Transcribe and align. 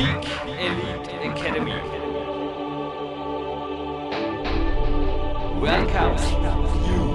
Peak 0.00 0.30
Elite 0.46 1.12
Academy. 1.26 1.72
Welcomes 5.60 6.24
you. 6.88 7.09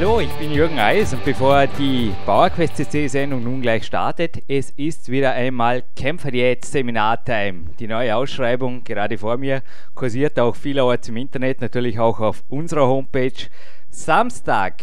Hallo, 0.00 0.18
ich 0.18 0.32
bin 0.38 0.50
Jürgen 0.50 0.78
Eis 0.78 1.12
und 1.12 1.22
bevor 1.26 1.66
die 1.66 2.14
PowerQuest 2.24 2.74
CC 2.74 3.06
Sendung 3.06 3.44
nun 3.44 3.60
gleich 3.60 3.84
startet, 3.84 4.42
es 4.48 4.70
ist 4.70 5.10
wieder 5.10 5.32
einmal 5.32 5.82
Kämpferdiät 5.94 6.64
Seminartime. 6.64 7.64
Die 7.78 7.86
neue 7.86 8.16
Ausschreibung 8.16 8.82
gerade 8.82 9.18
vor 9.18 9.36
mir 9.36 9.62
kursiert 9.94 10.40
auch 10.40 10.56
vielerorts 10.56 11.10
im 11.10 11.18
Internet, 11.18 11.60
natürlich 11.60 11.98
auch 11.98 12.18
auf 12.18 12.44
unserer 12.48 12.86
Homepage. 12.86 13.48
Samstag, 13.90 14.76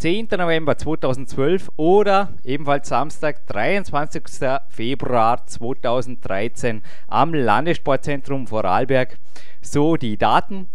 10. 0.00 0.28
November 0.32 0.76
2012 0.76 1.70
oder 1.76 2.34
ebenfalls 2.44 2.90
Samstag, 2.90 3.46
23. 3.46 4.22
Februar 4.68 5.46
2013 5.46 6.82
am 7.06 7.32
Landessportzentrum 7.32 8.46
Vorarlberg. 8.46 9.16
So 9.62 9.96
die 9.96 10.18
Daten. 10.18 10.68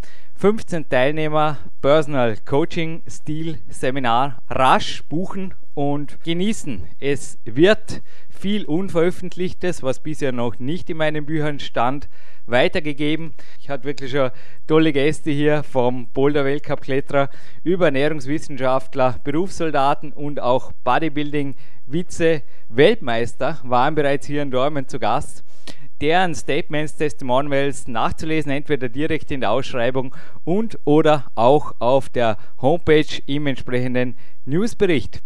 15 0.44 0.90
Teilnehmer, 0.90 1.58
Personal 1.82 2.36
Coaching 2.44 3.02
Stil 3.08 3.60
Seminar 3.70 4.42
rasch 4.50 5.02
buchen 5.08 5.54
und 5.74 6.22
genießen. 6.26 6.82
Es 7.00 7.38
wird 7.46 8.02
viel 8.30 8.66
Unveröffentlichtes, 8.66 9.84
was 9.84 10.02
bisher 10.04 10.34
noch 10.34 10.60
nicht 10.60 10.90
in 10.90 10.98
meinen 10.98 11.26
Büchern 11.26 11.62
stand, 11.62 12.10
weitergegeben. 12.46 13.34
Ich 13.62 13.70
hatte 13.70 13.86
wirklich 13.86 14.12
schon 14.12 14.32
tolle 14.68 14.92
Gäste 14.92 15.32
hier 15.32 15.64
vom 15.64 16.08
Boulder 16.10 16.44
Weltcup 16.44 16.82
Kletterer 16.82 17.30
über 17.64 17.86
Ernährungswissenschaftler, 17.86 19.22
Berufssoldaten 19.24 20.12
und 20.12 20.42
auch 20.42 20.74
Bodybuilding 20.84 21.56
Vize 21.88 22.42
Weltmeister 22.68 23.62
waren 23.64 23.96
bereits 23.96 24.28
hier 24.28 24.42
in 24.42 24.52
Dormen 24.52 24.90
zu 24.90 25.00
Gast 25.00 25.46
deren 26.04 26.36
Statements, 26.36 26.98
Testimonials 26.98 27.88
nachzulesen, 27.88 28.52
entweder 28.52 28.90
direkt 28.90 29.32
in 29.32 29.40
der 29.40 29.52
Ausschreibung 29.52 30.14
und 30.44 30.78
oder 30.84 31.32
auch 31.34 31.76
auf 31.80 32.10
der 32.10 32.36
Homepage 32.62 33.22
im 33.26 33.48
entsprechenden 33.48 34.18
Newsbericht. 34.44 35.22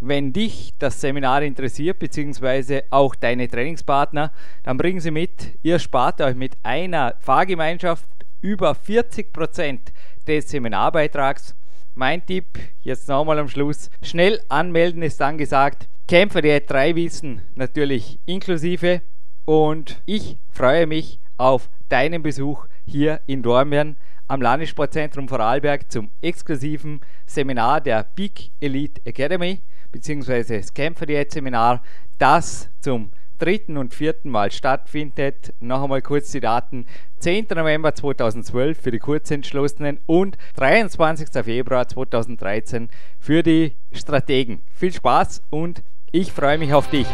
Wenn 0.00 0.34
dich 0.34 0.74
das 0.78 1.00
Seminar 1.00 1.40
interessiert, 1.40 1.98
beziehungsweise 1.98 2.84
auch 2.90 3.14
deine 3.14 3.48
Trainingspartner, 3.48 4.30
dann 4.64 4.76
bringen 4.76 5.00
sie 5.00 5.10
mit. 5.10 5.58
Ihr 5.62 5.78
spart 5.78 6.20
euch 6.20 6.36
mit 6.36 6.58
einer 6.62 7.14
Fahrgemeinschaft 7.20 8.06
über 8.42 8.74
40 8.74 9.32
Prozent 9.32 9.94
des 10.26 10.50
Seminarbeitrags. 10.50 11.54
Mein 11.94 12.24
Tipp, 12.26 12.58
jetzt 12.82 13.08
nochmal 13.08 13.38
am 13.38 13.48
Schluss, 13.48 13.88
schnell 14.02 14.42
anmelden 14.50 15.00
ist 15.00 15.22
angesagt. 15.22 15.88
Kämpfer 16.06 16.42
der 16.42 16.60
drei 16.60 16.94
Wissen 16.94 17.40
natürlich 17.54 18.18
inklusive 18.26 19.00
und 19.48 20.02
ich 20.04 20.36
freue 20.50 20.86
mich 20.86 21.20
auf 21.38 21.70
deinen 21.88 22.22
Besuch 22.22 22.66
hier 22.84 23.22
in 23.24 23.42
Dormien 23.42 23.96
am 24.26 24.42
Landessportzentrum 24.42 25.26
Vorarlberg 25.26 25.90
zum 25.90 26.10
exklusiven 26.20 27.00
Seminar 27.24 27.80
der 27.80 28.04
Big 28.14 28.50
Elite 28.60 29.00
Academy 29.06 29.62
bzw. 29.90 30.58
das 30.58 30.74
Kämpfer 30.74 31.06
Diät 31.06 31.32
Seminar, 31.32 31.82
das 32.18 32.68
zum 32.82 33.10
dritten 33.38 33.78
und 33.78 33.94
vierten 33.94 34.28
Mal 34.28 34.52
stattfindet. 34.52 35.54
Noch 35.60 35.82
einmal 35.82 36.02
kurz 36.02 36.30
die 36.30 36.40
Daten. 36.40 36.84
10. 37.20 37.46
November 37.56 37.94
2012 37.94 38.78
für 38.78 38.90
die 38.90 38.98
Kurzentschlossenen 38.98 39.98
und 40.04 40.36
23. 40.56 41.42
Februar 41.42 41.88
2013 41.88 42.90
für 43.18 43.42
die 43.42 43.76
Strategen. 43.92 44.60
Viel 44.74 44.92
Spaß 44.92 45.40
und 45.48 45.82
ich 46.12 46.32
freue 46.32 46.58
mich 46.58 46.74
auf 46.74 46.90
dich. 46.90 47.06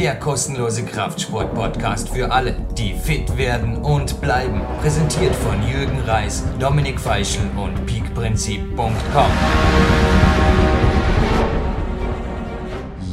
Der 0.00 0.18
kostenlose 0.18 0.84
Kraftsport-Podcast 0.86 2.08
für 2.08 2.32
alle, 2.32 2.56
die 2.78 2.94
fit 2.94 3.36
werden 3.36 3.76
und 3.76 4.18
bleiben. 4.22 4.62
Präsentiert 4.80 5.36
von 5.36 5.62
Jürgen 5.68 6.00
Reis, 6.06 6.42
Dominik 6.58 6.98
Feischl 6.98 7.42
und 7.54 7.84
peakprinzip.com. 7.84 9.30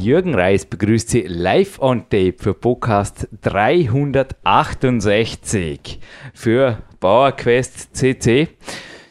Jürgen 0.00 0.34
Reis 0.34 0.64
begrüßt 0.64 1.10
Sie 1.10 1.24
live 1.26 1.78
on 1.78 2.08
tape 2.08 2.36
für 2.38 2.54
Podcast 2.54 3.28
368 3.42 6.00
für 6.32 6.78
PowerQuest 7.00 7.94
CC. 7.94 8.48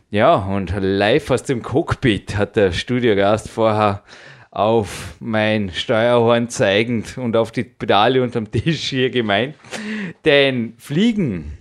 Ja, 0.10 0.34
und 0.34 0.74
live 0.76 1.30
aus 1.30 1.44
dem 1.44 1.62
Cockpit 1.62 2.38
hat 2.38 2.56
der 2.56 2.72
Studiogast 2.72 3.50
vorher 3.50 4.02
auf 4.58 5.18
mein 5.20 5.70
Steuerhorn 5.72 6.50
zeigend 6.50 7.20
und 7.20 7.38
auf 7.38 7.52
die 7.52 7.64
Pedale 7.64 8.24
unterm 8.24 8.50
Tisch 8.50 8.90
hier 8.90 9.12
gemeint. 9.12 9.54
Denn 10.26 10.74
Fliegen, 10.78 11.60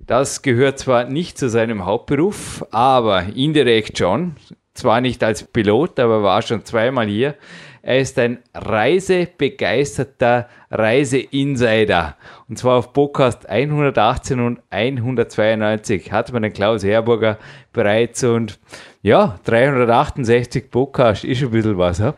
das 0.00 0.40
gehört 0.40 0.78
zwar 0.78 1.04
nicht 1.04 1.36
zu 1.36 1.50
seinem 1.50 1.84
Hauptberuf, 1.84 2.64
aber 2.70 3.26
indirekt 3.34 3.98
schon. 3.98 4.36
Zwar 4.72 5.02
nicht 5.02 5.22
als 5.22 5.42
Pilot, 5.42 6.00
aber 6.00 6.22
war 6.22 6.40
schon 6.40 6.64
zweimal 6.64 7.06
hier. 7.06 7.34
Er 7.82 8.00
ist 8.00 8.18
ein 8.18 8.38
reisebegeisterter 8.54 10.48
Reiseinsider. 10.70 12.16
Und 12.48 12.58
zwar 12.58 12.76
auf 12.76 12.92
Podcast 12.92 13.48
118 13.48 14.40
und 14.40 14.60
192 14.70 16.12
hat 16.12 16.32
man 16.32 16.42
den 16.42 16.52
Klaus 16.52 16.84
Herburger 16.84 17.38
bereits 17.72 18.24
und 18.24 18.58
ja, 19.00 19.38
368 19.44 20.70
Podcast 20.70 21.24
ist 21.24 21.42
ein 21.42 21.50
bisschen 21.50 21.78
was. 21.78 21.98
Ja? 21.98 22.14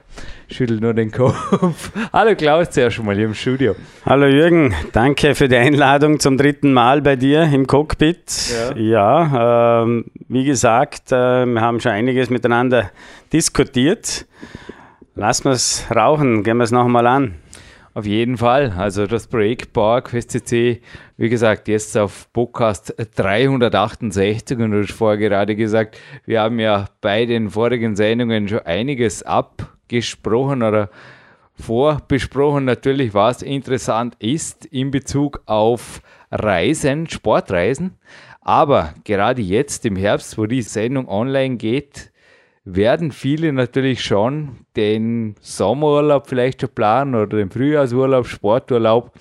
Schüttel 0.49 0.81
nur 0.81 0.94
den 0.94 1.10
Kopf. 1.12 1.93
Hallo 2.12 2.34
Klaus, 2.34 2.70
zuerst 2.70 2.97
schon 2.97 3.06
mal 3.06 3.15
hier 3.15 3.26
im 3.26 3.34
Studio. 3.34 3.76
Hallo 4.06 4.26
Jürgen, 4.26 4.75
danke 4.93 5.34
für 5.34 5.47
die 5.47 5.56
Einladung 5.56 6.19
zum 6.19 6.38
dritten 6.38 6.72
Mal 6.72 7.03
bei 7.03 7.16
dir 7.16 7.43
im 7.43 7.66
Cockpit. 7.66 8.54
Ja, 8.75 8.76
ja 8.76 9.82
ähm, 9.82 10.06
wie 10.28 10.44
gesagt, 10.44 11.12
äh, 11.12 11.44
wir 11.44 11.60
haben 11.60 11.81
schon 11.81 11.93
einiges 11.93 12.31
miteinander 12.31 12.91
diskutiert. 13.32 14.26
Lassen 15.20 15.44
wir 15.44 15.50
es 15.50 15.84
rauchen, 15.94 16.44
gehen 16.44 16.56
wir 16.56 16.64
es 16.64 16.70
nochmal 16.70 17.06
an. 17.06 17.34
Auf 17.92 18.06
jeden 18.06 18.38
Fall. 18.38 18.72
Also 18.78 19.06
das 19.06 19.26
Projekt 19.26 19.75
Power 19.75 20.00
Quest 20.00 20.31
CC, 20.31 20.81
wie 21.19 21.28
gesagt, 21.28 21.69
jetzt 21.69 21.94
auf 21.98 22.32
Podcast 22.32 22.94
368 23.16 24.56
und 24.56 24.70
du 24.70 24.82
hast 24.82 24.92
vorher 24.92 25.19
gerade 25.19 25.56
gesagt, 25.56 25.98
wir 26.25 26.41
haben 26.41 26.58
ja 26.58 26.86
bei 27.03 27.26
den 27.26 27.50
vorigen 27.50 27.97
Sendungen 27.97 28.48
schon 28.48 28.60
einiges 28.60 29.22
abgesprochen 29.22 30.62
oder 30.62 30.88
vorbesprochen, 31.52 32.64
natürlich, 32.64 33.12
was 33.12 33.42
interessant 33.42 34.16
ist 34.20 34.64
in 34.64 34.91
Bezug 34.91 35.42
auf 35.44 36.00
Reisen, 36.31 37.11
Sportreisen. 37.11 37.99
Aber 38.40 38.94
gerade 39.05 39.43
jetzt 39.43 39.84
im 39.84 39.96
Herbst, 39.96 40.38
wo 40.38 40.46
die 40.46 40.62
Sendung 40.62 41.08
online 41.08 41.56
geht, 41.56 42.09
werden 42.75 43.12
viele 43.12 43.52
natürlich 43.52 44.02
schon 44.05 44.58
den 44.76 45.37
Sommerurlaub 45.40 46.28
vielleicht 46.28 46.61
schon 46.61 46.70
planen 46.70 47.14
oder 47.14 47.38
den 47.38 47.50
Frühjahrsurlaub, 47.50 48.26
Sporturlaub. 48.26 49.12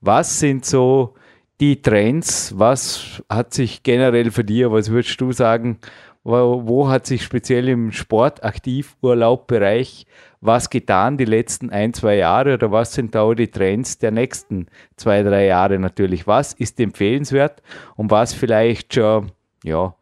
Was 0.00 0.40
sind 0.40 0.64
so 0.64 1.14
die 1.60 1.82
Trends? 1.82 2.54
Was 2.56 3.22
hat 3.28 3.52
sich 3.54 3.82
generell 3.82 4.30
für 4.30 4.44
dich, 4.44 4.70
was 4.70 4.90
würdest 4.90 5.20
du 5.20 5.32
sagen, 5.32 5.78
wo, 6.22 6.62
wo 6.64 6.88
hat 6.88 7.06
sich 7.06 7.22
speziell 7.22 7.68
im 7.68 7.92
Sportaktivurlaubbereich 7.92 10.06
was 10.44 10.68
getan 10.68 11.16
die 11.16 11.24
letzten 11.24 11.70
ein, 11.70 11.94
zwei 11.94 12.16
Jahre 12.16 12.54
oder 12.54 12.70
was 12.70 12.92
sind 12.92 13.14
da 13.14 13.32
die 13.32 13.48
Trends 13.48 13.96
der 13.96 14.10
nächsten 14.10 14.66
zwei, 14.94 15.22
drei 15.22 15.46
Jahre 15.46 15.78
natürlich? 15.78 16.26
Was 16.26 16.52
ist 16.52 16.78
empfehlenswert 16.80 17.62
und 17.96 18.10
was 18.10 18.34
vielleicht 18.34 18.92
schon, 18.92 19.32
ja, 19.62 19.94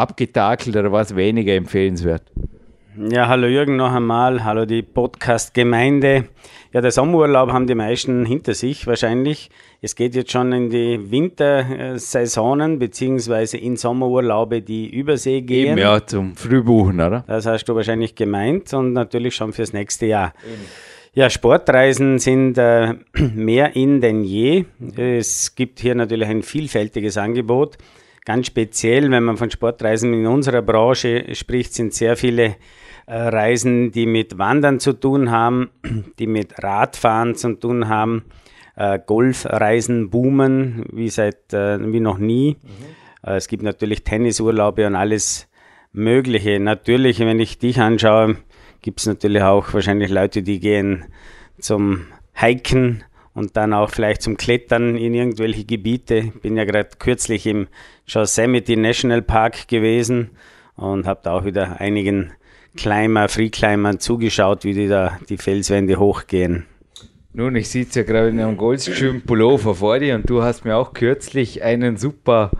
abgetakelt 0.00 0.76
oder 0.76 0.90
was 0.90 1.14
weniger 1.14 1.54
empfehlenswert? 1.54 2.22
Ja, 2.96 3.28
hallo 3.28 3.46
Jürgen 3.46 3.76
noch 3.76 3.92
einmal, 3.92 4.44
hallo 4.44 4.66
die 4.66 4.82
Podcast-Gemeinde. 4.82 6.24
Ja, 6.72 6.80
der 6.80 6.90
Sommerurlaub 6.90 7.50
haben 7.50 7.66
die 7.66 7.74
meisten 7.74 8.24
hinter 8.24 8.54
sich 8.54 8.86
wahrscheinlich. 8.86 9.50
Es 9.80 9.94
geht 9.94 10.14
jetzt 10.14 10.32
schon 10.32 10.52
in 10.52 10.70
die 10.70 11.10
Wintersaisonen 11.10 12.78
beziehungsweise 12.78 13.58
in 13.58 13.76
Sommerurlaube, 13.76 14.62
die 14.62 14.88
Übersee 14.88 15.40
gehen. 15.40 15.72
Eben, 15.72 15.78
ja, 15.78 16.04
zum 16.04 16.36
Frühbuchen, 16.36 17.00
oder? 17.00 17.24
Das 17.26 17.46
hast 17.46 17.64
du 17.64 17.74
wahrscheinlich 17.74 18.14
gemeint 18.14 18.72
und 18.74 18.92
natürlich 18.92 19.34
schon 19.34 19.52
fürs 19.52 19.72
nächste 19.72 20.06
Jahr. 20.06 20.32
Eben. 20.44 20.64
Ja, 21.12 21.28
Sportreisen 21.28 22.18
sind 22.18 22.56
äh, 22.58 22.94
mehr 23.34 23.74
in 23.74 24.00
denn 24.00 24.22
je. 24.22 24.64
Es 24.96 25.54
gibt 25.54 25.80
hier 25.80 25.94
natürlich 25.94 26.28
ein 26.28 26.42
vielfältiges 26.42 27.16
Angebot. 27.16 27.78
Ganz 28.24 28.46
speziell, 28.46 29.10
wenn 29.10 29.24
man 29.24 29.36
von 29.36 29.50
Sportreisen 29.50 30.12
in 30.12 30.26
unserer 30.26 30.62
Branche 30.62 31.34
spricht, 31.34 31.74
sind 31.74 31.94
sehr 31.94 32.16
viele 32.16 32.56
äh, 33.06 33.16
Reisen, 33.16 33.92
die 33.92 34.06
mit 34.06 34.38
Wandern 34.38 34.78
zu 34.78 34.92
tun 34.92 35.30
haben, 35.30 35.70
die 36.18 36.26
mit 36.26 36.62
Radfahren 36.62 37.34
zu 37.34 37.54
tun 37.54 37.88
haben. 37.88 38.24
Äh, 38.76 38.98
Golfreisen 39.04 40.10
boomen 40.10 40.84
wie 40.92 41.08
seit 41.08 41.52
äh, 41.52 41.78
wie 41.92 42.00
noch 42.00 42.18
nie. 42.18 42.56
Mhm. 42.62 42.68
Es 43.22 43.48
gibt 43.48 43.62
natürlich 43.62 44.02
Tennisurlaube 44.02 44.86
und 44.86 44.94
alles 44.94 45.48
Mögliche. 45.92 46.58
Natürlich, 46.58 47.20
wenn 47.20 47.38
ich 47.38 47.58
dich 47.58 47.80
anschaue, 47.80 48.36
gibt 48.80 49.00
es 49.00 49.06
natürlich 49.06 49.42
auch 49.42 49.74
wahrscheinlich 49.74 50.10
Leute, 50.10 50.42
die 50.42 50.60
gehen 50.60 51.04
zum 51.58 52.06
Hiken 52.32 53.04
und 53.40 53.56
dann 53.56 53.72
auch 53.72 53.90
vielleicht 53.90 54.20
zum 54.22 54.36
Klettern 54.36 54.96
in 54.96 55.14
irgendwelche 55.14 55.64
Gebiete. 55.64 56.32
Bin 56.42 56.56
ja 56.56 56.64
gerade 56.64 56.90
kürzlich 56.98 57.46
im 57.46 57.68
Yosemite 58.06 58.76
National 58.76 59.22
Park 59.22 59.66
gewesen 59.66 60.30
und 60.76 61.06
habe 61.06 61.20
da 61.24 61.32
auch 61.32 61.44
wieder 61.46 61.80
einigen 61.80 62.32
Climber, 62.76 63.28
Freeclimbern 63.28 63.98
zugeschaut, 63.98 64.64
wie 64.64 64.74
die 64.74 64.88
da 64.88 65.18
die 65.28 65.38
Felswände 65.38 65.98
hochgehen. 65.98 66.66
Nun, 67.32 67.56
ich 67.56 67.70
sitze 67.70 68.00
ja 68.00 68.06
gerade 68.06 68.28
in 68.28 68.40
einem 68.40 68.56
Goldschirm 68.56 69.22
Pullover 69.22 69.74
vor 69.74 69.98
dir 69.98 70.16
und 70.16 70.28
du 70.28 70.42
hast 70.42 70.64
mir 70.64 70.76
auch 70.76 70.92
kürzlich 70.92 71.62
einen 71.62 71.96
super 71.96 72.50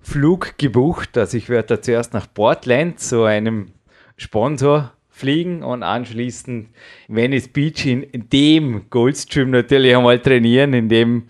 Flug 0.00 0.56
gebucht. 0.56 1.18
Also 1.18 1.36
ich 1.36 1.48
werde 1.48 1.76
da 1.76 1.82
zuerst 1.82 2.14
nach 2.14 2.32
Portland, 2.32 3.00
zu 3.00 3.24
einem 3.24 3.72
Sponsor 4.16 4.92
fliegen 5.18 5.62
und 5.62 5.82
anschließend 5.82 6.68
Venice 7.08 7.48
Beach 7.48 7.84
in 7.86 8.06
dem 8.32 8.88
Goldstream 8.88 9.50
natürlich 9.50 9.96
einmal 9.96 10.20
trainieren, 10.20 10.72
in 10.74 10.88
dem 10.88 11.24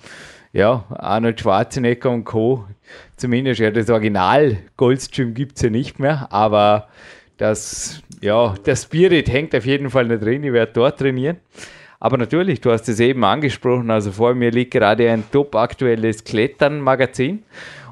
ja, 0.52 0.85
Arnold 0.90 1.40
Schwarzenegger 1.40 2.11
und 2.11 2.25
Co. 2.25 2.64
Zumindest 3.17 3.61
ja 3.61 3.70
das 3.70 3.90
Original 3.90 4.58
Goldstream 4.76 5.35
gibt 5.35 5.56
es 5.56 5.62
ja 5.62 5.70
nicht 5.70 5.99
mehr, 5.99 6.29
aber 6.31 6.88
das, 7.38 8.02
ja, 8.20 8.55
der 8.67 8.76
Spirit 8.76 9.31
hängt 9.31 9.55
auf 9.55 9.64
jeden 9.64 9.91
Fall 9.91 10.06
nicht 10.06 10.23
drin. 10.23 10.44
Ich 10.44 10.52
werde 10.52 10.73
dort 10.73 10.99
trainieren. 10.99 11.38
Aber 12.00 12.17
natürlich, 12.17 12.61
du 12.61 12.70
hast 12.70 12.88
es 12.88 13.00
eben 13.00 13.25
angesprochen, 13.25 13.91
also 13.91 14.12
vor 14.12 14.34
mir 14.34 14.50
liegt 14.50 14.73
gerade 14.73 15.11
ein 15.11 15.25
top 15.32 15.56
aktuelles 15.56 16.23
Klettern-Magazin. 16.23 17.43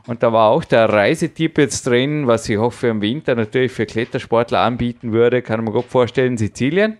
Und 0.06 0.22
da 0.22 0.32
war 0.32 0.50
auch 0.50 0.64
der 0.64 0.88
Reisetipp 0.88 1.58
jetzt 1.58 1.86
drin, 1.86 2.26
was 2.26 2.48
ich 2.48 2.58
hoffe 2.58 2.88
im 2.88 3.00
Winter 3.00 3.34
natürlich 3.34 3.72
für 3.72 3.86
Klettersportler 3.86 4.60
anbieten 4.60 5.12
würde, 5.12 5.42
kann 5.42 5.64
man 5.64 5.74
gut 5.74 5.86
vorstellen, 5.86 6.36
Sizilien. 6.36 6.98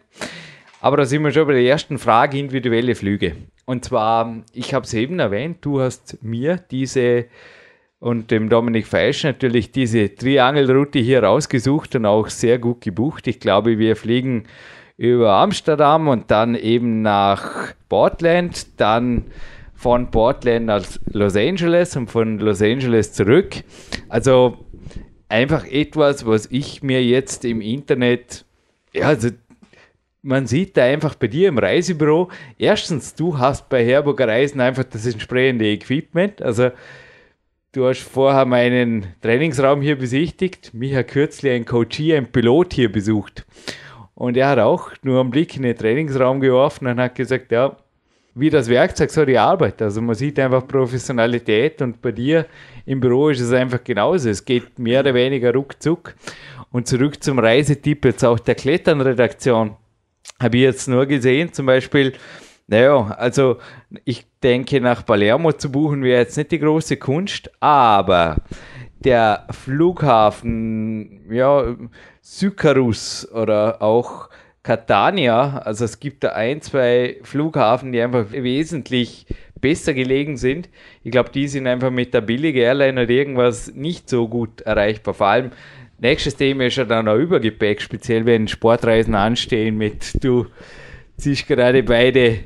Aber 0.81 0.97
da 0.97 1.05
sind 1.05 1.23
wir 1.23 1.31
schon 1.31 1.47
bei 1.47 1.55
der 1.55 1.63
ersten 1.63 1.99
Frage, 1.99 2.39
individuelle 2.39 2.95
Flüge. 2.95 3.37
Und 3.65 3.85
zwar, 3.85 4.43
ich 4.53 4.75
habe 4.75 4.85
es 4.85 4.95
eben 4.95 5.19
erwähnt, 5.19 5.59
du 5.63 5.81
hast 5.81 6.19
mir 6.23 6.57
diese 6.71 7.27
und 7.99 8.31
dem 8.31 8.49
Dominik 8.49 8.87
Feisch 8.87 9.25
natürlich 9.25 9.73
diese 9.73 10.15
Triangelroute 10.15 10.99
hier 10.99 11.23
rausgesucht 11.23 11.97
und 11.97 12.07
auch 12.07 12.29
sehr 12.29 12.59
gut 12.59 12.83
gebucht. 12.83 13.27
Ich 13.27 13.41
glaube, 13.41 13.79
wir 13.79 13.97
fliegen 13.97 14.45
über 14.97 15.33
Amsterdam 15.33 16.09
und 16.09 16.31
dann 16.31 16.55
eben 16.55 17.03
nach 17.03 17.73
Portland, 17.89 18.81
dann 18.81 19.25
von 19.77 20.11
Portland 20.11 20.67
nach 20.67 20.85
Los 21.13 21.37
Angeles 21.37 21.97
und 21.97 22.11
von 22.11 22.39
Los 22.39 22.63
Angeles 22.63 23.13
zurück. 23.13 23.63
Also 24.09 24.67
einfach 25.29 25.65
etwas, 25.67 26.27
was 26.27 26.47
ich 26.51 26.83
mir 26.83 27.05
jetzt 27.05 27.45
im 27.45 27.61
Internet, 27.61 28.45
ja, 28.93 29.09
also 29.09 29.29
man 30.23 30.47
sieht 30.47 30.77
da 30.77 30.85
einfach 30.85 31.15
bei 31.15 31.29
dir 31.29 31.49
im 31.49 31.59
Reisebüro, 31.59 32.31
erstens, 32.59 33.15
du 33.15 33.39
hast 33.39 33.69
bei 33.69 33.85
Herburger 33.85 34.27
Reisen 34.27 34.61
einfach 34.61 34.85
das 34.85 35.07
entsprechende 35.07 35.67
Equipment. 35.67 36.43
Also 36.43 36.71
du 37.73 37.87
hast 37.87 38.01
vorher 38.01 38.45
meinen 38.45 39.07
Trainingsraum 39.21 39.83
hier 39.83 39.97
besichtigt. 39.97 40.75
Mich 40.75 40.95
hat 40.97 41.09
kürzlich 41.09 41.53
ein 41.53 41.65
Coachie, 41.65 42.15
ein 42.15 42.33
Pilot 42.33 42.73
hier 42.73 42.91
besucht. 42.91 43.47
Und 44.15 44.37
er 44.37 44.49
hat 44.49 44.59
auch 44.59 44.91
nur 45.03 45.21
einen 45.21 45.31
Blick 45.31 45.57
in 45.57 45.63
den 45.63 45.77
Trainingsraum 45.77 46.41
geworfen 46.41 46.87
und 46.87 46.99
hat 46.99 47.15
gesagt, 47.15 47.53
ja, 47.53 47.77
wie 48.37 48.51
das 48.51 48.69
Werkzeug 48.69 49.11
so 49.11 49.25
die 49.25 49.39
Arbeit. 49.39 49.81
Also 49.81 50.03
man 50.03 50.15
sieht 50.15 50.39
einfach 50.39 50.69
Professionalität 50.69 51.81
und 51.81 52.03
bei 52.03 52.13
dir 52.13 52.47
im 52.85 53.01
Büro 53.01 53.31
ist 53.31 53.41
es 53.41 53.51
einfach 53.51 53.83
genauso. 53.83 54.29
Es 54.29 54.45
geht 54.45 54.79
mehr 54.79 55.01
oder 55.01 55.15
weniger 55.15 55.55
ruckzuck. 55.55 56.15
Und 56.71 56.87
zurück 56.87 57.25
zum 57.25 57.39
Reisetipp 57.39 58.05
jetzt 58.05 58.25
auch 58.25 58.39
der 58.39 58.55
Kletternredaktion. 58.55 59.77
Habe 60.39 60.57
ich 60.59 60.63
jetzt 60.65 60.87
nur 60.87 61.07
gesehen, 61.07 61.55
zum 61.55 61.65
Beispiel, 61.65 62.13
naja, 62.67 63.07
also 63.17 63.57
ich 64.05 64.27
denke, 64.43 64.83
nach 64.83 65.07
Palermo 65.07 65.53
zu 65.53 65.73
buchen 65.73 66.03
wäre 66.03 66.21
jetzt 66.21 66.37
nicht 66.37 66.51
die 66.51 66.59
große 66.59 66.99
Kunst, 66.99 67.51
aber 67.61 68.37
der 68.99 69.47
Flughafen, 69.51 71.33
ja, 71.33 71.75
Sykarus 72.21 73.27
oder 73.33 73.81
auch 73.81 74.29
Catania, 74.67 75.59
also 75.59 75.85
es 75.85 76.01
gibt 76.01 76.25
da 76.25 76.31
ein, 76.31 76.61
zwei 76.61 77.19
Flughafen, 77.23 77.93
die 77.93 78.03
einfach 78.03 78.33
wesentlich 78.33 79.27
besser 79.61 79.95
gelegen 79.95 80.37
sind. 80.37 80.69
Ich 81.05 81.13
glaube, 81.13 81.31
die 81.31 81.47
sind 81.47 81.69
einfach 81.69 81.93
mit 81.93 82.13
der 82.13 82.21
billigen 82.21 82.59
Airline 82.59 83.01
oder 83.01 83.11
irgendwas 83.11 83.73
nicht 83.73 84.11
so 84.11 84.27
gut 84.27 84.63
erreichbar. 84.63 85.15
Vor 85.15 85.29
allem 85.29 85.51
nächstes 86.01 86.35
Thema 86.35 86.67
ist 86.67 86.79
ja 86.79 86.85
dann 86.85 87.07
auch 87.07 87.15
Übergepäck, 87.15 87.81
speziell 87.81 88.27
wenn 88.27 88.49
Sportreisen 88.49 89.15
anstehen 89.15 89.79
mit 89.79 90.13
du 90.25 90.47
ziehst 91.17 91.47
gerade 91.47 91.85
beide 91.85 92.41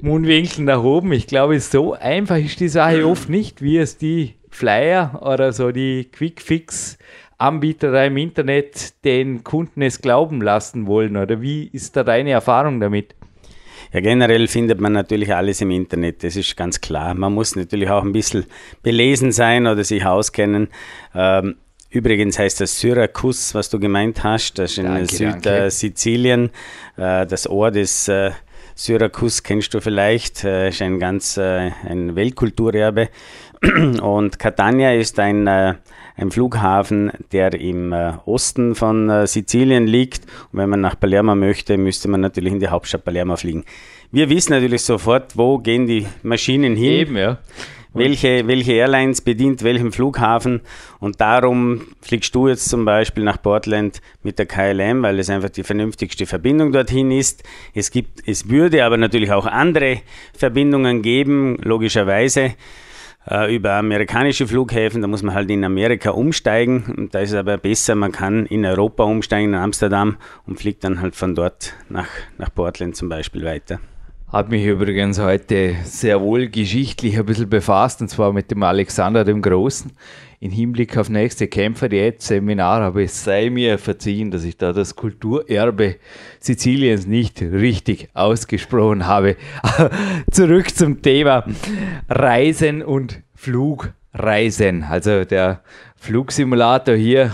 Mundwinkel 0.00 0.64
nach 0.64 0.82
oben. 0.82 1.12
Ich 1.12 1.26
glaube, 1.26 1.60
so 1.60 1.92
einfach 1.92 2.38
ist 2.38 2.60
die 2.60 2.68
Sache 2.68 3.06
oft 3.06 3.28
nicht, 3.28 3.60
wie 3.60 3.76
es 3.76 3.98
die 3.98 4.36
Flyer 4.48 5.20
oder 5.22 5.52
so 5.52 5.70
die 5.70 6.08
Quick-Fix 6.10 6.96
Anbieter 7.42 8.06
im 8.06 8.16
Internet 8.16 9.04
den 9.04 9.42
Kunden 9.42 9.82
es 9.82 10.00
glauben 10.00 10.40
lassen 10.40 10.86
wollen? 10.86 11.16
Oder 11.16 11.40
wie 11.42 11.64
ist 11.64 11.96
da 11.96 12.04
deine 12.04 12.30
Erfahrung 12.30 12.80
damit? 12.80 13.14
Ja, 13.92 14.00
generell 14.00 14.48
findet 14.48 14.80
man 14.80 14.92
natürlich 14.92 15.34
alles 15.34 15.60
im 15.60 15.70
Internet, 15.70 16.24
das 16.24 16.36
ist 16.36 16.56
ganz 16.56 16.80
klar. 16.80 17.14
Man 17.14 17.34
muss 17.34 17.56
natürlich 17.56 17.90
auch 17.90 18.02
ein 18.02 18.12
bisschen 18.12 18.46
belesen 18.82 19.32
sein 19.32 19.66
oder 19.66 19.84
sich 19.84 20.06
auskennen. 20.06 20.68
Ähm, 21.14 21.56
übrigens 21.90 22.38
heißt 22.38 22.60
das 22.60 22.80
Syrakus, 22.80 23.54
was 23.54 23.68
du 23.68 23.78
gemeint 23.78 24.24
hast, 24.24 24.58
das 24.58 24.78
ist 24.78 24.78
in 24.78 25.06
Südsizilien. 25.06 26.50
Äh, 26.96 27.26
das 27.26 27.46
Ort 27.46 27.76
ist 27.76 28.08
äh, 28.08 28.30
Syrakus, 28.74 29.42
kennst 29.42 29.74
du 29.74 29.80
vielleicht, 29.80 30.44
äh, 30.44 30.70
ist 30.70 30.80
ein 30.80 30.98
ganz 30.98 31.36
äh, 31.36 31.72
ein 31.86 32.16
Weltkulturerbe. 32.16 33.10
Und 34.02 34.38
Catania 34.38 34.92
ist 34.92 35.18
ein 35.18 35.46
äh, 35.46 35.74
ein 36.16 36.30
Flughafen, 36.30 37.10
der 37.32 37.54
im 37.54 37.92
äh, 37.92 38.12
Osten 38.26 38.74
von 38.74 39.08
äh, 39.08 39.26
Sizilien 39.26 39.86
liegt. 39.86 40.24
Und 40.52 40.58
wenn 40.58 40.68
man 40.68 40.80
nach 40.80 40.98
Palermo 40.98 41.34
möchte, 41.34 41.76
müsste 41.76 42.08
man 42.08 42.20
natürlich 42.20 42.52
in 42.52 42.60
die 42.60 42.68
Hauptstadt 42.68 43.04
Palermo 43.04 43.36
fliegen. 43.36 43.64
Wir 44.10 44.28
wissen 44.28 44.52
natürlich 44.52 44.82
sofort, 44.82 45.36
wo 45.36 45.58
gehen 45.58 45.86
die 45.86 46.06
Maschinen 46.22 46.76
hin. 46.76 46.92
Eben, 46.92 47.16
ja. 47.16 47.38
Welche, 47.94 48.46
welche 48.46 48.72
Airlines 48.72 49.20
bedient 49.20 49.62
welchen 49.62 49.92
Flughafen 49.92 50.62
und 50.98 51.20
darum 51.20 51.82
fliegst 52.00 52.34
du 52.34 52.48
jetzt 52.48 52.70
zum 52.70 52.86
Beispiel 52.86 53.22
nach 53.22 53.42
Portland 53.42 54.00
mit 54.22 54.38
der 54.38 54.46
KLM, 54.46 55.02
weil 55.02 55.18
es 55.18 55.28
einfach 55.28 55.50
die 55.50 55.62
vernünftigste 55.62 56.24
Verbindung 56.24 56.72
dorthin 56.72 57.10
ist. 57.10 57.42
Es 57.74 57.90
gibt, 57.90 58.26
es 58.26 58.48
würde 58.48 58.82
aber 58.86 58.96
natürlich 58.96 59.30
auch 59.30 59.44
andere 59.44 59.98
Verbindungen 60.32 61.02
geben, 61.02 61.58
logischerweise 61.62 62.54
äh, 63.28 63.54
über 63.54 63.74
amerikanische 63.74 64.46
Flughäfen, 64.46 65.02
da 65.02 65.08
muss 65.08 65.22
man 65.22 65.34
halt 65.34 65.50
in 65.50 65.64
Amerika 65.64 66.10
umsteigen. 66.10 67.08
Da 67.12 67.20
ist 67.20 67.30
es 67.30 67.36
aber 67.36 67.56
besser, 67.58 67.94
man 67.94 68.12
kann 68.12 68.46
in 68.46 68.64
Europa 68.64 69.04
umsteigen, 69.04 69.50
in 69.50 69.58
Amsterdam 69.58 70.16
und 70.46 70.58
fliegt 70.58 70.84
dann 70.84 71.00
halt 71.00 71.14
von 71.14 71.34
dort 71.34 71.74
nach, 71.88 72.08
nach 72.38 72.52
Portland 72.54 72.96
zum 72.96 73.08
Beispiel 73.08 73.44
weiter. 73.44 73.80
Hat 74.32 74.48
mich 74.48 74.64
übrigens 74.64 75.18
heute 75.20 75.76
sehr 75.84 76.22
wohl 76.22 76.48
geschichtlich 76.48 77.18
ein 77.18 77.26
bisschen 77.26 77.50
befasst, 77.50 78.00
und 78.00 78.08
zwar 78.08 78.32
mit 78.32 78.50
dem 78.50 78.62
Alexander 78.62 79.24
dem 79.24 79.42
Großen 79.42 79.92
in 80.42 80.50
Hinblick 80.50 80.96
auf 80.98 81.08
nächste 81.08 81.46
Kämpfer, 81.46 81.88
die 81.88 81.98
jetzt 81.98 82.26
Seminar, 82.26 82.80
aber 82.80 83.02
es 83.02 83.22
sei 83.22 83.48
mir 83.48 83.78
verziehen, 83.78 84.32
dass 84.32 84.42
ich 84.42 84.56
da 84.56 84.72
das 84.72 84.96
Kulturerbe 84.96 85.96
Siziliens 86.40 87.06
nicht 87.06 87.40
richtig 87.40 88.08
ausgesprochen 88.12 89.06
habe. 89.06 89.36
Zurück 90.32 90.74
zum 90.74 91.00
Thema 91.00 91.44
Reisen 92.08 92.82
und 92.82 93.22
Flugreisen. 93.36 94.82
Also 94.82 95.24
der 95.24 95.62
Flugsimulator 95.94 96.96
hier 96.96 97.30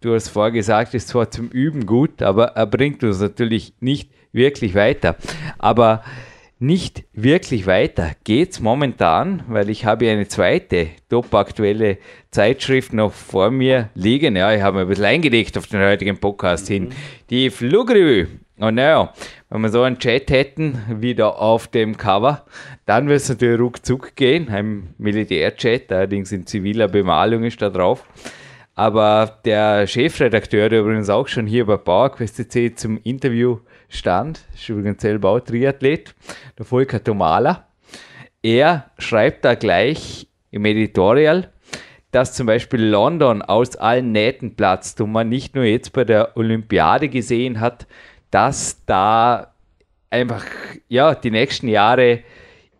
du 0.00 0.14
hast 0.14 0.28
vorher 0.28 0.52
gesagt, 0.52 0.94
ist 0.94 1.08
zwar 1.08 1.32
zum 1.32 1.48
Üben 1.48 1.84
gut, 1.84 2.22
aber 2.22 2.52
er 2.54 2.66
bringt 2.66 3.02
uns 3.02 3.20
natürlich 3.20 3.74
nicht 3.80 4.10
wirklich 4.32 4.76
weiter. 4.76 5.16
Aber 5.58 6.04
nicht 6.62 7.02
wirklich 7.12 7.66
weiter 7.66 8.12
geht 8.22 8.52
es 8.52 8.60
momentan, 8.60 9.42
weil 9.48 9.68
ich 9.68 9.84
habe 9.84 10.08
eine 10.08 10.28
zweite 10.28 10.90
top-aktuelle 11.10 11.98
Zeitschrift 12.30 12.92
noch 12.92 13.12
vor 13.12 13.50
mir 13.50 13.90
liegen. 13.94 14.36
Ja, 14.36 14.54
ich 14.54 14.62
habe 14.62 14.76
mir 14.76 14.82
ein 14.82 14.88
bisschen 14.88 15.06
eingelegt 15.06 15.58
auf 15.58 15.66
den 15.66 15.80
heutigen 15.80 16.18
Podcast 16.18 16.70
mhm. 16.70 16.74
hin. 16.74 16.88
Die 17.30 17.50
Flugrevue. 17.50 18.28
Und 18.58 18.76
naja, 18.76 19.12
wenn 19.50 19.60
wir 19.60 19.70
so 19.70 19.82
einen 19.82 19.98
Chat 19.98 20.30
hätten, 20.30 20.78
wie 21.00 21.16
da 21.16 21.30
auf 21.30 21.66
dem 21.66 21.96
Cover, 21.96 22.46
dann 22.86 23.08
wird 23.08 23.22
es 23.22 23.28
natürlich 23.28 23.60
ruckzuck 23.60 24.14
gehen. 24.14 24.48
Ein 24.48 24.94
Militärchat, 24.98 25.90
allerdings 25.90 26.30
in 26.30 26.46
ziviler 26.46 26.86
Bemalung 26.86 27.42
ist 27.42 27.60
da 27.60 27.70
drauf. 27.70 28.04
Aber 28.76 29.40
der 29.44 29.88
Chefredakteur, 29.88 30.68
der 30.68 30.80
übrigens 30.80 31.10
auch 31.10 31.26
schon 31.26 31.48
hier 31.48 31.66
bei 31.66 31.76
PowerQuest.c 31.76 32.76
zum 32.76 33.00
Interview 33.02 33.58
stand, 33.92 34.40
ist 34.54 34.68
übrigens 34.68 35.02
selber 35.02 35.30
auch 35.30 35.40
Triathlet, 35.40 36.14
der 36.58 36.64
Volker 36.64 37.02
Tomala. 37.02 37.66
Er 38.42 38.90
schreibt 38.98 39.44
da 39.44 39.54
gleich 39.54 40.26
im 40.50 40.64
Editorial, 40.64 41.52
dass 42.10 42.34
zum 42.34 42.46
Beispiel 42.46 42.82
London 42.84 43.42
aus 43.42 43.76
allen 43.76 44.12
Nähten 44.12 44.56
platzt 44.56 45.00
und 45.00 45.12
man 45.12 45.28
nicht 45.28 45.54
nur 45.54 45.64
jetzt 45.64 45.92
bei 45.92 46.04
der 46.04 46.36
Olympiade 46.36 47.08
gesehen 47.08 47.60
hat, 47.60 47.86
dass 48.30 48.84
da 48.86 49.54
einfach 50.10 50.44
ja, 50.88 51.14
die 51.14 51.30
nächsten 51.30 51.68
Jahre 51.68 52.20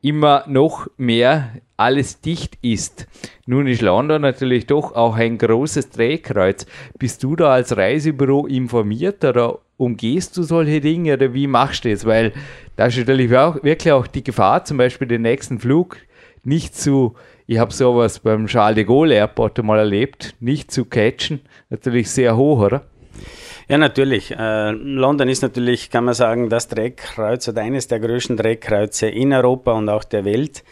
immer 0.03 0.45
noch 0.49 0.89
mehr 0.97 1.51
alles 1.77 2.21
dicht 2.21 2.59
ist. 2.61 3.07
Nun 3.47 3.67
ist 3.67 3.83
London 3.83 4.23
natürlich 4.23 4.67
doch 4.67 4.95
auch 4.95 5.17
ein 5.17 5.39
großes 5.39 5.91
Drehkreuz. 5.91 6.67
Bist 6.99 7.23
du 7.23 7.37
da 7.37 7.53
als 7.53 7.77
Reisebüro 7.77 8.47
informiert 8.47 9.25
oder 9.25 9.61
umgehst 9.83 10.37
du 10.37 10.45
solche 10.45 10.81
Dinge 10.81 11.15
oder 11.15 11.35
wie 11.35 11.49
machst 11.49 11.85
du 11.85 11.91
das? 11.91 12.07
Weil 12.07 12.33
da 12.77 12.87
ist 12.87 12.97
natürlich 12.97 13.37
auch, 13.37 13.63
wirklich 13.63 13.93
auch 13.93 14.07
die 14.07 14.23
Gefahr, 14.23 14.65
zum 14.65 14.77
Beispiel 14.77 15.09
den 15.09 15.23
nächsten 15.23 15.59
Flug 15.59 15.97
nicht 16.45 16.77
zu, 16.77 17.15
ich 17.47 17.59
habe 17.59 17.73
sowas 17.73 18.21
beim 18.21 18.47
Charles 18.47 18.77
de 18.77 18.85
Gaulle 18.85 19.15
Airport 19.15 19.63
mal 19.63 19.79
erlebt, 19.79 20.35
nicht 20.41 20.71
zu 20.71 20.85
catchen, 20.85 21.41
natürlich 21.69 22.11
sehr 22.11 22.37
hoch, 22.37 22.61
oder? 22.61 22.85
Ja, 23.69 23.79
natürlich. 23.79 24.33
Äh, 24.33 24.71
London 24.71 25.29
ist 25.29 25.43
natürlich, 25.43 25.91
kann 25.91 26.05
man 26.05 26.15
sagen, 26.15 26.49
das 26.49 26.69
Drehkreuz 26.69 27.49
oder 27.49 27.63
eines 27.63 27.87
der 27.87 28.01
größten 28.01 28.37
Drehkreuze 28.37 29.09
in 29.09 29.33
Europa 29.33 29.73
und 29.73 29.89
auch 29.89 30.05
der 30.05 30.25
Welt. 30.25 30.65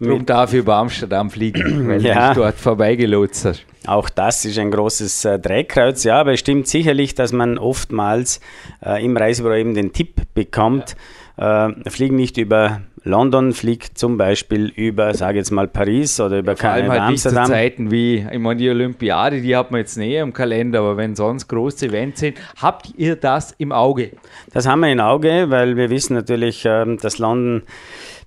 Darum 0.00 0.24
darf 0.24 0.52
ich 0.52 0.60
über 0.60 0.76
Amsterdam 0.76 1.30
fliegen, 1.30 1.88
weil 1.88 2.04
ja. 2.04 2.30
ich 2.30 2.36
dort 2.36 2.56
vorbeigelotst 2.56 3.44
hast. 3.44 3.66
Auch 3.86 4.08
das 4.10 4.44
ist 4.44 4.58
ein 4.58 4.70
großes 4.70 5.24
äh, 5.24 5.38
Drehkreuz, 5.38 6.04
ja, 6.04 6.20
aber 6.20 6.34
es 6.34 6.40
stimmt 6.40 6.68
sicherlich, 6.68 7.14
dass 7.14 7.32
man 7.32 7.58
oftmals 7.58 8.40
äh, 8.84 9.04
im 9.04 9.16
Reisebüro 9.16 9.54
eben 9.54 9.74
den 9.74 9.92
Tipp 9.92 10.22
bekommt, 10.34 10.94
ja. 11.36 11.68
äh, 11.68 11.90
fliegen 11.90 12.16
nicht 12.16 12.36
über 12.36 12.82
London, 13.04 13.52
fliegt 13.52 13.96
zum 13.96 14.18
Beispiel 14.18 14.66
über, 14.66 15.14
sage 15.14 15.38
jetzt 15.38 15.50
mal 15.50 15.66
Paris 15.66 16.20
oder 16.20 16.40
über 16.40 16.56
Vor 16.56 16.70
allem 16.70 16.90
halt 16.90 17.00
Amsterdam. 17.00 17.42
Nicht 17.42 17.46
zu 17.46 17.52
Zeiten 17.52 17.90
wie, 17.90 18.26
ich 18.30 18.38
meine, 18.38 18.56
die 18.56 18.68
Olympiade, 18.68 19.40
die 19.40 19.56
hat 19.56 19.70
man 19.70 19.80
jetzt 19.80 19.96
näher 19.96 20.22
im 20.22 20.32
Kalender, 20.32 20.80
aber 20.80 20.96
wenn 20.96 21.16
sonst 21.16 21.48
große 21.48 21.86
Events 21.86 22.20
sind, 22.20 22.36
habt 22.60 22.92
ihr 22.96 23.16
das 23.16 23.52
im 23.58 23.72
Auge? 23.72 24.10
Das 24.52 24.66
haben 24.66 24.80
wir 24.80 24.92
im 24.92 25.00
Auge, 25.00 25.46
weil 25.48 25.76
wir 25.76 25.90
wissen 25.90 26.14
natürlich, 26.14 26.64
ähm, 26.66 26.98
dass 26.98 27.18
London 27.18 27.62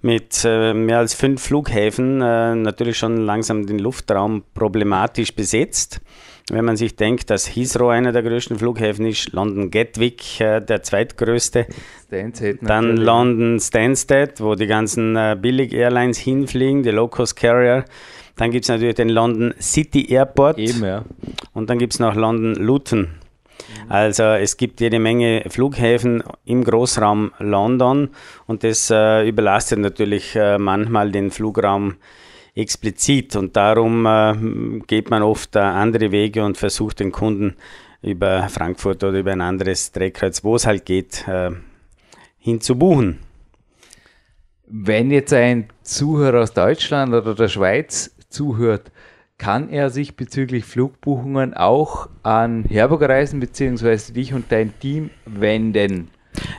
mit 0.01 0.43
äh, 0.45 0.73
mehr 0.73 0.99
als 0.99 1.13
fünf 1.13 1.43
Flughäfen 1.43 2.21
äh, 2.21 2.55
natürlich 2.55 2.97
schon 2.97 3.17
langsam 3.17 3.65
den 3.65 3.79
Luftraum 3.79 4.43
problematisch 4.53 5.35
besetzt. 5.35 6.01
Wenn 6.49 6.65
man 6.65 6.75
sich 6.75 6.95
denkt, 6.95 7.29
dass 7.29 7.55
Heathrow 7.55 7.89
einer 7.89 8.11
der 8.11 8.23
größten 8.23 8.57
Flughäfen 8.57 9.05
ist, 9.05 9.31
London 9.31 9.69
Gatwick 9.69 10.41
äh, 10.41 10.59
der 10.59 10.83
zweitgrößte, 10.83 11.67
Stansted 12.07 12.59
dann 12.61 12.97
London 12.97 13.59
Stansted, 13.59 14.41
wo 14.41 14.55
die 14.55 14.67
ganzen 14.67 15.17
Billig-Airlines 15.41 16.17
hinfliegen, 16.17 16.83
die 16.83 16.91
Low-Cost-Carrier. 16.91 17.85
Dann 18.35 18.51
gibt 18.51 18.65
es 18.65 18.69
natürlich 18.69 18.95
den 18.95 19.09
London 19.09 19.53
City 19.61 20.11
Airport. 20.11 20.57
Eben, 20.57 20.83
ja. 20.83 21.05
Und 21.53 21.69
dann 21.69 21.77
gibt 21.77 21.93
es 21.93 21.99
noch 21.99 22.15
London 22.15 22.55
Luton 22.55 23.07
also 23.89 24.23
es 24.23 24.57
gibt 24.57 24.81
jede 24.81 24.99
Menge 24.99 25.43
Flughäfen 25.49 26.23
im 26.45 26.63
Großraum 26.63 27.31
London 27.39 28.09
und 28.47 28.63
das 28.63 28.89
äh, 28.89 29.27
überlastet 29.27 29.79
natürlich 29.79 30.35
äh, 30.35 30.57
manchmal 30.57 31.11
den 31.11 31.31
Flugraum 31.31 31.95
explizit 32.55 33.35
und 33.35 33.55
darum 33.55 34.05
äh, 34.05 34.79
geht 34.87 35.09
man 35.09 35.23
oft 35.23 35.55
äh, 35.55 35.59
andere 35.59 36.11
Wege 36.11 36.43
und 36.43 36.57
versucht 36.57 36.99
den 36.99 37.11
Kunden 37.11 37.55
über 38.01 38.49
Frankfurt 38.49 39.03
oder 39.03 39.19
über 39.19 39.31
ein 39.31 39.41
anderes 39.41 39.91
Drehkreuz, 39.91 40.43
wo 40.43 40.55
es 40.55 40.65
halt 40.65 40.85
geht, 40.85 41.27
äh, 41.27 41.51
hinzubuchen. 42.39 43.19
Wenn 44.65 45.11
jetzt 45.11 45.33
ein 45.33 45.67
Zuhörer 45.83 46.41
aus 46.41 46.53
Deutschland 46.53 47.13
oder 47.13 47.35
der 47.35 47.49
Schweiz 47.49 48.15
zuhört, 48.29 48.91
kann 49.41 49.69
er 49.69 49.89
sich 49.89 50.15
bezüglich 50.15 50.65
Flugbuchungen 50.65 51.55
auch 51.55 52.07
an 52.21 52.63
Herburger 52.69 53.09
Reisen 53.09 53.39
bzw. 53.39 54.13
dich 54.13 54.35
und 54.35 54.51
dein 54.51 54.71
Team 54.79 55.09
wenden? 55.25 56.11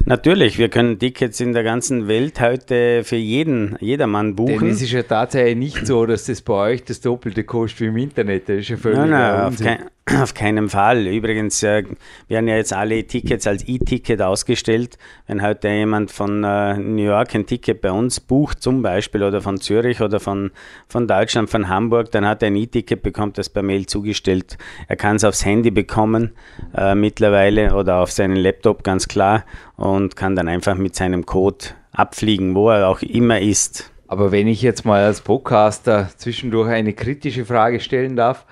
Natürlich, 0.05 0.59
wir 0.59 0.69
können 0.69 0.99
Tickets 0.99 1.41
in 1.41 1.53
der 1.53 1.63
ganzen 1.63 2.09
Welt 2.09 2.41
heute 2.41 3.05
für 3.05 3.17
jeden, 3.17 3.77
jedermann 3.81 4.35
buchen. 4.35 4.61
Denn 4.61 4.71
es 4.71 4.83
ist 4.83 4.93
ja 4.93 5.03
tatsächlich 5.03 5.57
nicht 5.57 5.87
so, 5.87 6.07
dass 6.07 6.27
das 6.27 6.43
bei 6.43 6.55
euch 6.55 6.85
das 6.85 7.01
Doppelte 7.01 7.45
kostet 7.45 7.81
wie 7.81 7.87
im 7.87 7.97
Internet. 7.97 8.49
Das 8.49 8.59
ist 8.59 8.69
ja 8.69 8.77
völlig 8.77 8.99
nein, 8.99 9.11
nein, 9.11 9.41
auf, 9.41 9.59
kein, 9.59 9.79
auf, 10.23 10.35
keinen 10.35 10.69
Fall. 10.69 11.07
Übrigens 11.07 11.63
äh, 11.63 11.85
werden 12.29 12.49
ja 12.49 12.57
jetzt 12.57 12.73
alle 12.73 13.05
Tickets 13.05 13.47
als 13.47 13.67
E-Ticket 13.67 14.21
ausgestellt. 14.21 14.99
Wenn 15.27 15.43
heute 15.43 15.69
jemand 15.69 16.11
von 16.11 16.43
äh, 16.43 16.77
New 16.77 17.05
York 17.05 17.35
ein 17.35 17.47
Ticket 17.47 17.81
bei 17.81 17.93
uns 17.93 18.19
bucht, 18.21 18.63
zum 18.63 18.83
Beispiel, 18.83 19.23
oder 19.23 19.41
von 19.41 19.61
Zürich 19.61 20.01
oder 20.01 20.19
von, 20.19 20.51
von 20.89 21.07
Deutschland, 21.07 21.49
von 21.49 21.69
Hamburg, 21.69 22.11
dann 22.11 22.27
hat 22.27 22.43
er 22.43 22.49
ein 22.49 22.57
E-Ticket, 22.57 23.03
bekommt 23.03 23.39
das 23.39 23.49
per 23.49 23.63
Mail 23.63 23.87
zugestellt. 23.87 24.59
Er 24.89 24.97
kann 24.97 25.17
es 25.17 25.25
aufs 25.25 25.45
Handy 25.45 25.71
bekommen 25.71 26.33
äh, 26.77 26.95
mittlerweile 26.95 27.75
oder 27.75 27.99
auf 27.99 28.11
seinen 28.11 28.37
Laptop, 28.37 28.83
ganz 28.83 29.07
klar 29.09 29.45
und 29.77 30.17
kann 30.17 30.37
dann 30.37 30.49
einfach 30.49 30.77
mit 30.77 30.95
seinem 30.95 31.27
Code 31.27 31.67
abfliegen, 31.93 32.55
wo 32.55 32.71
er 32.71 32.89
auch 32.89 33.03
immer 33.03 33.41
ist. 33.41 33.91
Aber 34.07 34.31
wenn 34.31 34.47
ich 34.47 34.63
jetzt 34.63 34.85
mal 34.85 35.03
als 35.03 35.21
Podcaster 35.21 36.11
zwischendurch 36.17 36.69
eine 36.69 36.93
kritische 36.93 37.45
Frage 37.45 37.81
stellen 37.81 38.17
darf, 38.17 38.47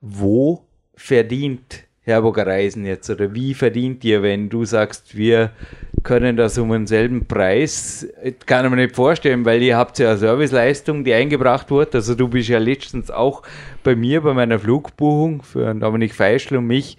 wo 0.00 0.64
verdient 0.96 1.84
Herburger 2.02 2.46
Reisen 2.46 2.84
jetzt 2.84 3.08
oder 3.08 3.32
wie 3.32 3.54
verdient 3.54 4.04
ihr, 4.04 4.22
wenn 4.22 4.50
du 4.50 4.64
sagst, 4.66 5.16
wir 5.16 5.52
können 6.02 6.36
das 6.36 6.58
um 6.58 6.70
denselben 6.70 7.26
Preis? 7.26 8.06
Kann 8.44 8.64
ich 8.64 8.70
mir 8.70 8.76
nicht 8.76 8.94
vorstellen, 8.94 9.46
weil 9.46 9.62
ihr 9.62 9.78
habt 9.78 9.98
ja 9.98 10.10
eine 10.10 10.18
Serviceleistung, 10.18 11.04
die 11.04 11.14
eingebracht 11.14 11.70
wurde. 11.70 11.94
Also 11.94 12.14
du 12.14 12.28
bist 12.28 12.50
ja 12.50 12.58
letztens 12.58 13.10
auch 13.10 13.42
bei 13.82 13.96
mir 13.96 14.20
bei 14.20 14.34
meiner 14.34 14.58
Flugbuchung 14.58 15.42
für 15.42 15.74
Dominik 15.74 16.14
Feischl 16.14 16.56
und 16.56 16.66
mich 16.66 16.98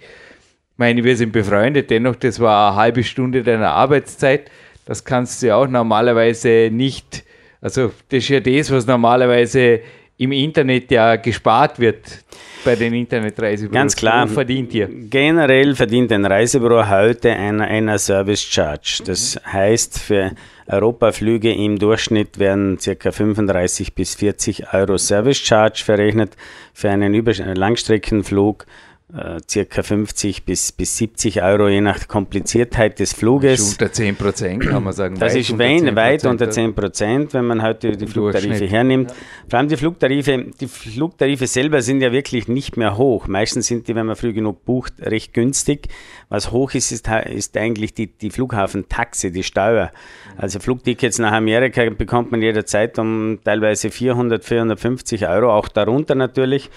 meine, 0.76 1.02
wir 1.02 1.16
sind 1.16 1.32
befreundet, 1.32 1.90
dennoch, 1.90 2.16
das 2.16 2.40
war 2.40 2.70
eine 2.70 2.76
halbe 2.76 3.02
Stunde 3.02 3.42
deiner 3.42 3.70
Arbeitszeit. 3.70 4.50
Das 4.84 5.04
kannst 5.04 5.42
du 5.42 5.48
ja 5.48 5.56
auch 5.56 5.68
normalerweise 5.68 6.70
nicht, 6.72 7.24
also 7.60 7.92
das 8.08 8.18
ist 8.18 8.28
ja 8.28 8.40
das, 8.40 8.70
was 8.70 8.86
normalerweise 8.86 9.80
im 10.18 10.32
Internet 10.32 10.90
ja 10.90 11.16
gespart 11.16 11.78
wird 11.78 12.24
bei 12.64 12.74
den 12.74 12.94
Internetreisebüros. 12.94 13.74
Ganz 13.74 13.96
klar. 13.96 14.26
Verdient 14.26 14.74
ihr? 14.74 14.88
Generell 14.88 15.74
verdient 15.74 16.10
ein 16.12 16.24
Reisebüro 16.24 16.88
heute 16.88 17.32
einer, 17.32 17.64
einer 17.64 17.98
Service 17.98 18.42
Charge. 18.42 19.02
Das 19.04 19.36
mhm. 19.36 19.52
heißt, 19.52 19.98
für 20.00 20.32
Europaflüge 20.66 21.52
im 21.52 21.78
Durchschnitt 21.78 22.38
werden 22.38 22.78
ca. 22.78 23.12
35 23.12 23.94
bis 23.94 24.14
40 24.16 24.72
Euro 24.72 24.98
Service 24.98 25.38
Charge 25.38 25.82
verrechnet. 25.84 26.36
Für 26.72 26.90
einen 26.90 27.14
Langstreckenflug 27.14 28.66
äh, 29.14 29.38
circa 29.48 29.84
50 29.84 30.44
bis, 30.44 30.72
bis 30.72 30.96
70 30.96 31.40
Euro, 31.40 31.68
je 31.68 31.80
nach 31.80 32.08
Kompliziertheit 32.08 32.98
des 32.98 33.12
Fluges. 33.12 33.72
Unter 33.72 33.92
10 33.92 34.16
Prozent 34.16 34.66
kann 34.66 34.82
man 34.82 34.92
sagen. 34.92 35.16
Das 35.16 35.36
ist 35.36 35.56
weit, 35.58 35.94
weit 35.94 36.26
unter 36.26 36.50
10 36.50 36.74
Prozent, 36.74 37.32
wenn 37.32 37.44
man 37.44 37.62
heute 37.62 37.92
die 37.92 38.06
Flugtarife 38.08 38.66
hernimmt. 38.66 39.10
Ja. 39.10 39.16
Vor 39.48 39.58
allem 39.60 39.68
die 39.68 39.76
Flugtarife, 39.76 40.46
die 40.60 40.66
Flugtarife 40.66 41.46
selber 41.46 41.82
sind 41.82 42.00
ja 42.00 42.10
wirklich 42.10 42.48
nicht 42.48 42.76
mehr 42.76 42.96
hoch. 42.96 43.28
Meistens 43.28 43.68
sind 43.68 43.86
die, 43.86 43.94
wenn 43.94 44.06
man 44.06 44.16
früh 44.16 44.32
genug 44.32 44.64
bucht, 44.64 44.94
recht 45.00 45.32
günstig. 45.32 45.86
Was 46.28 46.50
hoch 46.50 46.74
ist, 46.74 46.90
ist, 46.90 47.08
ist 47.08 47.56
eigentlich 47.56 47.94
die, 47.94 48.08
die 48.08 48.30
Flughafentaxe, 48.30 49.30
die 49.30 49.44
Steuer. 49.44 49.92
Also 50.36 50.58
Flugtickets 50.58 51.20
nach 51.20 51.30
Amerika 51.30 51.88
bekommt 51.90 52.32
man 52.32 52.42
jederzeit 52.42 52.98
um 52.98 53.38
teilweise 53.44 53.90
400, 53.90 54.44
450 54.44 55.28
Euro, 55.28 55.52
auch 55.52 55.68
darunter 55.68 56.16
natürlich. 56.16 56.70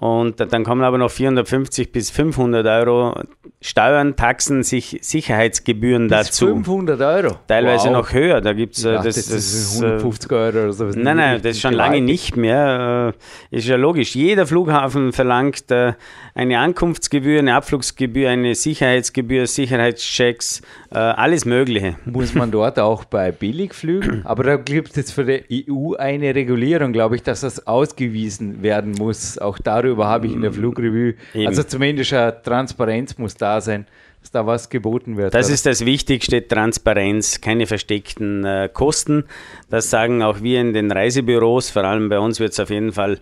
Und 0.00 0.38
dann 0.38 0.64
kommen 0.64 0.82
aber 0.82 0.96
noch 0.98 1.10
450 1.10 1.90
bis 1.90 2.10
500 2.10 2.64
Euro 2.66 3.14
Steuern, 3.60 4.14
Taxen, 4.14 4.62
sich 4.62 4.98
Sicherheitsgebühren 5.02 6.06
Bis 6.06 6.28
dazu. 6.28 6.46
500 6.46 7.00
Euro. 7.00 7.36
Teilweise 7.48 7.86
Wow. 7.88 7.92
noch 7.92 8.12
höher. 8.12 8.40
Da 8.40 8.52
gibt 8.52 8.76
es 8.76 8.82
das, 8.82 9.04
das, 9.04 9.14
das, 9.16 9.28
ist 9.30 9.82
äh, 9.82 9.86
150 9.86 10.30
Euro 10.30 10.48
oder 10.48 10.72
sowas. 10.72 10.94
Nein, 10.94 11.16
nein, 11.16 11.40
das 11.42 11.56
ist 11.56 11.62
schon 11.62 11.74
lange 11.74 12.00
nicht 12.00 12.36
mehr. 12.36 13.14
Äh, 13.50 13.56
Ist 13.56 13.66
ja 13.66 13.74
logisch. 13.74 14.14
Jeder 14.14 14.46
Flughafen 14.46 15.12
verlangt 15.12 15.72
äh, 15.72 15.94
eine 16.36 16.60
Ankunftsgebühr, 16.60 17.40
eine 17.40 17.56
Abflugsgebühr, 17.56 18.30
eine 18.30 18.54
Sicherheitsgebühr, 18.54 19.48
Sicherheitschecks, 19.48 20.62
alles 20.90 21.44
Mögliche. 21.44 21.96
Muss 22.04 22.34
man 22.34 22.50
dort 22.50 22.78
auch 22.78 23.04
bei 23.04 23.32
Billigflügen? 23.32 24.22
Aber 24.24 24.44
da 24.44 24.56
gibt 24.56 24.90
es 24.90 24.96
jetzt 24.96 25.12
für 25.12 25.24
die 25.24 25.66
EU 25.68 25.94
eine 25.94 26.34
Regulierung, 26.34 26.92
glaube 26.92 27.16
ich, 27.16 27.24
dass 27.24 27.40
das 27.40 27.66
ausgewiesen 27.66 28.62
werden 28.62 28.92
muss. 28.92 29.38
Auch 29.38 29.58
darüber 29.58 29.87
habe 29.96 30.26
ich 30.26 30.32
in 30.32 30.42
der 30.42 30.52
Flugrevue. 30.52 31.14
Eben. 31.34 31.46
Also 31.46 31.62
zumindest 31.62 32.12
eine 32.12 32.42
Transparenz 32.42 33.16
muss 33.18 33.34
da 33.34 33.60
sein, 33.60 33.86
dass 34.20 34.30
da 34.30 34.46
was 34.46 34.68
geboten 34.68 35.16
wird. 35.16 35.34
Das 35.34 35.46
oder? 35.46 35.54
ist 35.54 35.66
das 35.66 35.84
Wichtigste, 35.84 36.46
Transparenz, 36.46 37.40
keine 37.40 37.66
versteckten 37.66 38.44
äh, 38.44 38.68
Kosten. 38.72 39.24
Das 39.70 39.90
sagen 39.90 40.22
auch 40.22 40.42
wir 40.42 40.60
in 40.60 40.72
den 40.72 40.90
Reisebüros. 40.90 41.70
Vor 41.70 41.84
allem 41.84 42.08
bei 42.08 42.18
uns 42.18 42.40
wird 42.40 42.52
es 42.52 42.60
auf 42.60 42.70
jeden 42.70 42.92
Fall 42.92 43.18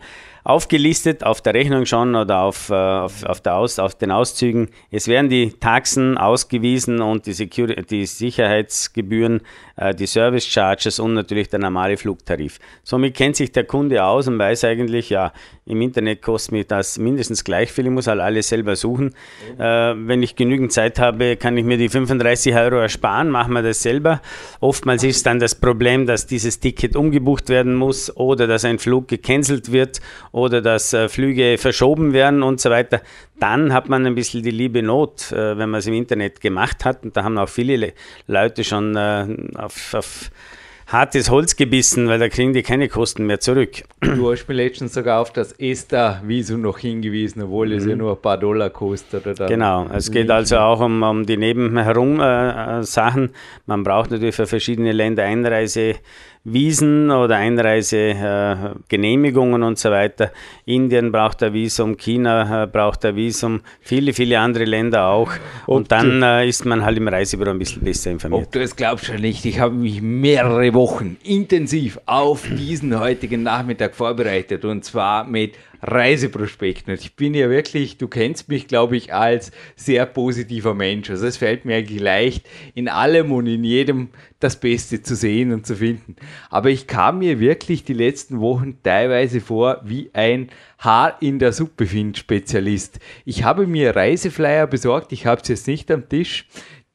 aufgelistet, 0.47 1.25
auf 1.25 1.41
der 1.41 1.55
Rechnung 1.55 1.87
schon 1.87 2.15
oder 2.15 2.43
auf, 2.43 2.71
äh, 2.71 2.75
auf, 2.75 3.25
auf, 3.25 3.41
der 3.41 3.57
Aus, 3.57 3.81
auf 3.81 3.97
den 3.97 4.13
Auszügen. 4.13 4.69
Es 4.93 5.09
werden 5.09 5.29
die 5.29 5.51
Taxen 5.51 6.17
ausgewiesen 6.17 7.03
und 7.03 7.27
die, 7.27 7.33
Security, 7.33 7.83
die 7.83 8.07
Sicherheitsgebühren, 8.07 9.41
äh, 9.77 9.93
die 9.93 10.07
Service 10.07 10.47
Charges 10.47 11.01
und 11.01 11.15
natürlich 11.15 11.49
der 11.49 11.59
normale 11.59 11.97
Flugtarif. 11.97 12.61
Somit 12.85 13.17
kennt 13.17 13.35
sich 13.35 13.51
der 13.51 13.65
Kunde 13.65 14.05
aus 14.05 14.29
und 14.29 14.39
weiß 14.39 14.63
eigentlich, 14.65 15.11
ja, 15.11 15.33
im 15.67 15.81
Internet 15.83 16.23
kostet 16.23 16.53
mir 16.53 16.65
das 16.65 16.97
mindestens 16.97 17.43
gleich 17.43 17.73
viel. 17.73 17.87
Ich 17.87 17.91
muss 17.91 18.07
halt 18.07 18.21
alles 18.21 18.49
selber 18.49 18.77
suchen. 18.77 19.15
Äh, 19.59 19.63
wenn 19.63 20.23
ich 20.23 20.37
genügend 20.37 20.73
Zeit 20.73 21.01
habe, 21.01 21.37
kann 21.37 21.57
ich 21.57 21.65
mir 21.65 21.77
die 21.77 21.89
35 21.89 22.55
Euro 22.55 22.77
ersparen, 22.77 23.31
machen 23.31 23.53
wir 23.53 23.63
das 23.63 23.83
selber. 23.83 24.23
Oftmals 24.61 25.03
ist 25.03 25.27
dann 25.27 25.41
das 25.41 25.57
Problem, 25.57 26.07
dass 26.07 26.27
dieses 26.27 26.61
Ticket 26.61 26.95
umgebucht 26.95 27.49
werden 27.49 27.75
muss 27.75 28.17
oder 28.17 28.47
dass 28.47 28.65
ein 28.65 28.79
Flug 28.79 29.09
gecancelt 29.09 29.73
wird 29.73 30.01
oder 30.31 30.63
dass 30.63 30.93
äh, 30.93 31.09
Flüge 31.09 31.59
verschoben 31.59 32.13
werden 32.13 32.45
und 32.45 32.61
so 32.61 32.71
weiter. 32.71 33.03
Dann 33.41 33.73
hat 33.73 33.89
man 33.89 34.07
ein 34.07 34.15
bisschen 34.15 34.45
die 34.45 34.53
liebe 34.53 34.85
Not, 34.85 35.33
äh, 35.33 35.59
wenn 35.59 35.71
man 35.71 35.81
es 35.81 35.87
im 35.89 35.95
Internet 35.95 36.41
gemacht 36.41 36.85
hat. 36.85 37.03
Und 37.03 37.17
da 37.17 37.25
haben 37.25 37.37
auch 37.39 37.49
viele 37.49 37.77
Le 37.77 37.93
Leute 38.29 38.63
schon 38.63 38.95
äh, 38.95 39.27
auf, 39.57 39.95
auf 39.95 40.31
hartes 40.87 41.31
Holz 41.31 41.57
gebissen, 41.57 42.09
weil 42.09 42.19
da 42.19 42.29
kriegen 42.29 42.53
die 42.53 42.63
keine 42.63 42.89
Kosten 42.89 43.27
mehr 43.27 43.41
zurück. 43.41 43.83
Du 44.01 44.31
hast 44.31 44.47
mir 44.49 44.55
letztens 44.55 44.95
sogar 44.95 45.21
auf 45.21 45.33
das 45.33 45.53
ESTA-Visum 45.53 46.61
noch 46.61 46.79
hingewiesen, 46.79 47.43
obwohl 47.43 47.73
es 47.73 47.85
ja 47.85 47.97
nur 47.97 48.13
ein 48.13 48.23
paar 48.23 48.39
Dollar 48.39 48.71
kostet. 48.71 49.27
Oder 49.27 49.47
Mhm. 49.47 49.51
Genau, 49.51 49.87
es 49.93 50.11
geht 50.11 50.31
also 50.31 50.59
auch 50.59 50.81
um, 50.81 51.03
um 51.03 51.27
die 51.27 51.37
nebenherum 51.37 52.21
äh, 52.21 52.83
Sachen. 52.85 53.31
Man 53.67 53.83
braucht 53.83 54.11
natürlich 54.11 54.37
für 54.37 54.47
verschiedene 54.47 54.93
Länder 54.93 55.25
Einreisevisen 56.47 57.11
oder 57.11 57.37
Einreisegenehmigungen 57.37 59.63
und 59.63 59.79
so 59.79 59.91
weiter. 59.91 60.33
Indien 60.65 61.13
braucht 61.13 61.43
ein 61.43 61.53
Visum, 61.53 61.97
China 61.97 62.63
äh, 62.63 62.67
braucht 62.67 63.05
ein 63.05 63.17
Visum, 63.17 63.61
viele, 63.81 64.13
viele 64.13 64.39
andere 64.39 64.65
Länder 64.65 65.09
auch. 65.09 65.33
Und 65.67 65.93
dann 65.93 66.23
äh, 66.23 66.49
ist 66.49 66.65
man 66.65 66.85
halt 66.85 66.99
im 66.99 67.09
Reisebüro 67.09 67.51
ein 67.51 67.59
bisschen 67.59 67.83
besser 67.83 68.13
informiert. 68.13 68.47
Ob 68.47 68.53
du 68.53 68.61
es 68.61 68.77
glaubst 68.77 69.11
oder 69.11 69.19
nicht, 69.19 69.45
ich 69.45 69.59
habe 69.59 69.75
mich 69.75 70.01
mehrere 70.01 70.73
Wochen 70.75 71.17
intensiv 71.25 71.99
auf 72.07 72.47
diesen 72.49 72.97
heutigen 72.99 73.43
Nachmittag 73.43 73.97
vorbereitet 73.97 74.65
und 74.65 74.85
zwar 74.85 75.25
mit 75.25 75.55
Reiseprospekten. 75.87 76.93
Und 76.93 77.01
ich 77.01 77.17
bin 77.17 77.35
ja 77.35 77.49
wirklich, 77.49 77.99
du 77.99 78.09
kennst 78.09 78.49
mich, 78.49 78.69
glaube 78.69 78.97
ich, 78.97 79.15
als 79.15 79.53
sehr 79.77 80.07
positiver 80.07 80.75
Mensch. 80.75 81.11
Also 81.11 81.27
es 81.27 81.37
fällt 81.37 81.65
mir 81.65 81.77
eigentlich 81.77 82.01
leicht, 82.01 82.47
in 82.75 82.89
allem 82.89 83.33
und 83.33 83.47
in 83.47 83.65
jedem 83.65 84.09
das 84.41 84.61
Beste 84.61 85.03
zu 85.03 85.15
sehen 85.15 85.53
und 85.53 85.67
zu 85.67 85.77
finden. 85.77 86.17
Aber 86.51 86.71
ich 86.71 86.87
kam 86.87 87.19
mir 87.21 87.41
wirklich 87.41 87.85
die 87.85 87.95
letzten 87.95 88.41
Wochen 88.41 88.79
teilweise 88.83 89.41
vor 89.41 89.81
wie 89.85 90.11
ein 90.13 90.51
Haar 90.79 91.17
in 91.21 91.39
der 91.39 91.53
Suppe 91.53 91.87
find 91.87 92.19
Spezialist. 92.19 92.99
Ich 93.25 93.45
habe 93.45 93.67
mir 93.67 93.97
Reiseflyer 93.97 94.67
besorgt, 94.67 95.13
ich 95.13 95.27
habe 95.27 95.41
es 95.41 95.49
jetzt 95.49 95.67
nicht 95.67 95.91
am 95.91 96.09
Tisch, 96.09 96.47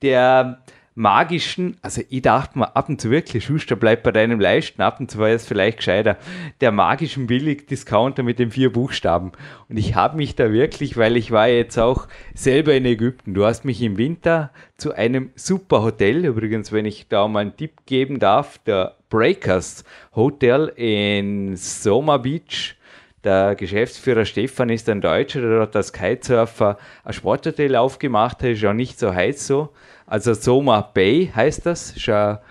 der 0.01 0.60
magischen, 0.93 1.77
also 1.81 2.01
ich 2.09 2.21
dachte 2.21 2.59
mir 2.59 2.75
ab 2.75 2.89
und 2.89 2.99
zu 2.99 3.09
wirklich, 3.09 3.45
Schuster 3.45 3.75
bleibt 3.75 4.03
bei 4.03 4.11
deinem 4.11 4.39
Leisten, 4.39 4.81
ab 4.81 4.99
und 4.99 5.09
zu 5.09 5.19
war 5.19 5.29
es 5.29 5.47
vielleicht 5.47 5.77
gescheiter, 5.77 6.17
der 6.59 6.71
magischen 6.71 7.27
Billig-Discounter 7.27 8.23
mit 8.23 8.39
den 8.39 8.51
vier 8.51 8.73
Buchstaben. 8.73 9.31
Und 9.69 9.77
ich 9.77 9.95
habe 9.95 10.17
mich 10.17 10.35
da 10.35 10.51
wirklich, 10.51 10.97
weil 10.97 11.15
ich 11.15 11.31
war 11.31 11.47
jetzt 11.47 11.77
auch 11.77 12.07
selber 12.33 12.73
in 12.73 12.85
Ägypten, 12.85 13.33
du 13.33 13.45
hast 13.45 13.63
mich 13.63 13.81
im 13.81 13.97
Winter 13.97 14.51
zu 14.75 14.93
einem 14.93 15.31
super 15.35 15.81
Hotel, 15.81 16.25
übrigens, 16.25 16.71
wenn 16.71 16.85
ich 16.85 17.07
da 17.07 17.27
mal 17.27 17.39
einen 17.39 17.55
Tipp 17.55 17.85
geben 17.85 18.19
darf, 18.19 18.57
der 18.59 18.97
Breakers 19.09 19.85
Hotel 20.13 20.73
in 20.75 21.55
Soma 21.55 22.17
Beach, 22.17 22.75
der 23.23 23.55
Geschäftsführer 23.55 24.25
Stefan 24.25 24.69
ist 24.69 24.89
ein 24.89 24.99
Deutscher, 24.99 25.41
der 25.41 25.61
hat 25.61 25.75
als 25.75 25.93
Kitesurfer 25.93 26.77
ein 27.03 27.13
Sporthotel 27.13 27.75
aufgemacht, 27.75 28.41
das 28.41 28.49
ist 28.49 28.61
ja 28.61 28.73
nicht 28.73 28.97
so 28.97 29.13
heiß 29.13 29.45
so. 29.45 29.69
Also 30.11 30.33
Soma 30.33 30.81
Bay 30.81 31.31
heißt 31.33 31.65
das, 31.65 31.91
ist 31.95 32.05
ja, 32.05 32.41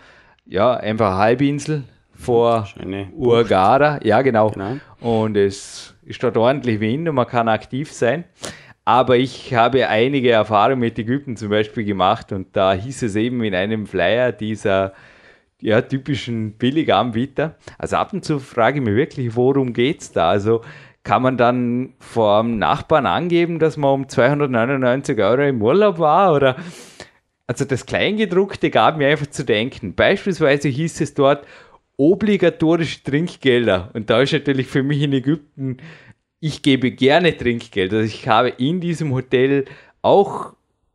ja 0.46 0.72
einfach 0.76 1.10
eine 1.10 1.18
Halbinsel 1.18 1.84
vor 2.14 2.66
Urgara. 3.12 4.00
Ja, 4.02 4.22
genau. 4.22 4.48
Genau. 4.48 4.76
Und 5.00 5.36
es 5.36 5.94
ist 6.02 6.22
dort 6.22 6.38
ordentlich 6.38 6.80
Wind 6.80 7.06
und 7.06 7.16
man 7.16 7.26
kann 7.26 7.50
aktiv 7.50 7.92
sein. 7.92 8.24
Aber 8.86 9.18
ich 9.18 9.52
habe 9.52 9.88
einige 9.88 10.30
Erfahrungen 10.30 10.80
mit 10.80 10.98
Ägypten 10.98 11.36
zum 11.36 11.50
Beispiel 11.50 11.84
gemacht 11.84 12.32
und 12.32 12.56
da 12.56 12.72
hieß 12.72 13.02
es 13.02 13.14
eben 13.14 13.44
in 13.44 13.54
einem 13.54 13.84
Flyer 13.84 14.32
dieser 14.32 14.94
ja, 15.60 15.82
typischen 15.82 16.56
Billiganbieter. 16.56 17.56
Also 17.76 17.96
ab 17.96 18.14
und 18.14 18.24
zu 18.24 18.38
frage 18.38 18.78
ich 18.78 18.84
mich 18.86 18.94
wirklich, 18.94 19.36
worum 19.36 19.74
geht 19.74 20.00
es 20.00 20.12
da? 20.12 20.30
Also 20.30 20.62
kann 21.02 21.20
man 21.20 21.36
dann 21.36 21.92
vor 21.98 22.40
dem 22.42 22.56
Nachbarn 22.56 23.04
angeben, 23.04 23.58
dass 23.58 23.76
man 23.76 23.92
um 23.92 24.08
299 24.08 25.18
Euro 25.20 25.42
im 25.42 25.60
Urlaub 25.60 25.98
war? 25.98 26.32
Oder 26.32 26.56
also 27.50 27.64
das 27.64 27.84
Kleingedruckte 27.84 28.70
gab 28.70 28.96
mir 28.96 29.08
einfach 29.08 29.26
zu 29.26 29.44
denken. 29.44 29.94
Beispielsweise 29.96 30.68
hieß 30.68 31.00
es 31.00 31.14
dort 31.14 31.44
obligatorische 31.96 33.02
Trinkgelder. 33.02 33.90
Und 33.92 34.08
da 34.08 34.22
ist 34.22 34.32
natürlich 34.32 34.68
für 34.68 34.84
mich 34.84 35.02
in 35.02 35.12
Ägypten, 35.12 35.78
ich 36.38 36.62
gebe 36.62 36.92
gerne 36.92 37.36
Trinkgeld. 37.36 37.92
Also 37.92 38.04
ich 38.04 38.28
habe 38.28 38.50
in 38.50 38.80
diesem 38.80 39.12
Hotel 39.12 39.64
auch 40.00 40.52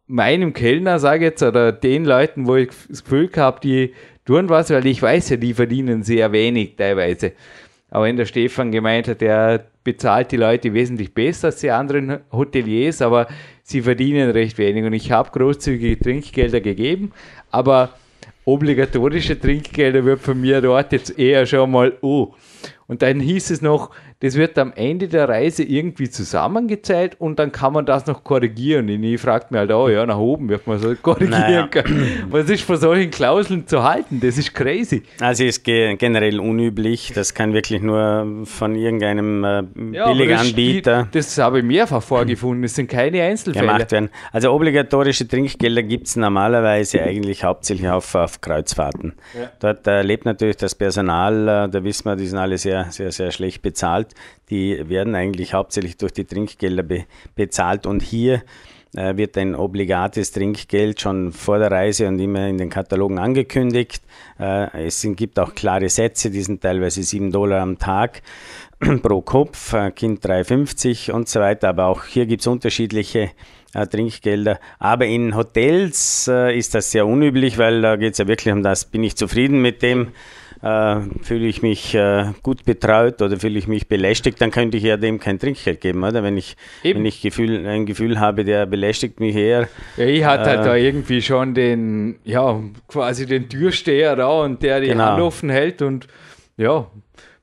meinem 0.07 0.53
Kellner, 0.53 0.97
sage 0.97 1.25
ich 1.25 1.31
jetzt, 1.31 1.43
oder 1.43 1.73
den 1.73 2.05
Leuten, 2.05 2.47
wo 2.47 2.55
ich 2.55 2.69
das 2.87 3.03
Gefühl 3.03 3.29
habe, 3.35 3.59
die 3.59 3.93
tun 4.23 4.47
was, 4.47 4.69
weil 4.69 4.85
ich 4.85 5.01
weiß 5.01 5.31
ja, 5.31 5.35
die 5.35 5.53
verdienen 5.53 6.03
sehr 6.03 6.31
wenig 6.31 6.77
teilweise. 6.77 7.33
Aber 7.89 8.05
wenn 8.05 8.15
der 8.15 8.25
Stefan 8.25 8.71
gemeint 8.71 9.09
hat, 9.09 9.21
er 9.21 9.65
bezahlt 9.83 10.31
die 10.31 10.37
Leute 10.37 10.73
wesentlich 10.73 11.13
besser 11.13 11.47
als 11.47 11.59
die 11.59 11.71
anderen 11.71 12.19
Hoteliers, 12.31 13.01
aber 13.01 13.27
sie 13.65 13.81
verdienen 13.81 14.29
recht 14.29 14.57
wenig. 14.57 14.85
Und 14.85 14.93
ich 14.93 15.11
habe 15.11 15.31
großzügige 15.31 15.99
Trinkgelder 15.99 16.61
gegeben, 16.61 17.11
aber 17.51 17.93
obligatorische 18.45 19.39
Trinkgelder 19.39 20.05
wird 20.05 20.21
von 20.21 20.39
mir 20.39 20.61
dort 20.61 20.91
jetzt 20.91 21.17
eher 21.17 21.45
schon 21.45 21.71
mal, 21.71 21.97
oh. 22.01 22.33
Und 22.87 23.01
dann 23.01 23.19
hieß 23.19 23.49
es 23.49 23.61
noch, 23.63 23.89
das 24.21 24.35
wird 24.35 24.57
am 24.57 24.71
Ende 24.75 25.07
der 25.07 25.27
Reise 25.27 25.63
irgendwie 25.63 26.09
zusammengezählt 26.09 27.15
und 27.19 27.37
dann 27.37 27.51
kann 27.51 27.73
man 27.73 27.85
das 27.85 28.05
noch 28.05 28.23
korrigieren. 28.23 28.89
Und 28.89 29.03
ich 29.03 29.19
fragte 29.19 29.53
mich 29.53 29.59
halt, 29.59 29.71
oh 29.71 29.89
ja, 29.89 30.05
nach 30.05 30.17
oben 30.17 30.47
wird 30.49 30.65
man 30.67 30.79
so 30.79 30.95
korrigieren 31.01 31.29
Naja. 31.41 31.67
können. 31.67 32.27
Was 32.29 32.49
ist 32.49 32.63
von 32.63 32.77
solchen 32.77 33.11
Klauseln 33.11 33.67
zu 33.67 33.83
halten? 33.83 34.19
Das 34.21 34.37
ist 34.37 34.53
crazy. 34.53 35.03
Also 35.19 35.43
ist 35.43 35.63
ge 35.63 35.95
generell 35.97 36.39
unüblich. 36.39 37.11
Das 37.13 37.33
kann 37.33 37.53
wirklich 37.53 37.81
nur 37.81 38.43
von 38.45 38.75
irgendeinem 38.75 39.43
äh, 39.43 39.63
Ja, 39.91 40.07
Billiganbieter 40.11 41.07
Das, 41.11 41.35
das 41.35 41.37
habe 41.43 41.59
ich 41.59 41.65
mehrfach 41.65 42.01
vorgefunden. 42.01 42.61
Das 42.63 42.75
sind 42.75 42.89
keine 42.89 43.21
Einzelfälle. 43.21 43.65
gemacht 43.65 43.91
werden. 43.91 44.09
Also 44.31 44.51
obligatorische 44.53 45.27
Trinkgelder 45.27 45.83
gibt 45.83 46.07
es 46.07 46.15
normalerweise 46.15 47.01
eigentlich 47.01 47.43
hauptsächlich 47.43 47.89
auf, 47.89 48.15
auf 48.15 48.39
Kreuzfahrten. 48.41 49.13
Dort 49.59 49.85
äh, 49.87 50.01
lebt 50.03 50.25
natürlich 50.25 50.57
das 50.57 50.73
Personal, 50.75 51.47
äh, 51.47 51.69
da 51.69 51.83
wissen 51.83 52.05
wir, 52.05 52.15
die 52.15 52.27
sind 52.27 52.37
alle 52.39 52.57
sehr, 52.57 52.85
sehr, 52.91 53.11
sehr 53.11 53.31
schlecht 53.31 53.61
bezahlt. 53.61 54.04
Die 54.49 54.89
werden 54.89 55.15
eigentlich 55.15 55.53
hauptsächlich 55.53 55.97
durch 55.97 56.13
die 56.13 56.25
Trinkgelder 56.25 56.83
be 56.83 57.05
bezahlt 57.35 57.85
und 57.85 58.01
hier 58.01 58.43
äh, 58.95 59.17
wird 59.17 59.37
ein 59.37 59.55
obligates 59.55 60.31
Trinkgeld 60.31 61.01
schon 61.01 61.31
vor 61.33 61.59
der 61.59 61.71
Reise 61.71 62.07
und 62.07 62.19
immer 62.19 62.47
in 62.47 62.57
den 62.57 62.69
Katalogen 62.69 63.19
angekündigt. 63.19 64.01
Äh, 64.39 64.85
es 64.87 65.01
sind, 65.01 65.17
gibt 65.17 65.39
auch 65.39 65.53
klare 65.53 65.89
Sätze, 65.89 66.31
die 66.31 66.41
sind 66.41 66.61
teilweise 66.61 67.03
7 67.03 67.31
Dollar 67.31 67.61
am 67.61 67.77
Tag 67.77 68.21
pro 69.01 69.21
Kopf, 69.21 69.73
äh, 69.73 69.91
Kind 69.91 70.25
3,50 70.25 71.11
und 71.11 71.27
so 71.27 71.39
weiter. 71.39 71.69
Aber 71.69 71.87
auch 71.87 72.05
hier 72.05 72.25
gibt 72.25 72.41
es 72.41 72.47
unterschiedliche 72.47 73.31
äh, 73.73 73.87
Trinkgelder. 73.87 74.59
Aber 74.79 75.05
in 75.05 75.35
Hotels 75.35 76.29
äh, 76.29 76.57
ist 76.57 76.73
das 76.73 76.91
sehr 76.91 77.05
unüblich, 77.05 77.57
weil 77.57 77.81
da 77.81 77.97
geht 77.97 78.13
es 78.13 78.19
ja 78.19 78.27
wirklich 78.27 78.53
um 78.53 78.63
das, 78.63 78.85
bin 78.85 79.03
ich 79.03 79.15
zufrieden 79.15 79.61
mit 79.61 79.81
dem, 79.81 80.13
äh, 80.65 80.75
äh, 80.95 81.01
fühle 81.21 81.45
ich 81.45 81.61
mich 81.61 81.93
äh, 81.95 82.31
gut 82.41 82.65
betreut 82.65 83.21
oder 83.21 83.37
fühle 83.37 83.59
ich 83.59 83.67
mich 83.67 83.87
belästigt, 83.87 84.41
dann 84.41 84.51
könnte 84.51 84.77
ich 84.77 84.83
ja 84.83 84.97
dem 84.97 85.19
kein 85.19 85.39
Trinkgeld 85.39 85.81
geben, 85.81 86.03
oder? 86.03 86.23
Wenn 86.23 86.37
ich, 86.37 86.57
wenn 86.83 87.05
ich 87.05 87.21
Gefühl, 87.21 87.65
ein 87.67 87.85
Gefühl 87.85 88.19
habe, 88.19 88.43
der 88.43 88.65
belästigt 88.65 89.19
mich 89.19 89.35
eher. 89.35 89.67
Ja, 89.97 90.05
ich 90.05 90.25
hatte 90.25 90.49
halt 90.49 90.65
da 90.65 90.75
irgendwie 90.75 91.21
schon 91.21 91.53
den, 91.53 92.15
ja, 92.23 92.59
quasi 92.87 93.25
den 93.25 93.47
Türsteher 93.49 94.15
da 94.15 94.27
und 94.27 94.63
der 94.63 94.81
die 94.81 94.87
genau. 94.87 95.03
Hand 95.03 95.21
offen 95.21 95.49
hält 95.49 95.81
und 95.81 96.07
ja, 96.57 96.87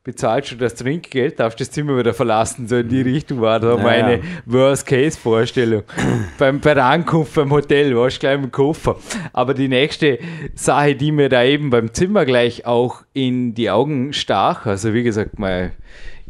bezahlt 0.05 0.49
schon 0.49 0.59
das 0.59 0.75
Trinkgeld, 0.75 1.39
darfst 1.39 1.61
das 1.61 1.71
Zimmer 1.71 1.97
wieder 1.97 2.13
verlassen. 2.13 2.67
So 2.67 2.77
in 2.77 2.89
die 2.89 3.03
Richtung 3.03 3.41
war 3.41 3.61
da 3.61 3.77
naja. 3.77 3.83
meine 3.83 4.23
Worst-Case-Vorstellung. 4.47 5.85
beim, 6.39 6.61
bei 6.61 6.75
der 6.75 6.87
Ankunft 6.87 7.35
beim 7.35 7.53
Hotel 7.53 7.97
warst 7.97 8.17
du 8.17 8.21
gleich 8.21 8.35
im 8.35 8.51
Koffer. 8.51 8.97
Aber 9.33 9.55
die 9.55 9.69
nächste 9.69 10.19
Sache, 10.55 10.97
die 10.97 11.13
mir 11.13 11.29
da 11.29 11.45
eben 11.45 11.71
beim 11.71 11.95
Zimmer 11.95 12.25
gleich 12.25 12.67
auch 12.67 13.03
in 13.13 13.55
die 13.55 13.71
Augen 13.71 14.13
stach, 14.13 14.67
also 14.67 14.93
wie 14.93 15.05
gesagt, 15.05 15.39
mal, 15.39 15.73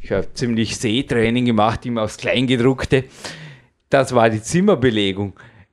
ich 0.00 0.12
habe 0.12 0.32
ziemlich 0.35 0.76
Sehtraining 0.76 1.46
gemacht, 1.46 1.87
immer 1.87 2.02
aufs 2.02 2.18
Kleingedruckte, 2.18 3.04
das 3.88 4.14
war 4.14 4.28
die 4.28 4.42
Zimmerbelegung. 4.42 5.32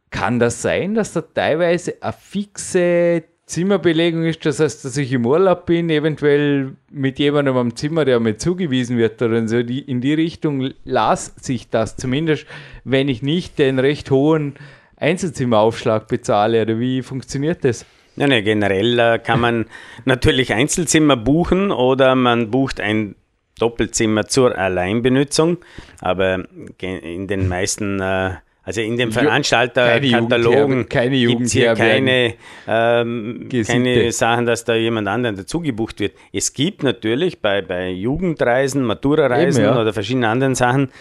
Kann 0.10 0.40
das 0.40 0.62
sein, 0.62 0.96
dass 0.96 1.14
da 1.14 1.22
teilweise 1.22 1.96
eine 2.02 2.14
fixe 2.14 3.24
Zimmerbelegung 3.50 4.26
ist, 4.26 4.46
das 4.46 4.60
heißt, 4.60 4.86
dass 4.86 4.96
ich 4.96 5.12
im 5.12 5.26
Urlaub 5.26 5.66
bin, 5.66 5.90
eventuell 5.90 6.76
mit 6.92 7.18
jemandem 7.18 7.58
am 7.58 7.76
Zimmer, 7.76 8.06
der 8.06 8.20
mir 8.20 8.38
zugewiesen 8.38 9.00
wird 9.00 9.20
oder 9.24 9.48
so, 9.48 9.64
die, 9.64 9.80
in 9.80 10.02
die 10.02 10.14
Richtung 10.14 10.70
las 10.86 11.34
sich 11.42 11.68
das 11.68 11.98
zumindest, 11.98 12.46
wenn 12.84 13.10
ich 13.10 13.24
nicht 13.24 13.58
den 13.58 13.80
recht 13.80 14.12
hohen 14.12 14.54
Einzelzimmeraufschlag 14.98 16.08
bezahle 16.08 16.62
oder 16.62 16.80
wie 16.80 17.02
funktioniert 17.02 17.66
das? 17.66 17.88
Ja, 18.18 18.28
ne, 18.28 18.44
generell 18.44 19.00
äh, 19.00 19.18
kann 19.18 19.40
man 19.40 19.66
natürlich 20.06 20.54
Einzelzimmer 20.54 21.18
buchen 21.18 21.72
oder 21.72 22.14
man 22.14 22.52
bucht 22.52 22.80
ein 22.80 23.16
Doppelzimmer 23.58 24.28
zur 24.28 24.56
Alleinbenutzung, 24.60 25.58
aber 26.02 26.46
in 26.78 27.28
den 27.28 27.48
meisten 27.48 28.00
äh, 28.00 28.36
also 28.70 28.82
in 28.82 28.98
den 28.98 29.12
Veranstalterkatalogen 29.12 30.88
gibt 30.90 31.42
es 31.42 31.54
hier 31.54 31.74
keine, 31.74 32.36
ähm, 32.68 33.50
keine 33.66 34.12
Sachen, 34.12 34.46
dass 34.46 34.64
da 34.64 34.76
jemand 34.76 35.08
anderen 35.08 35.36
dazu 35.36 35.60
gebucht 35.60 36.00
wird. 36.00 36.14
Es 36.32 36.54
gibt 36.54 36.84
natürlich 36.84 37.42
bei, 37.42 37.64
bei 37.64 37.90
Jugendreisen, 37.90 38.84
Matura-Reisen 38.84 39.64
ja. 39.64 39.82
oder 39.82 39.92
verschiedenen 39.92 40.30
anderen 40.30 40.54
Sachen 40.54 40.92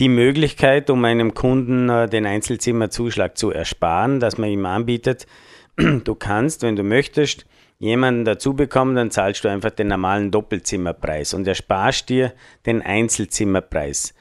die 0.00 0.08
Möglichkeit, 0.08 0.90
um 0.90 1.04
einem 1.04 1.32
Kunden 1.32 1.88
äh, 1.88 2.08
den 2.08 2.26
Einzelzimmerzuschlag 2.26 3.38
zu 3.38 3.52
ersparen, 3.52 4.18
dass 4.18 4.36
man 4.36 4.50
ihm 4.50 4.66
anbietet, 4.66 5.28
du 5.76 6.14
kannst, 6.16 6.62
wenn 6.62 6.74
du 6.74 6.82
möchtest, 6.82 7.46
jemanden 7.78 8.24
dazu 8.24 8.54
bekommen, 8.54 8.96
dann 8.96 9.12
zahlst 9.12 9.44
du 9.44 9.48
einfach 9.48 9.70
den 9.70 9.86
normalen 9.86 10.32
Doppelzimmerpreis 10.32 11.34
und 11.34 11.46
ersparst 11.46 12.08
dir 12.08 12.32
den 12.66 12.82
Einzelzimmerpreis. 12.82 14.12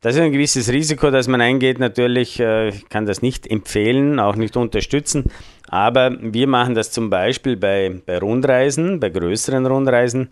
Das 0.00 0.14
ist 0.14 0.20
ein 0.20 0.30
gewisses 0.30 0.72
Risiko, 0.72 1.10
das 1.10 1.26
man 1.26 1.40
eingeht. 1.40 1.80
Natürlich 1.80 2.38
äh, 2.38 2.68
ich 2.68 2.88
kann 2.88 3.04
das 3.04 3.20
nicht 3.20 3.50
empfehlen, 3.50 4.20
auch 4.20 4.36
nicht 4.36 4.56
unterstützen. 4.56 5.24
Aber 5.68 6.16
wir 6.20 6.46
machen 6.46 6.76
das 6.76 6.92
zum 6.92 7.10
Beispiel 7.10 7.56
bei, 7.56 8.00
bei 8.06 8.18
Rundreisen, 8.18 9.00
bei 9.00 9.10
größeren 9.10 9.66
Rundreisen. 9.66 10.30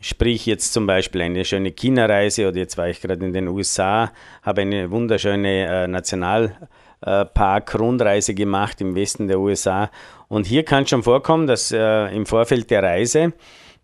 Sprich 0.00 0.46
jetzt 0.46 0.72
zum 0.72 0.86
Beispiel 0.86 1.20
eine 1.20 1.44
schöne 1.44 1.72
China-Reise 1.72 2.48
oder 2.48 2.56
jetzt 2.56 2.78
war 2.78 2.88
ich 2.88 3.02
gerade 3.02 3.26
in 3.26 3.34
den 3.34 3.48
USA, 3.48 4.10
habe 4.42 4.62
eine 4.62 4.90
wunderschöne 4.90 5.84
äh, 5.84 5.86
Nationalpark-Rundreise 5.86 8.32
gemacht 8.32 8.80
im 8.80 8.94
Westen 8.94 9.28
der 9.28 9.38
USA. 9.38 9.90
Und 10.28 10.46
hier 10.46 10.64
kann 10.64 10.86
schon 10.86 11.02
vorkommen, 11.02 11.46
dass 11.46 11.72
äh, 11.72 12.06
im 12.06 12.24
Vorfeld 12.24 12.70
der 12.70 12.82
Reise 12.82 13.34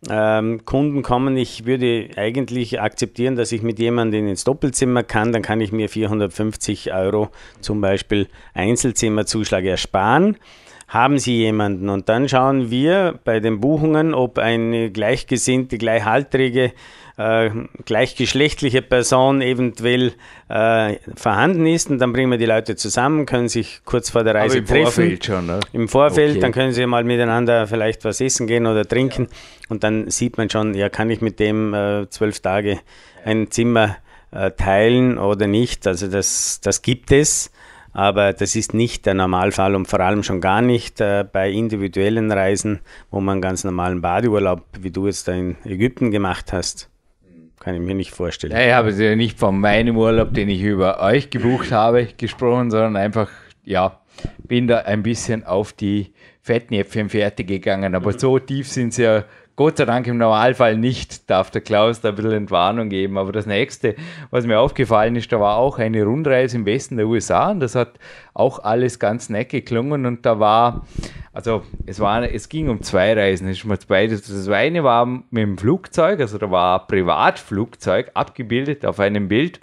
ähm, 0.09 0.65
Kunden 0.65 1.03
kommen, 1.03 1.37
ich 1.37 1.67
würde 1.67 2.09
eigentlich 2.17 2.81
akzeptieren, 2.81 3.37
dass 3.37 3.53
ich 3.53 3.63
mit 3.63 3.79
jemandem 3.79 4.29
ins 4.29 4.45
Doppelzimmer 4.45 5.03
kann, 5.03 5.33
dann 5.33 5.43
kann 5.43 5.61
ich 5.61 5.73
mir 5.73 5.89
450 5.89 6.93
Euro 6.95 7.29
zum 7.61 7.81
Beispiel 7.81 8.29
Einzelzimmerzuschlag 8.55 9.65
ersparen. 9.65 10.37
Haben 10.89 11.19
Sie 11.19 11.37
jemanden? 11.37 11.89
Und 11.89 12.09
dann 12.09 12.29
schauen 12.29 12.71
wir 12.71 13.21
bei 13.25 13.39
den 13.39 13.61
Buchungen, 13.61 14.13
ob 14.13 14.39
eine 14.39 14.91
gleichgesinnte, 14.91 15.79
gleichaltrige 15.79 16.73
äh, 17.21 17.51
gleichgeschlechtliche 17.85 18.81
Person 18.81 19.43
eventuell 19.43 20.13
äh, 20.49 20.97
vorhanden 21.15 21.67
ist 21.67 21.91
und 21.91 21.99
dann 21.99 22.15
bringen 22.15 22.31
wir 22.31 22.39
die 22.39 22.47
Leute 22.47 22.77
zusammen, 22.77 23.27
können 23.27 23.49
sich 23.49 23.83
kurz 23.85 24.09
vor 24.09 24.25
der 24.25 24.35
Reise 24.35 24.59
im 24.59 24.67
treffen. 24.67 24.85
Vorfeld 24.85 25.25
schon, 25.27 25.47
ne? 25.47 25.61
Im 25.75 25.89
Vorfeld, 25.89 26.31
okay. 26.31 26.41
dann 26.41 26.53
können 26.53 26.73
sie 26.73 26.87
mal 26.87 27.05
miteinander 27.05 27.67
vielleicht 27.67 28.05
was 28.07 28.23
essen 28.23 28.47
gehen 28.47 28.67
oder 28.67 28.89
trinken 28.89 29.29
und 29.69 29.85
dann 29.85 30.09
sieht 30.09 30.39
man 30.39 30.49
schon, 30.49 30.73
ja, 30.75 30.89
kann 30.89 31.11
ich 31.11 31.21
mit 31.21 31.41
dem 31.41 31.75
äh, 31.75 32.09
zwölf 32.09 32.41
Tage 32.41 32.81
ein 33.25 33.51
Zimmer 33.51 33.97
äh, 34.31 34.53
teilen 34.53 35.19
oder 35.19 35.47
nicht. 35.47 35.87
Also 35.87 36.09
das, 36.09 36.61
das 36.63 36.81
gibt 36.83 37.13
es. 37.13 37.51
Aber 37.93 38.33
das 38.33 38.55
ist 38.55 38.73
nicht 38.73 39.05
der 39.05 39.15
Normalfall 39.15 39.75
und 39.75 39.89
vor 39.89 39.99
allem 39.99 40.23
schon 40.23 40.41
gar 40.41 40.63
nicht 40.63 41.01
äh, 41.01 41.25
bei 41.31 41.51
individuellen 41.51 42.31
Reisen, 42.31 42.79
wo 43.11 43.21
man 43.21 43.41
ganz 43.41 43.65
normalen 43.65 44.01
Badeurlaub, 44.01 44.63
wie 44.79 44.93
du 44.93 45.07
jetzt 45.07 45.27
da 45.27 45.33
in 45.33 45.57
Ägypten 45.65 46.13
gemacht 46.13 46.53
hast, 46.53 46.89
kann 47.61 47.75
ich 47.75 47.81
mir 47.81 47.95
nicht 47.95 48.11
vorstellen. 48.11 48.55
Ja, 48.55 48.67
ich 48.67 48.73
habe 48.73 48.91
ja 48.91 49.15
nicht 49.15 49.39
von 49.39 49.61
meinem 49.61 49.97
Urlaub, 49.97 50.33
den 50.33 50.49
ich 50.49 50.63
über 50.63 51.01
euch 51.01 51.31
gebucht 51.31 51.71
habe, 51.71 52.09
gesprochen, 52.17 52.71
sondern 52.71 52.97
einfach, 52.97 53.31
ja, 53.65 54.01
bin 54.39 54.67
da 54.67 54.79
ein 54.79 55.03
bisschen 55.03 55.45
auf 55.45 55.73
die 55.75 56.13
Fettnäpfchen 56.41 57.11
fertig 57.11 57.49
gegangen. 57.49 57.95
Aber 57.95 58.19
so 58.19 58.39
tief 58.39 58.67
sind 58.67 58.95
sie 58.95 59.03
ja 59.03 59.25
Gott 59.61 59.77
sei 59.77 59.85
Dank 59.85 60.07
im 60.07 60.17
Normalfall 60.17 60.79
nicht, 60.79 61.29
darf 61.29 61.51
der 61.51 61.61
Klaus 61.61 62.01
da 62.01 62.09
ein 62.09 62.15
bisschen 62.15 62.33
Entwarnung 62.33 62.89
geben. 62.89 63.19
Aber 63.19 63.31
das 63.31 63.45
nächste, 63.45 63.95
was 64.31 64.47
mir 64.47 64.59
aufgefallen 64.59 65.17
ist, 65.17 65.31
da 65.33 65.39
war 65.39 65.57
auch 65.57 65.79
eine 65.79 66.03
Rundreise 66.03 66.57
im 66.57 66.65
Westen 66.65 66.97
der 66.97 67.07
USA 67.07 67.51
und 67.51 67.61
das 67.61 67.75
hat 67.75 67.99
auch 68.33 68.61
alles 68.61 68.99
ganz 68.99 69.29
nett 69.29 69.51
geklungen 69.51 70.07
und 70.07 70.25
da 70.25 70.41
war, 70.41 70.87
also 71.35 71.63
es, 71.85 72.01
war, 72.01 72.23
es 72.23 72.49
ging 72.49 72.71
um 72.71 72.81
zwei 72.81 73.13
Reisen, 73.13 73.49
das 73.49 73.59
ist 73.59 73.67
mal 73.67 73.77
beides. 73.87 74.23
Das 74.23 74.49
eine 74.49 74.83
war 74.83 75.05
mit 75.05 75.43
dem 75.43 75.59
Flugzeug, 75.59 76.21
also 76.21 76.39
da 76.39 76.51
war 76.51 76.81
ein 76.81 76.87
Privatflugzeug 76.87 78.13
abgebildet 78.15 78.87
auf 78.87 78.99
einem 78.99 79.29
Bild 79.29 79.61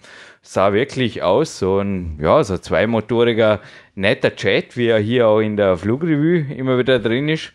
sah 0.47 0.71
wirklich 0.71 1.23
aus, 1.23 1.59
so 1.59 1.79
ein, 1.79 2.17
ja, 2.21 2.41
so 2.41 2.57
zweimotoriger, 2.57 3.59
netter 3.95 4.31
Jet, 4.37 4.77
wie 4.77 4.87
er 4.87 4.99
hier 4.99 5.27
auch 5.27 5.41
in 5.41 5.57
der 5.57 5.75
Flugrevue 5.75 6.45
immer 6.55 6.77
wieder 6.77 6.99
drin 6.99 7.27
ist. 7.27 7.51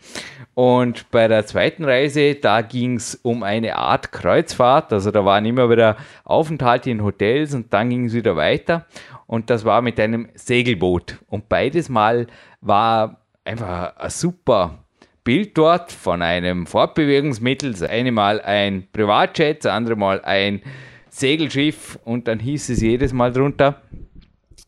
Und 0.55 1.09
bei 1.09 1.27
der 1.27 1.45
zweiten 1.47 1.83
Reise, 1.83 2.35
da 2.35 2.61
ging 2.61 2.97
es 2.97 3.15
um 3.15 3.41
eine 3.41 3.75
Art 3.75 4.11
Kreuzfahrt. 4.11 4.93
Also 4.93 5.09
da 5.09 5.25
waren 5.25 5.45
immer 5.45 5.69
wieder 5.69 5.97
Aufenthalte 6.23 6.91
in 6.91 7.03
Hotels 7.03 7.55
und 7.55 7.73
dann 7.73 7.89
ging 7.89 8.05
es 8.05 8.13
wieder 8.13 8.35
weiter. 8.35 8.85
Und 9.25 9.49
das 9.49 9.65
war 9.65 9.81
mit 9.81 9.99
einem 9.99 10.29
Segelboot. 10.35 11.17
Und 11.27 11.49
beides 11.49 11.89
Mal 11.89 12.27
war 12.61 13.21
einfach 13.43 13.97
ein 13.97 14.09
super 14.11 14.83
Bild 15.23 15.57
dort 15.57 15.91
von 15.91 16.21
einem 16.21 16.67
Fortbewegungsmittel. 16.67 17.71
Das 17.71 17.81
eine 17.81 18.11
Mal 18.11 18.39
ein 18.41 18.87
Privatjet, 18.93 19.65
das 19.65 19.71
andere 19.71 19.95
Mal 19.95 20.21
ein 20.21 20.61
Segelschiff. 21.09 21.97
Und 22.03 22.27
dann 22.27 22.39
hieß 22.39 22.69
es 22.69 22.81
jedes 22.81 23.11
Mal 23.11 23.31
drunter, 23.31 23.81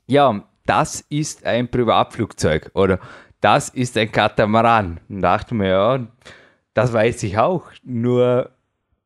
ja, 0.07 0.43
das 0.65 1.01
ist 1.09 1.45
ein 1.45 1.67
Privatflugzeug 1.67 2.71
oder 2.73 2.99
das 3.41 3.69
ist 3.69 3.97
ein 3.97 4.11
Katamaran. 4.11 4.99
Und 5.09 5.21
dachte 5.21 5.55
mir, 5.55 5.69
ja, 5.69 6.07
das 6.73 6.93
weiß 6.93 7.23
ich 7.23 7.37
auch. 7.37 7.63
Nur 7.83 8.51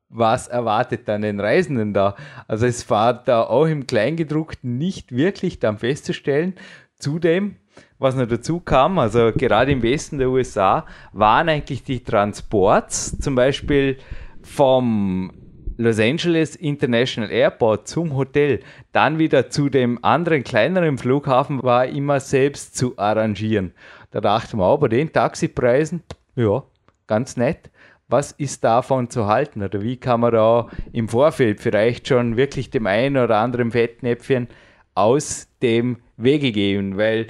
was 0.10 0.48
erwartet 0.48 1.08
dann 1.08 1.22
den 1.22 1.40
Reisenden 1.40 1.94
da? 1.94 2.16
Also 2.48 2.66
es 2.66 2.90
war 2.90 3.14
da 3.14 3.44
auch 3.44 3.68
im 3.68 3.88
Kleingedruckten 3.88 4.78
nicht 4.78 5.16
wirklich 5.16 5.60
dann 5.60 5.78
festzustellen. 5.78 6.56
Zudem, 6.98 7.56
was 8.00 8.16
noch 8.16 8.28
dazu 8.28 8.60
kam, 8.60 8.98
also 9.00 9.32
gerade 9.36 9.72
im 9.72 9.84
Westen 9.84 10.18
der 10.18 10.30
USA, 10.30 10.86
waren 11.14 11.48
eigentlich 11.48 11.84
die 11.84 12.04
Transports, 12.04 13.18
zum 13.20 13.36
Beispiel 13.36 13.98
vom 14.42 15.32
Los 15.78 16.00
Angeles 16.00 16.58
International 16.58 17.32
Airport 17.32 17.88
zum 17.88 18.14
Hotel, 18.16 18.60
dann 18.92 19.18
wieder 19.18 19.50
zu 19.50 19.70
dem 19.70 20.04
anderen 20.04 20.44
kleineren 20.44 20.98
Flughafen, 20.98 21.64
war 21.64 21.86
immer 21.86 22.20
selbst 22.20 22.76
zu 22.76 22.98
arrangieren. 22.98 23.74
Da 24.12 24.22
dachte 24.22 24.58
man, 24.58 24.80
bei 24.80 24.88
den 24.88 25.12
Taxipreisen, 25.12 26.02
ja, 26.36 26.64
ganz 27.08 27.38
nett. 27.38 27.70
Was 28.08 28.32
ist 28.32 28.64
davon 28.64 29.10
zu 29.10 29.28
halten? 29.28 29.62
Oder 29.62 29.84
wie 29.84 29.98
kann 29.98 30.22
man 30.22 30.34
da 30.34 30.68
im 30.92 31.10
Vorfeld 31.10 31.60
vielleicht 31.60 32.08
schon 32.08 32.38
wirklich 32.38 32.72
dem 32.72 32.88
einen 32.88 33.18
oder 33.18 33.38
anderen 33.38 33.72
Fettnäpfchen 33.72 34.48
aus 34.96 35.48
dem 35.62 35.98
Wege 36.18 36.52
gehen? 36.52 36.98
Weil, 36.98 37.28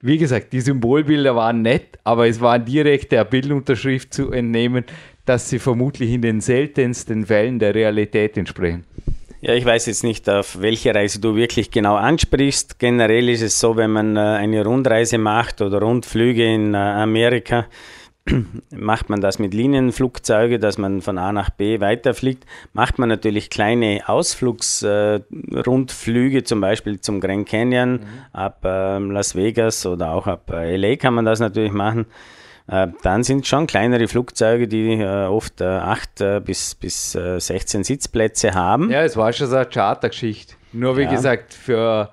wie 0.00 0.16
gesagt, 0.16 0.54
die 0.54 0.62
Symbolbilder 0.62 1.36
waren 1.36 1.60
nett, 1.60 1.98
aber 2.04 2.28
es 2.28 2.40
war 2.40 2.58
direkt 2.58 3.12
der 3.12 3.24
Bildunterschrift 3.24 4.14
zu 4.14 4.30
entnehmen, 4.30 4.84
dass 5.26 5.50
sie 5.50 5.58
vermutlich 5.58 6.10
in 6.12 6.22
den 6.22 6.40
seltensten 6.40 7.26
Fällen 7.26 7.58
der 7.58 7.74
Realität 7.74 8.38
entsprechen. 8.38 8.84
Ja, 9.40 9.54
ich 9.54 9.64
weiß 9.64 9.86
jetzt 9.86 10.02
nicht, 10.02 10.28
auf 10.30 10.60
welche 10.60 10.94
Reise 10.94 11.20
du 11.20 11.36
wirklich 11.36 11.70
genau 11.70 11.96
ansprichst. 11.96 12.78
Generell 12.78 13.28
ist 13.28 13.42
es 13.42 13.60
so, 13.60 13.76
wenn 13.76 13.90
man 13.90 14.16
äh, 14.16 14.20
eine 14.20 14.64
Rundreise 14.64 15.18
macht 15.18 15.60
oder 15.60 15.80
Rundflüge 15.80 16.54
in 16.54 16.72
äh, 16.74 16.78
Amerika, 16.78 17.66
macht 18.74 19.08
man 19.08 19.20
das 19.20 19.38
mit 19.38 19.54
Linienflugzeugen, 19.54 20.60
dass 20.60 20.76
man 20.78 21.00
von 21.02 21.18
A 21.18 21.32
nach 21.32 21.50
B 21.50 21.78
weiterfliegt. 21.80 22.44
Macht 22.72 22.98
man 22.98 23.10
natürlich 23.10 23.50
kleine 23.50 24.02
Ausflugsrundflüge, 24.06 26.38
äh, 26.38 26.44
zum 26.44 26.60
Beispiel 26.60 27.00
zum 27.00 27.20
Grand 27.20 27.48
Canyon 27.48 27.92
mhm. 27.92 28.00
ab 28.32 28.64
äh, 28.64 28.98
Las 28.98 29.36
Vegas 29.36 29.86
oder 29.86 30.10
auch 30.12 30.26
ab 30.26 30.50
äh, 30.50 30.76
LA 30.76 30.96
kann 30.96 31.14
man 31.14 31.26
das 31.26 31.40
natürlich 31.40 31.72
machen. 31.72 32.06
Äh, 32.68 32.88
dann 33.02 33.22
sind 33.22 33.46
schon 33.46 33.66
kleinere 33.66 34.08
Flugzeuge, 34.08 34.66
die 34.68 34.94
äh, 34.94 35.26
oft 35.26 35.62
8 35.62 36.20
äh, 36.20 36.40
bis, 36.40 36.74
bis 36.74 37.12
16 37.12 37.84
Sitzplätze 37.84 38.54
haben. 38.54 38.90
Ja, 38.90 39.02
es 39.02 39.16
war 39.16 39.32
schon 39.32 39.48
so 39.48 39.56
eine 39.56 39.66
Chartergeschichte. 39.66 40.54
Nur 40.72 40.96
wie 40.96 41.02
ja. 41.02 41.10
gesagt, 41.10 41.54
für 41.54 42.10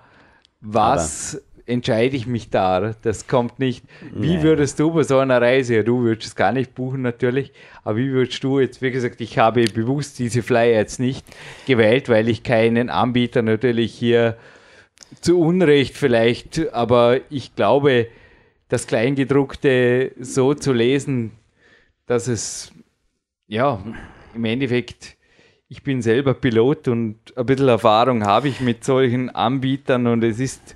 was 0.62 1.36
Aber 1.36 1.44
entscheide 1.66 2.16
ich 2.16 2.28
mich 2.28 2.50
da. 2.50 2.94
Das 3.02 3.28
kommt 3.28 3.60
nicht. 3.60 3.84
Wie 4.14 4.36
Nein. 4.36 4.44
würdest 4.44 4.80
du 4.80 4.92
bei 4.92 5.04
so 5.04 5.20
einer 5.20 5.42
Reise, 5.42 5.84
du 5.84 6.02
würdest 6.02 6.28
es 6.28 6.36
gar 6.36 6.52
nicht 6.52 6.76
buchen 6.76 7.02
natürlich, 7.02 7.52
aber 7.84 7.98
wie 7.98 8.12
würdest 8.12 8.44
du 8.44 8.60
jetzt, 8.60 8.82
wie 8.82 8.92
gesagt, 8.92 9.22
ich 9.22 9.38
habe 9.38 9.64
bewusst 9.66 10.20
diese 10.20 10.44
Flyer 10.44 10.74
jetzt 10.74 11.00
nicht 11.00 11.26
gewählt, 11.66 12.10
weil 12.10 12.28
ich 12.30 12.44
keinen 12.44 12.90
Anbieter 12.90 13.42
natürlich 13.42 13.94
hier 13.94 14.38
zu 15.22 15.40
Unrecht 15.40 15.96
vielleicht, 15.96 16.74
aber 16.74 17.20
ich 17.30 17.56
glaube, 17.56 18.08
das 18.74 18.88
Kleingedruckte 18.88 20.14
so 20.20 20.56
zu 20.56 20.74
lesen, 20.74 21.34
dass 22.08 22.28
es, 22.28 22.74
ja, 23.48 23.80
im 24.34 24.46
Endeffekt, 24.46 25.16
ich 25.70 25.84
bin 25.84 26.02
selber 26.02 26.34
Pilot 26.34 26.88
und 26.88 27.38
ein 27.38 27.46
bisschen 27.46 27.68
Erfahrung 27.68 28.26
habe 28.26 28.48
ich 28.48 28.62
mit 28.62 28.84
solchen 28.84 29.30
Anbietern 29.30 30.08
und 30.08 30.24
es 30.24 30.40
ist 30.40 30.76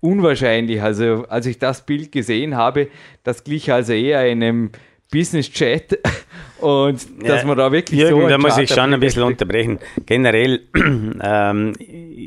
unwahrscheinlich. 0.00 0.82
Also 0.82 1.24
als 1.30 1.46
ich 1.46 1.58
das 1.58 1.86
Bild 1.86 2.12
gesehen 2.12 2.54
habe, 2.54 2.88
das 3.24 3.44
glich 3.44 3.72
also 3.72 3.94
eher 3.94 4.18
einem 4.18 4.70
Business-Chat 5.10 5.98
und 6.60 7.06
ja, 7.22 7.28
dass 7.28 7.44
man 7.44 7.56
da 7.56 7.72
wirklich 7.72 8.00
Jürgen, 8.00 8.22
so 8.22 8.28
da 8.28 8.38
muss 8.38 8.58
ich 8.58 8.68
schon 8.68 8.92
ein 8.92 9.00
bisschen 9.00 9.22
unterbrechen. 9.22 9.78
Generell 10.04 10.60
ähm, 11.22 11.72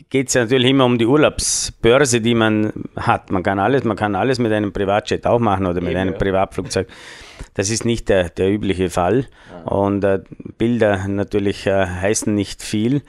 geht 0.09 0.29
es 0.29 0.33
ja 0.33 0.41
natürlich 0.43 0.71
immer 0.71 0.85
um 0.85 0.97
die 0.97 1.05
Urlaubsbörse, 1.05 2.21
die 2.21 2.33
man 2.33 2.73
hat. 2.95 3.29
Man 3.29 3.43
kann 3.43 3.59
alles, 3.59 3.83
man 3.83 3.97
kann 3.97 4.15
alles 4.15 4.39
mit 4.39 4.51
einem 4.51 4.73
Privatjet 4.73 5.27
auch 5.27 5.39
machen 5.39 5.65
oder 5.65 5.81
mit 5.81 5.91
Eben, 5.91 5.99
einem 5.99 6.13
ja. 6.13 6.19
Privatflugzeug. 6.19 6.87
Das 7.53 7.69
ist 7.69 7.85
nicht 7.85 8.09
der, 8.09 8.29
der 8.29 8.49
übliche 8.49 8.89
Fall. 8.89 9.25
Ja. 9.51 9.71
Und 9.71 10.03
äh, 10.03 10.21
Bilder 10.57 11.07
natürlich 11.07 11.67
äh, 11.67 11.85
heißen 11.85 12.33
nicht 12.33 12.63
viel. 12.63 13.01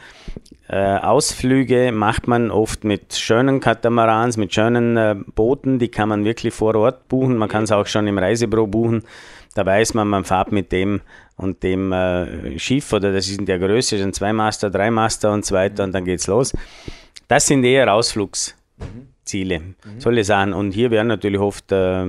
Äh, 0.68 0.96
Ausflüge 0.98 1.92
macht 1.92 2.28
man 2.28 2.50
oft 2.50 2.85
mit 2.85 3.14
schönen 3.14 3.61
Katamarans, 3.61 4.37
mit 4.37 4.54
schönen 4.54 4.96
äh, 4.96 5.16
Booten, 5.35 5.78
die 5.78 5.88
kann 5.88 6.08
man 6.08 6.24
wirklich 6.24 6.54
vor 6.54 6.74
Ort 6.76 7.08
buchen. 7.08 7.37
Man 7.37 7.48
kann 7.48 7.64
es 7.64 7.72
auch 7.72 7.87
schon 7.87 8.06
im 8.06 8.18
Reisebüro 8.18 8.66
buchen. 8.66 9.02
Da 9.55 9.67
weiß 9.67 9.95
man, 9.95 10.09
man 10.09 10.25
fährt 10.25 10.53
mit 10.53 10.73
dem 10.73 11.01
und 11.37 11.62
dem 11.62 11.93
äh, 11.93 12.59
Schiff 12.59 12.93
oder 12.93 13.12
das 13.12 13.29
ist 13.29 13.38
in 13.38 13.47
der 13.47 13.59
Größe, 13.59 13.99
sind 13.99 14.15
zwei 14.15 14.33
Master, 14.33 14.71
drei 14.71 14.91
Master 14.91 15.33
und 15.33 15.45
so 15.45 15.55
weiter 15.55 15.85
und 15.85 15.93
dann 15.93 16.05
geht's 16.05 16.27
los. 16.27 16.53
Das 17.29 17.47
sind 17.47 17.65
eher 17.65 17.93
Ausflugsziele, 17.93 19.61
mhm. 19.61 19.75
solche 19.99 20.25
Sachen. 20.25 20.53
Und 20.53 20.73
hier 20.73 20.91
werden 20.91 21.09
natürlich 21.09 21.41
oft 21.41 21.71
äh, 21.73 22.07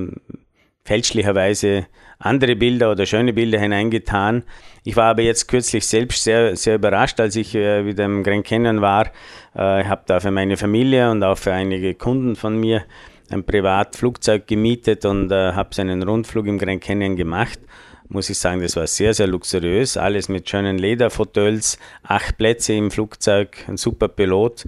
fälschlicherweise 0.85 1.87
andere 2.19 2.55
Bilder 2.55 2.91
oder 2.91 3.05
schöne 3.05 3.33
Bilder 3.33 3.59
hineingetan. 3.59 4.43
Ich 4.83 4.95
war 4.95 5.11
aber 5.11 5.21
jetzt 5.21 5.47
kürzlich 5.47 5.85
selbst 5.85 6.23
sehr, 6.23 6.55
sehr 6.55 6.75
überrascht, 6.75 7.19
als 7.19 7.35
ich 7.35 7.55
äh, 7.55 7.85
wieder 7.85 8.05
im 8.05 8.23
Grand 8.23 8.45
Canyon 8.45 8.81
war. 8.81 9.07
Äh, 9.55 9.81
ich 9.81 9.87
habe 9.87 10.03
da 10.05 10.19
für 10.19 10.31
meine 10.31 10.57
Familie 10.57 11.09
und 11.11 11.23
auch 11.23 11.37
für 11.37 11.53
einige 11.53 11.95
Kunden 11.95 12.35
von 12.35 12.57
mir 12.57 12.83
ein 13.29 13.43
Privatflugzeug 13.43 14.47
gemietet 14.47 15.05
und 15.05 15.31
äh, 15.31 15.53
habe 15.53 15.73
seinen 15.73 16.03
Rundflug 16.03 16.47
im 16.47 16.57
Grand 16.57 16.81
Canyon 16.81 17.15
gemacht. 17.15 17.59
Muss 18.09 18.29
ich 18.29 18.37
sagen, 18.37 18.61
das 18.61 18.75
war 18.75 18.85
sehr, 18.85 19.13
sehr 19.13 19.27
luxuriös. 19.27 19.97
Alles 19.97 20.29
mit 20.29 20.49
schönen 20.49 20.77
Lederfotels, 20.77 21.79
acht 22.03 22.37
Plätze 22.37 22.73
im 22.73 22.91
Flugzeug, 22.91 23.57
ein 23.67 23.77
super 23.77 24.07
Pilot. 24.07 24.65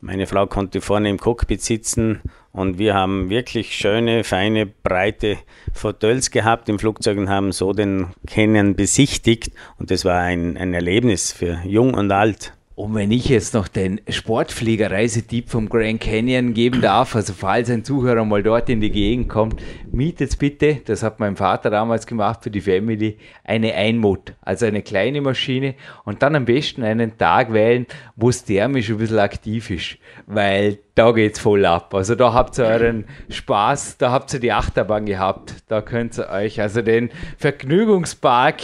Meine 0.00 0.26
Frau 0.26 0.46
konnte 0.46 0.80
vorne 0.80 1.08
im 1.08 1.18
Cockpit 1.18 1.62
sitzen 1.62 2.20
und 2.50 2.78
wir 2.78 2.94
haben 2.94 3.30
wirklich 3.30 3.74
schöne, 3.74 4.24
feine, 4.24 4.66
breite 4.66 5.38
Fotols 5.72 6.30
gehabt 6.30 6.68
im 6.68 6.78
Flugzeug 6.78 7.18
und 7.18 7.30
haben 7.30 7.52
so 7.52 7.72
den 7.72 8.08
Canyon 8.26 8.74
besichtigt. 8.74 9.52
Und 9.78 9.90
das 9.92 10.04
war 10.04 10.20
ein, 10.20 10.56
ein 10.56 10.74
Erlebnis 10.74 11.32
für 11.32 11.60
jung 11.64 11.94
und 11.94 12.10
alt. 12.10 12.52
Und 12.82 12.96
wenn 12.96 13.12
ich 13.12 13.28
jetzt 13.28 13.54
noch 13.54 13.68
den 13.68 14.00
Sportflieger-Reisetipp 14.08 15.48
vom 15.48 15.68
Grand 15.68 16.00
Canyon 16.00 16.52
geben 16.52 16.80
darf, 16.80 17.14
also 17.14 17.32
falls 17.32 17.70
ein 17.70 17.84
Zuhörer 17.84 18.24
mal 18.24 18.42
dort 18.42 18.68
in 18.68 18.80
die 18.80 18.90
Gegend 18.90 19.28
kommt, 19.28 19.62
mietet 19.92 20.36
bitte, 20.40 20.80
das 20.84 21.04
hat 21.04 21.20
mein 21.20 21.36
Vater 21.36 21.70
damals 21.70 22.08
gemacht 22.08 22.40
für 22.42 22.50
die 22.50 22.60
Family, 22.60 23.18
eine 23.44 23.74
Einmod, 23.74 24.34
also 24.40 24.66
eine 24.66 24.82
kleine 24.82 25.20
Maschine 25.20 25.76
und 26.04 26.24
dann 26.24 26.34
am 26.34 26.44
besten 26.44 26.82
einen 26.82 27.16
Tag 27.18 27.52
wählen, 27.52 27.86
wo 28.16 28.30
es 28.30 28.42
thermisch 28.42 28.90
ein 28.90 28.98
bisschen 28.98 29.20
aktiv 29.20 29.70
ist, 29.70 29.98
weil 30.26 30.80
da 30.96 31.12
geht's 31.12 31.38
voll 31.38 31.64
ab. 31.64 31.94
Also 31.94 32.16
da 32.16 32.32
habt 32.32 32.58
ihr 32.58 32.64
euren 32.64 33.04
Spaß, 33.28 33.98
da 33.98 34.10
habt 34.10 34.34
ihr 34.34 34.40
die 34.40 34.50
Achterbahn 34.50 35.06
gehabt, 35.06 35.54
da 35.68 35.82
könnt 35.82 36.18
ihr 36.18 36.28
euch 36.30 36.60
also 36.60 36.82
den 36.82 37.10
Vergnügungspark 37.38 38.60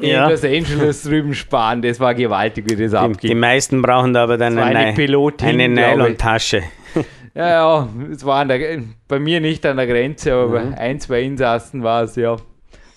ja. 0.00 0.24
in 0.24 0.30
Los 0.30 0.44
Angeles 0.44 1.02
drüben 1.02 1.34
sparen. 1.34 1.82
Das 1.82 2.00
war 2.00 2.14
gewaltig, 2.14 2.64
wie 2.68 2.76
das 2.76 2.94
abgeht. 2.94 3.30
Die 3.30 3.34
meisten 3.34 3.82
brauchen 3.82 4.12
da 4.12 4.24
aber 4.24 4.38
dann 4.38 4.58
eine, 4.58 4.78
eine, 4.78 4.92
Pilotin, 4.94 5.48
eine 5.48 5.68
Nylon-Tasche. 5.68 6.62
Ja, 7.34 7.48
ja, 7.48 7.88
es 8.12 8.26
war 8.26 8.44
der, 8.44 8.82
bei 9.08 9.18
mir 9.18 9.40
nicht 9.40 9.64
an 9.64 9.78
der 9.78 9.86
Grenze, 9.86 10.34
aber 10.34 10.60
mhm. 10.60 10.74
ein, 10.74 11.00
zwei 11.00 11.22
Insassen 11.22 11.82
war 11.82 12.02
es, 12.02 12.14
ja. 12.16 12.36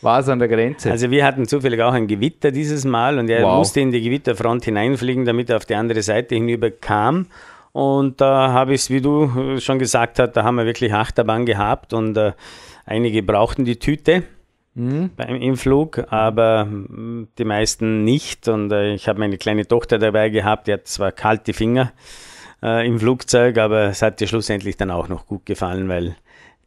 War 0.02 0.20
es 0.20 0.28
an 0.28 0.40
der 0.40 0.50
Grenze. 0.50 0.92
Also 0.92 1.10
wir 1.10 1.26
hatten 1.26 1.48
zufällig 1.48 1.82
auch 1.82 1.94
ein 1.94 2.06
Gewitter 2.06 2.52
dieses 2.52 2.84
Mal 2.84 3.18
und 3.18 3.30
er 3.30 3.44
wow. 3.44 3.60
musste 3.60 3.80
in 3.80 3.92
die 3.92 4.02
Gewitterfront 4.02 4.66
hineinfliegen, 4.66 5.24
damit 5.24 5.50
er 5.50 5.56
auf 5.56 5.66
die 5.66 5.76
andere 5.76 6.02
Seite 6.02 6.36
hinüber 6.36 6.70
kam. 6.70 7.28
Und 7.72 8.20
da 8.20 8.52
habe 8.52 8.74
ich 8.74 8.82
es, 8.82 8.90
wie 8.90 9.00
du 9.00 9.58
schon 9.60 9.80
gesagt 9.80 10.20
hast, 10.20 10.34
da 10.34 10.44
haben 10.44 10.56
wir 10.56 10.66
wirklich 10.66 10.94
Achterbahn 10.94 11.46
gehabt 11.46 11.94
und 11.94 12.18
äh, 12.18 12.34
einige 12.86 13.24
brauchten 13.24 13.64
die 13.64 13.80
Tüte 13.80 14.24
mhm. 14.76 15.12
im 15.18 15.58
Flug, 15.58 16.06
aber 16.12 16.66
mm, 16.66 17.30
die 17.38 17.46
meisten 17.46 18.04
nicht. 18.04 18.48
Und 18.48 18.72
äh, 18.72 18.94
ich 18.94 19.08
habe 19.08 19.20
meine 19.20 19.38
kleine 19.38 19.68
Tochter 19.68 19.98
dabei 19.98 20.30
gehabt, 20.30 20.68
die 20.68 20.74
hat 20.74 20.88
zwar 20.88 21.12
kalte 21.12 21.54
Finger 21.54 21.92
äh, 22.62 22.88
im 22.88 23.00
Flugzeug, 23.00 23.58
aber 23.58 23.86
es 23.86 24.02
hat 24.02 24.22
ihr 24.22 24.28
schlussendlich 24.28 24.78
dann 24.78 24.92
auch 24.92 25.08
noch 25.08 25.26
gut 25.26 25.46
gefallen, 25.46 25.90
weil 25.90 26.16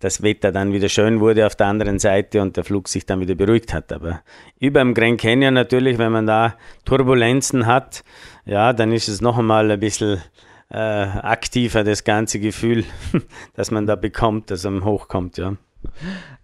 das 0.00 0.22
Wetter 0.22 0.52
dann 0.52 0.72
wieder 0.72 0.88
schön 0.88 1.20
wurde 1.20 1.46
auf 1.46 1.56
der 1.56 1.66
anderen 1.66 1.98
Seite 1.98 2.40
und 2.40 2.56
der 2.56 2.64
Flug 2.64 2.88
sich 2.88 3.04
dann 3.04 3.20
wieder 3.20 3.34
beruhigt 3.34 3.74
hat. 3.74 3.92
Aber 3.92 4.22
über 4.60 4.80
dem 4.80 4.94
Grand 4.94 5.20
Canyon 5.20 5.54
natürlich, 5.54 5.98
wenn 5.98 6.12
man 6.12 6.26
da 6.26 6.54
Turbulenzen 6.84 7.66
hat, 7.66 8.04
ja, 8.44 8.72
dann 8.72 8.92
ist 8.92 9.08
es 9.08 9.20
noch 9.20 9.38
einmal 9.38 9.70
ein 9.70 9.80
bisschen 9.80 10.22
äh, 10.70 10.76
aktiver, 10.78 11.82
das 11.82 12.04
ganze 12.04 12.38
Gefühl, 12.38 12.84
das 13.54 13.70
man 13.70 13.86
da 13.86 13.96
bekommt, 13.96 14.50
das 14.50 14.64
am 14.66 14.84
hochkommt, 14.84 15.38
ja. 15.38 15.56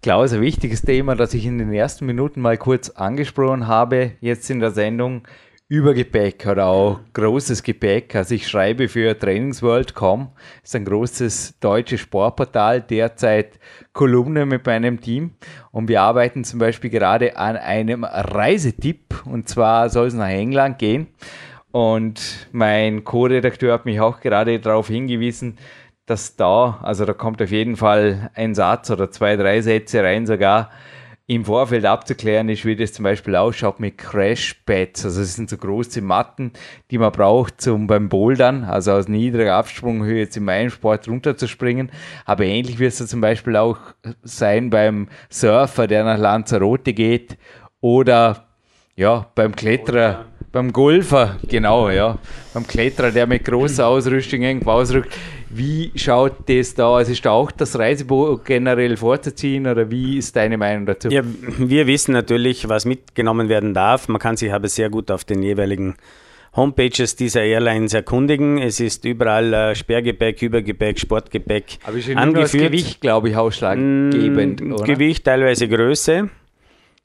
Klaus, 0.01 0.33
ein 0.33 0.41
wichtiges 0.41 0.81
Thema, 0.81 1.15
das 1.15 1.33
ich 1.33 1.45
in 1.45 1.57
den 1.57 1.73
ersten 1.73 2.05
Minuten 2.05 2.41
mal 2.41 2.57
kurz 2.57 2.89
angesprochen 2.89 3.67
habe, 3.67 4.11
jetzt 4.21 4.49
in 4.49 4.59
der 4.59 4.71
Sendung, 4.71 5.23
Übergepäck 5.67 6.45
oder 6.45 6.67
auch 6.67 6.99
großes 7.13 7.63
Gepäck. 7.63 8.15
Also 8.15 8.35
ich 8.35 8.47
schreibe 8.47 8.87
für 8.87 9.17
Trainingsworld.com, 9.17 10.29
ist 10.63 10.75
ein 10.75 10.85
großes 10.85 11.55
deutsches 11.59 12.01
Sportportal, 12.01 12.81
derzeit 12.81 13.59
Kolumne 13.91 14.45
mit 14.45 14.63
meinem 14.67 15.01
Team. 15.01 15.31
Und 15.71 15.87
wir 15.87 16.03
arbeiten 16.03 16.43
zum 16.43 16.59
Beispiel 16.59 16.91
gerade 16.91 17.37
an 17.37 17.57
einem 17.57 18.03
Reisetipp. 18.03 19.25
Und 19.25 19.49
zwar 19.49 19.89
soll 19.89 20.05
es 20.05 20.13
nach 20.13 20.29
England 20.29 20.77
gehen. 20.77 21.07
Und 21.71 22.47
mein 22.51 23.03
Co-Redakteur 23.03 23.73
hat 23.73 23.85
mich 23.85 23.99
auch 23.99 24.19
gerade 24.19 24.59
darauf 24.59 24.87
hingewiesen, 24.87 25.57
dass 26.05 26.35
da, 26.35 26.79
also 26.83 27.05
da 27.05 27.13
kommt 27.13 27.41
auf 27.41 27.51
jeden 27.51 27.77
Fall 27.77 28.29
ein 28.35 28.53
Satz 28.55 28.91
oder 28.91 29.09
zwei, 29.11 29.35
drei 29.35 29.61
Sätze 29.61 30.03
rein 30.03 30.25
sogar, 30.25 30.69
im 31.27 31.43
Vorfeld 31.43 31.85
abzuklären 31.85 32.49
ist, 32.49 32.65
wie 32.65 32.75
das 32.75 32.93
zum 32.93 33.03
Beispiel 33.03 33.35
ausschaut 33.35 33.79
mit 33.79 33.97
Crash-Pads. 33.97 35.05
Also 35.05 35.21
das 35.21 35.33
sind 35.33 35.49
so 35.49 35.57
große 35.57 36.01
Matten, 36.01 36.51
die 36.91 36.99
man 36.99 37.11
braucht 37.11 37.61
zum 37.61 37.87
beim 37.87 38.09
Bouldern, 38.09 38.63
also 38.63 38.91
aus 38.91 39.07
niedriger 39.07 39.55
Absprunghöhe 39.55 40.19
jetzt 40.19 40.37
im 40.37 40.69
Sport 40.69 41.07
runterzuspringen. 41.07 41.91
Aber 42.25 42.45
ähnlich 42.45 42.77
wird 42.77 42.93
es 42.93 43.07
zum 43.07 43.21
Beispiel 43.21 43.55
auch 43.55 43.79
sein 44.21 44.69
beim 44.69 45.07
Surfer, 45.29 45.87
der 45.87 46.03
nach 46.03 46.19
Lanzarote 46.19 46.93
geht 46.93 47.39
oder 47.81 48.45
ja, 48.95 49.27
beim 49.35 49.55
Kletterer, 49.55 50.25
beim 50.51 50.71
Golfer, 50.71 51.37
genau, 51.49 51.89
ja. 51.89 52.17
Beim 52.53 52.65
Kletterer, 52.65 53.11
der 53.11 53.27
mit 53.27 53.43
großer 53.43 53.85
Ausrüstung 53.85 54.41
irgendwo 54.41 54.71
ausrückt. 54.71 55.13
Wie 55.49 55.91
schaut 55.95 56.47
das 56.47 56.75
da 56.75 56.87
aus? 56.87 57.09
Ist 57.09 57.25
da 57.25 57.31
auch 57.31 57.51
das 57.51 57.77
Reisebuch 57.77 58.43
generell 58.45 58.95
vorzuziehen 58.95 59.67
oder 59.67 59.91
wie 59.91 60.17
ist 60.17 60.35
deine 60.35 60.57
Meinung 60.57 60.85
dazu? 60.85 61.09
Ja, 61.09 61.23
wir 61.57 61.87
wissen 61.87 62.13
natürlich, 62.13 62.69
was 62.69 62.85
mitgenommen 62.85 63.49
werden 63.49 63.73
darf. 63.73 64.07
Man 64.07 64.19
kann 64.19 64.37
sich 64.37 64.53
aber 64.53 64.69
sehr 64.69 64.89
gut 64.89 65.11
auf 65.11 65.25
den 65.25 65.43
jeweiligen 65.43 65.95
Homepages 66.55 67.17
dieser 67.17 67.43
Airlines 67.43 67.93
erkundigen. 67.93 68.57
Es 68.59 68.79
ist 68.79 69.03
überall 69.03 69.53
äh, 69.53 69.75
Sperrgepäck, 69.75 70.41
Übergepäck, 70.41 70.99
Sportgepäck 70.99 71.79
aber 71.83 71.97
ist 71.97 72.09
angeführt. 72.15 72.43
Das 72.65 72.71
Gewicht, 72.71 73.01
glaube 73.01 73.29
ich, 73.29 73.35
ausschlaggebend. 73.35 74.61
Mm, 74.61 74.75
Gewicht, 74.77 75.25
teilweise 75.25 75.67
Größe. 75.67 76.29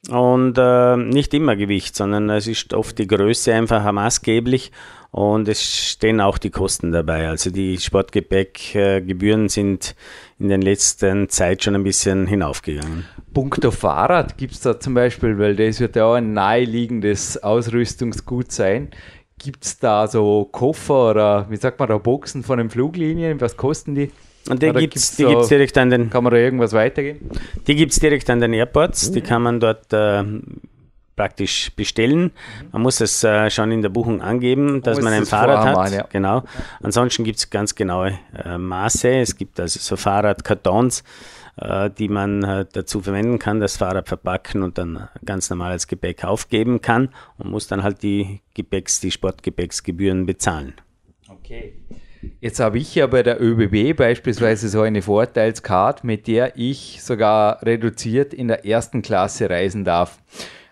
Und 0.08 0.56
äh, 0.56 0.96
nicht 0.96 1.34
immer 1.34 1.56
Gewicht, 1.56 1.94
sondern 1.94 2.30
es 2.30 2.46
ist 2.46 2.72
oft 2.72 2.98
die 2.98 3.06
Größe 3.06 3.52
einfach 3.52 3.90
maßgeblich 3.92 4.72
und 5.10 5.48
es 5.48 5.62
stehen 5.62 6.20
auch 6.20 6.38
die 6.38 6.50
Kosten 6.50 6.92
dabei. 6.92 7.28
Also 7.28 7.50
die 7.50 7.78
Sportgepäckgebühren 7.78 9.48
sind 9.48 9.94
in 10.38 10.48
den 10.48 10.62
letzten 10.62 11.28
Zeit 11.28 11.62
schon 11.62 11.74
ein 11.74 11.84
bisschen 11.84 12.26
hinaufgegangen. 12.26 13.04
Punkto 13.34 13.70
Fahrrad 13.70 14.38
gibt 14.38 14.54
es 14.54 14.60
da 14.60 14.80
zum 14.80 14.94
Beispiel, 14.94 15.38
weil 15.38 15.56
das 15.56 15.80
wird 15.80 15.96
ja 15.96 16.06
auch 16.06 16.14
ein 16.14 16.32
naheliegendes 16.32 17.42
Ausrüstungsgut 17.42 18.52
sein. 18.52 18.90
Gibt 19.38 19.64
es 19.64 19.78
da 19.78 20.06
so 20.06 20.44
Koffer 20.50 21.10
oder 21.10 21.50
wie 21.50 21.56
sagt 21.56 21.78
man 21.78 21.88
da, 21.88 21.98
Boxen 21.98 22.42
von 22.42 22.58
den 22.58 22.70
Fluglinien? 22.70 23.40
Was 23.40 23.56
kosten 23.56 23.94
die? 23.94 24.10
Und 24.50 24.62
die 24.62 24.72
gibt 24.72 24.96
es 24.96 25.16
so, 25.16 25.46
direkt 25.46 25.78
an 25.78 25.90
den. 25.90 26.10
Kann 26.10 26.24
man 26.24 26.32
da 26.32 26.38
irgendwas 26.38 26.72
weitergeben? 26.72 27.30
Die 27.66 27.74
gibt 27.74 27.92
es 27.92 27.98
direkt 27.98 28.28
an 28.30 28.40
den 28.40 28.52
Airports. 28.52 29.12
Die 29.12 29.20
kann 29.20 29.42
man 29.42 29.60
dort 29.60 29.92
äh, 29.92 30.24
praktisch 31.20 31.70
bestellen. 31.76 32.32
Man 32.72 32.80
muss 32.80 33.00
es 33.00 33.22
äh, 33.24 33.50
schon 33.50 33.70
in 33.72 33.82
der 33.82 33.90
Buchung 33.90 34.22
angeben, 34.22 34.80
dass 34.80 35.02
man 35.02 35.12
ein 35.12 35.26
Fahrrad 35.26 35.66
hat. 35.66 35.74
Mal, 35.76 35.92
ja. 35.92 36.06
Genau. 36.10 36.44
Ansonsten 36.82 37.24
gibt 37.24 37.38
es 37.38 37.50
ganz 37.50 37.74
genaue 37.74 38.18
äh, 38.42 38.56
Maße. 38.56 39.08
Es 39.08 39.36
gibt 39.36 39.60
also 39.60 39.78
so 39.78 39.96
Fahrradkartons, 39.96 41.04
äh, 41.56 41.90
die 41.90 42.08
man 42.08 42.42
äh, 42.42 42.64
dazu 42.72 43.02
verwenden 43.02 43.38
kann, 43.38 43.60
das 43.60 43.76
Fahrrad 43.76 44.08
verpacken 44.08 44.62
und 44.62 44.78
dann 44.78 45.08
ganz 45.22 45.50
normal 45.50 45.72
als 45.72 45.86
Gepäck 45.86 46.24
aufgeben 46.24 46.80
kann 46.80 47.10
und 47.36 47.50
muss 47.50 47.66
dann 47.66 47.82
halt 47.82 48.02
die 48.02 48.40
Gepäcks, 48.54 49.00
die 49.00 49.10
Sportgepäcksgebühren 49.10 50.24
bezahlen. 50.24 50.72
Okay. 51.28 51.74
Jetzt 52.40 52.61
habe 52.61 52.78
ich 52.78 52.94
ja 52.94 53.06
bei 53.06 53.22
der 53.22 53.40
ÖBB 53.40 53.96
beispielsweise 53.96 54.68
so 54.68 54.83
eine 54.83 55.02
Vorteilskarte, 55.02 56.06
mit 56.06 56.26
der 56.26 56.56
ich 56.56 56.98
sogar 57.02 57.62
reduziert 57.62 58.35
in 58.35 58.48
der 58.48 58.66
ersten 58.66 59.02
Klasse 59.02 59.48
reisen 59.48 59.85
darf 59.85 60.18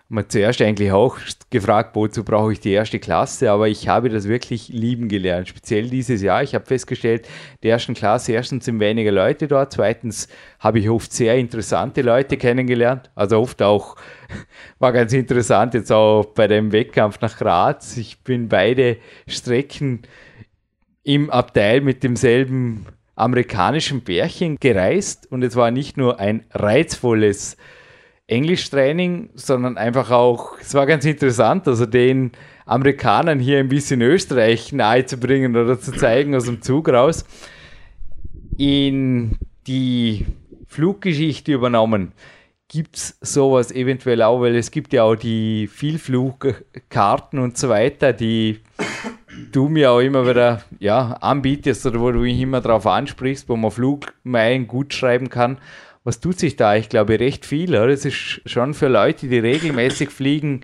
man 0.09 0.27
zuerst 0.27 0.59
eigentlich 0.61 0.91
auch 0.91 1.17
gefragt, 1.51 1.95
wozu 1.95 2.23
brauche 2.23 2.51
ich 2.51 2.59
die 2.59 2.71
erste 2.71 2.97
Klasse, 2.97 3.51
aber 3.51 3.67
ich 3.67 3.87
habe 3.87 4.09
das 4.09 4.27
wirklich 4.27 4.69
lieben 4.69 5.07
gelernt, 5.07 5.47
speziell 5.47 5.87
dieses 5.87 6.23
Jahr. 6.23 6.41
Ich 6.41 6.55
habe 6.55 6.65
festgestellt, 6.65 7.27
der 7.61 7.73
ersten 7.73 7.93
Klasse, 7.93 8.31
erstens 8.31 8.65
sind 8.65 8.79
weniger 8.79 9.11
Leute 9.11 9.47
dort, 9.47 9.71
zweitens 9.71 10.27
habe 10.59 10.79
ich 10.79 10.89
oft 10.89 11.13
sehr 11.13 11.37
interessante 11.37 12.01
Leute 12.01 12.37
kennengelernt, 12.37 13.11
also 13.13 13.39
oft 13.39 13.61
auch, 13.61 13.97
war 14.79 14.91
ganz 14.93 15.13
interessant 15.13 15.75
jetzt 15.75 15.91
auch 15.91 16.25
bei 16.25 16.47
dem 16.47 16.71
Wettkampf 16.71 17.21
nach 17.21 17.37
Graz. 17.37 17.95
Ich 17.95 18.23
bin 18.23 18.49
beide 18.49 18.97
Strecken 19.27 20.01
im 21.09 21.31
Abteil 21.31 21.81
mit 21.81 22.03
demselben 22.03 22.85
amerikanischen 23.15 24.01
Bärchen 24.01 24.57
gereist 24.59 25.25
und 25.31 25.41
es 25.41 25.55
war 25.55 25.71
nicht 25.71 25.97
nur 25.97 26.19
ein 26.19 26.45
reizvolles 26.51 27.57
Englischtraining, 28.27 29.31
sondern 29.33 29.79
einfach 29.79 30.11
auch, 30.11 30.59
es 30.61 30.75
war 30.75 30.85
ganz 30.85 31.05
interessant, 31.05 31.67
also 31.67 31.87
den 31.87 32.31
Amerikanern 32.67 33.39
hier 33.39 33.57
ein 33.57 33.69
bisschen 33.69 34.03
Österreich 34.03 34.71
nahezubringen 34.71 35.57
oder 35.57 35.79
zu 35.79 35.93
zeigen 35.93 36.35
aus 36.35 36.45
dem 36.45 36.61
Zug 36.61 36.89
raus, 36.89 37.25
in 38.59 39.31
die 39.65 40.27
Fluggeschichte 40.67 41.53
übernommen. 41.53 42.11
Gibt 42.67 42.97
es 42.97 43.17
sowas 43.21 43.71
eventuell 43.71 44.21
auch, 44.21 44.41
weil 44.41 44.55
es 44.55 44.69
gibt 44.69 44.93
ja 44.93 45.05
auch 45.05 45.15
die 45.15 45.65
Vielflugkarten 45.65 47.39
und 47.39 47.57
so 47.57 47.67
weiter, 47.67 48.13
die 48.13 48.59
du 49.51 49.69
mir 49.69 49.91
auch 49.91 49.99
immer 49.99 50.27
wieder 50.27 50.63
ja, 50.79 51.13
anbietest 51.21 51.85
oder 51.85 51.99
wo 51.99 52.11
du 52.11 52.19
mich 52.19 52.39
immer 52.39 52.61
darauf 52.61 52.85
ansprichst, 52.85 53.49
wo 53.49 53.55
man 53.55 53.71
Flugmeilen 53.71 54.67
gut 54.67 54.93
schreiben 54.93 55.29
kann 55.29 55.57
was 56.03 56.19
tut 56.19 56.39
sich 56.39 56.55
da? 56.55 56.75
Ich 56.75 56.89
glaube, 56.89 57.19
recht 57.19 57.45
viel. 57.45 57.69
Oder? 57.69 57.89
Das 57.89 58.05
ist 58.05 58.41
schon 58.45 58.73
für 58.73 58.87
Leute, 58.87 59.27
die 59.27 59.39
regelmäßig 59.39 60.09
fliegen, 60.09 60.61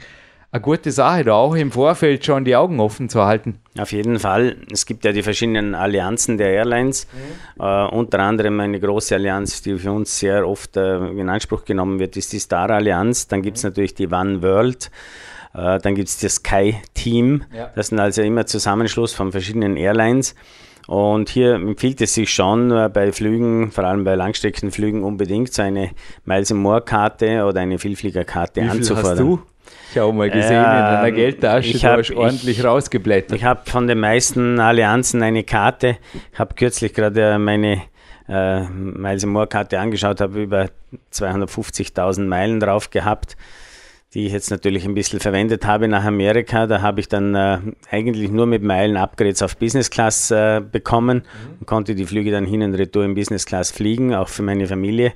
eine 0.52 0.62
gute 0.62 0.92
Sache, 0.92 1.26
da 1.26 1.34
auch 1.34 1.54
im 1.54 1.72
Vorfeld 1.72 2.26
schon 2.26 2.46
die 2.46 2.56
Augen 2.56 2.80
offen 2.80 3.10
zu 3.10 3.26
halten. 3.26 3.60
Auf 3.78 3.92
jeden 3.92 4.20
Fall. 4.20 4.56
Es 4.72 4.86
gibt 4.86 5.04
ja 5.04 5.12
die 5.12 5.22
verschiedenen 5.22 5.76
Allianzen 5.76 6.38
der 6.38 6.52
Airlines, 6.52 7.08
mhm. 7.58 7.64
äh, 7.64 7.88
unter 7.90 8.20
anderem 8.20 8.60
eine 8.62 8.80
große 8.80 9.16
Allianz, 9.16 9.62
die 9.64 9.78
für 9.78 9.92
uns 9.92 10.18
sehr 10.18 10.48
oft 10.48 10.78
äh, 10.78 10.96
in 11.10 11.28
Anspruch 11.28 11.66
genommen 11.66 12.00
wird, 12.00 12.16
ist 12.16 12.32
die 12.32 12.40
Star 12.40 12.70
Allianz. 12.70 13.28
Dann 13.28 13.42
gibt 13.42 13.58
es 13.58 13.64
mhm. 13.64 13.70
natürlich 13.70 13.96
die 13.96 14.08
One 14.08 14.42
World. 14.42 14.90
Äh, 15.56 15.80
dann 15.80 15.96
gibt 15.96 16.10
es 16.10 16.18
das 16.18 16.36
Sky 16.36 16.76
Team. 16.94 17.44
Ja. 17.56 17.72
Das 17.76 17.88
sind 17.88 18.00
also 18.00 18.22
immer 18.22 18.46
Zusammenschluss 18.46 19.14
von 19.14 19.32
verschiedenen 19.32 19.78
Airlines. 19.78 20.36
Und 20.88 21.30
hier 21.30 21.56
empfiehlt 21.56 22.00
es 22.02 22.14
sich 22.14 22.32
schon 22.32 22.72
äh, 22.72 22.90
bei 22.94 23.12
Flügen, 23.12 23.72
vor 23.72 23.86
allem 23.86 24.04
bei 24.04 24.16
Langstreckenflügen, 24.16 25.04
unbedingt 25.04 25.52
so 25.52 25.64
eine 25.64 25.92
Miles 26.26 26.54
More 26.54 26.82
Karte 26.82 27.44
oder 27.46 27.62
eine 27.62 27.80
Vielfliegerkarte 27.80 28.62
Wie 28.62 28.66
viel 28.66 28.72
anzufordern. 28.72 29.12
Hast 29.12 29.20
du? 29.20 29.42
Ich 29.92 29.98
habe 29.98 30.14
mal 30.14 30.30
gesehen, 30.30 30.52
äh, 30.52 30.58
in 30.58 30.64
deiner 30.64 31.08
ähm, 31.08 31.16
Geldtasche, 31.16 31.70
ich 31.70 31.86
hab, 31.86 32.04
du 32.04 32.18
ordentlich 32.18 32.60
ich, 32.60 32.66
rausgeblättert. 32.66 33.36
Ich 33.36 33.44
habe 33.44 33.62
von 33.68 33.88
den 33.88 34.00
meisten 34.00 34.60
Allianzen 34.60 35.24
eine 35.24 35.44
Karte. 35.44 35.98
Ich 36.34 36.38
habe 36.38 36.54
kürzlich 36.54 36.94
gerade 36.94 37.40
meine 37.40 37.82
äh, 38.30 38.62
Miles 38.68 39.26
More 39.26 39.48
Karte 39.48 39.80
angeschaut, 39.80 40.22
habe 40.22 40.44
über 40.44 40.68
250.000 41.12 42.26
Meilen 42.26 42.60
drauf 42.60 42.92
gehabt 42.92 43.38
die 44.16 44.26
ich 44.26 44.32
jetzt 44.32 44.50
natürlich 44.50 44.86
ein 44.86 44.96
bisschen 44.96 45.20
verwendet 45.20 45.66
habe 45.66 45.90
nach 45.90 46.06
Amerika. 46.06 46.68
Da 46.68 46.82
habe 46.82 47.02
ich 47.02 47.10
dann 47.10 47.36
äh, 47.36 47.60
eigentlich 47.92 48.32
nur 48.32 48.46
mit 48.46 48.64
Meilen 48.64 48.96
Upgrades 48.96 49.42
auf 49.42 49.58
Business 49.58 49.90
Class 49.90 50.32
äh, 50.32 50.62
bekommen 50.62 51.18
mhm. 51.18 51.58
und 51.60 51.68
konnte 51.68 51.96
die 51.96 52.06
Flüge 52.06 52.32
dann 52.32 52.46
hin 52.46 52.62
und 52.62 52.76
retour 52.76 53.04
in 53.04 53.14
Business 53.14 53.46
Class 53.46 53.72
fliegen, 53.72 54.16
auch 54.16 54.30
für 54.30 54.42
meine 54.42 54.68
Familie. 54.68 55.12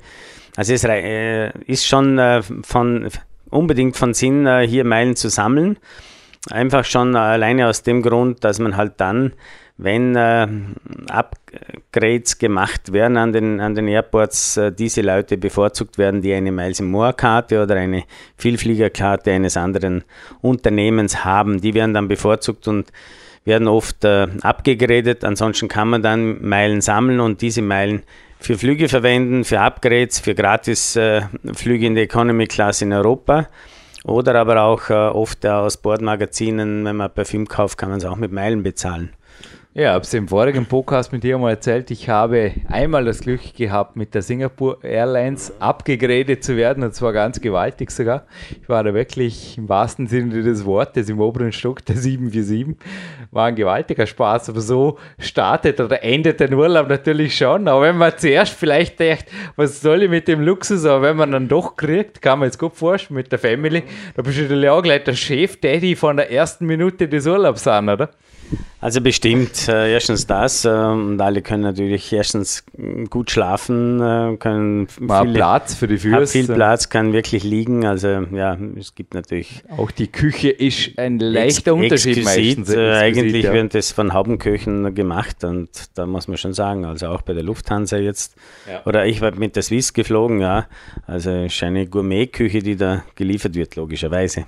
Also 0.58 0.74
es 0.74 0.84
äh, 0.84 1.50
ist 1.66 1.88
schon 1.88 2.20
äh, 2.20 2.42
von, 2.64 3.08
unbedingt 3.50 3.96
von 3.96 4.14
Sinn, 4.14 4.46
äh, 4.46 4.68
hier 4.68 4.84
Meilen 4.84 5.16
zu 5.16 5.30
sammeln. 5.30 5.78
Einfach 6.50 6.84
schon 6.84 7.16
alleine 7.16 7.68
aus 7.68 7.84
dem 7.84 8.02
Grund, 8.02 8.44
dass 8.44 8.60
man 8.60 8.76
halt 8.76 8.94
dann 8.98 9.32
wenn 9.82 10.14
äh, 10.18 10.46
Upgrades 11.08 12.38
gemacht 12.38 12.92
werden 12.92 13.16
an 13.16 13.32
den, 13.32 13.62
an 13.62 13.76
den 13.76 13.88
Airports, 13.88 14.58
äh, 14.58 14.74
diese 14.74 15.02
Leute 15.02 15.38
bevorzugt 15.38 15.98
werden, 15.98 16.22
die 16.22 16.34
eine 16.34 16.52
Miles 16.52 16.82
More 16.82 17.14
Karte 17.14 17.64
oder 17.64 17.76
eine 17.76 18.04
Vielfliegerkarte 18.36 19.32
eines 19.32 19.56
anderen 19.56 20.04
Unternehmens 20.42 21.24
haben. 21.24 21.62
Die 21.62 21.74
werden 21.74 21.94
dann 21.94 22.10
bevorzugt 22.10 22.68
und 22.68 22.92
werden 23.46 23.70
oft 23.70 24.04
äh, 24.04 24.28
abgegradet. 24.42 25.24
Ansonsten 25.24 25.70
kann 25.70 25.88
man 25.88 26.04
dann 26.04 26.46
Meilen 26.46 26.82
sammeln 26.82 27.22
und 27.22 27.42
diese 27.42 27.62
Meilen 27.62 28.04
für 28.38 28.58
Flüge 28.58 28.90
verwenden, 28.90 29.46
für 29.46 29.62
Upgrades, 29.62 30.20
für 30.20 30.36
Gratis-Flüge 30.36 31.86
äh, 31.86 31.88
in 31.88 31.96
der 31.96 32.04
Economy 32.04 32.48
Class 32.48 32.82
in 32.82 32.92
Europa. 32.92 33.48
Oder 34.04 34.36
aber 34.36 34.62
auch 34.62 34.90
äh, 34.90 34.94
oft 34.94 35.46
aus 35.46 35.78
Bordmagazinen, 35.78 36.84
wenn 36.84 36.98
man 36.98 37.14
Parfüm 37.14 37.48
kauft, 37.48 37.78
kann 37.78 37.90
man 37.90 38.00
es 38.00 38.06
auch 38.06 38.18
mit 38.18 38.34
Meilen 38.34 38.62
bezahlen. 38.62 39.14
Ja, 39.80 39.92
ich 39.92 39.94
habe 39.94 40.04
es 40.04 40.14
im 40.14 40.28
vorigen 40.28 40.66
Podcast 40.66 41.14
mit 41.14 41.24
dir 41.24 41.38
mal 41.38 41.52
erzählt. 41.52 41.90
Ich 41.90 42.10
habe 42.10 42.52
einmal 42.68 43.06
das 43.06 43.22
Glück 43.22 43.54
gehabt, 43.56 43.96
mit 43.96 44.14
der 44.14 44.22
Singapore 44.22 44.80
Airlines 44.84 45.54
abgegradet 45.62 46.44
zu 46.44 46.58
werden 46.58 46.84
und 46.84 46.94
zwar 46.94 47.14
ganz 47.14 47.40
gewaltig 47.40 47.90
sogar. 47.90 48.26
Ich 48.62 48.68
war 48.68 48.84
da 48.84 48.94
wirklich 48.94 49.58
im 49.58 49.70
wahrsten 49.70 50.06
Sinne 50.08 50.44
des 50.44 50.66
Wortes 50.66 51.08
im 51.08 51.22
oberen 51.22 51.54
Stock 51.54 51.86
der 51.86 51.96
747. 51.96 52.76
War 53.32 53.46
ein 53.46 53.56
gewaltiger 53.56 54.06
Spaß, 54.06 54.50
aber 54.50 54.60
so 54.60 54.98
startet 55.18 55.80
oder 55.80 56.04
endet 56.04 56.42
der 56.42 56.52
Urlaub 56.52 56.90
natürlich 56.90 57.38
schon. 57.38 57.70
Aber 57.70 57.84
wenn 57.84 57.98
man 57.98 58.12
zuerst 58.18 58.56
vielleicht 58.56 59.00
denkt, 59.00 59.28
was 59.56 59.80
soll 59.80 60.04
ich 60.04 60.10
mit 60.10 60.28
dem 60.28 60.42
Luxus, 60.42 60.84
aber 60.84 61.04
wenn 61.04 61.16
man 61.16 61.32
dann 61.32 61.48
doch 61.48 61.78
kriegt, 61.78 62.22
kann 62.22 62.40
man 62.40 62.50
jetzt 62.50 62.60
gut 62.60 62.76
vorstellen 62.76 63.16
mit 63.16 63.32
der 63.32 63.40
Family, 63.40 63.84
da 64.14 64.24
bist 64.24 64.40
du 64.40 64.42
natürlich 64.42 64.70
auch 64.70 64.84
gleich 64.84 65.06
der 65.06 65.16
Chef-Daddy 65.16 65.96
von 65.96 66.18
der 66.18 66.30
ersten 66.30 66.66
Minute 66.66 67.08
des 67.08 67.26
Urlaubs 67.26 67.66
an, 67.66 67.88
oder? 67.88 68.10
Also 68.82 69.02
bestimmt, 69.02 69.68
äh, 69.68 69.92
erstens 69.92 70.26
das 70.26 70.64
äh, 70.64 70.70
und 70.70 71.20
alle 71.20 71.42
können 71.42 71.64
natürlich 71.64 72.14
erstens 72.14 72.64
gut 73.10 73.30
schlafen, 73.30 74.02
äh, 74.02 74.38
können 74.38 74.88
viel 74.88 75.34
Platz 75.34 75.76
für 75.76 75.88
die 75.88 75.98
Füße. 75.98 76.28
Viel 76.28 76.48
Platz 76.48 76.88
kann 76.88 77.12
wirklich 77.12 77.44
liegen, 77.44 77.86
also 77.86 78.08
ja, 78.08 78.58
es 78.80 78.96
gibt 78.96 79.14
natürlich... 79.14 79.64
Auch 79.76 79.92
die 79.92 80.08
Küche 80.08 80.50
ist 80.50 80.98
ein 80.98 81.20
leichter 81.20 81.74
ex 81.74 81.82
Unterschied 81.84 82.18
exquisit, 82.20 82.60
meistens. 82.60 82.76
Äh, 82.76 82.94
eigentlich 82.94 83.44
ja. 83.44 83.54
wird 83.54 83.76
das 83.76 83.92
von 83.92 84.14
Haubenköchen 84.14 84.96
gemacht 84.96 85.44
und 85.44 85.70
da 85.96 86.06
muss 86.06 86.30
man 86.30 86.38
schon 86.38 86.54
sagen, 86.54 86.86
also 86.86 87.08
auch 87.08 87.22
bei 87.22 87.34
der 87.34 87.44
Lufthansa 87.44 87.98
jetzt, 87.98 88.36
ja. 88.70 88.82
oder 88.86 89.06
ich 89.06 89.20
war 89.20 89.36
mit 89.36 89.58
der 89.58 89.64
Swiss 89.64 89.92
geflogen, 89.94 90.40
ja, 90.40 90.68
also 91.06 91.32
ist 91.32 91.62
eine 91.64 91.86
Gourmetküche, 91.86 92.60
die 92.60 92.78
da 92.78 93.04
geliefert 93.16 93.56
wird, 93.56 93.76
logischerweise. 93.76 94.46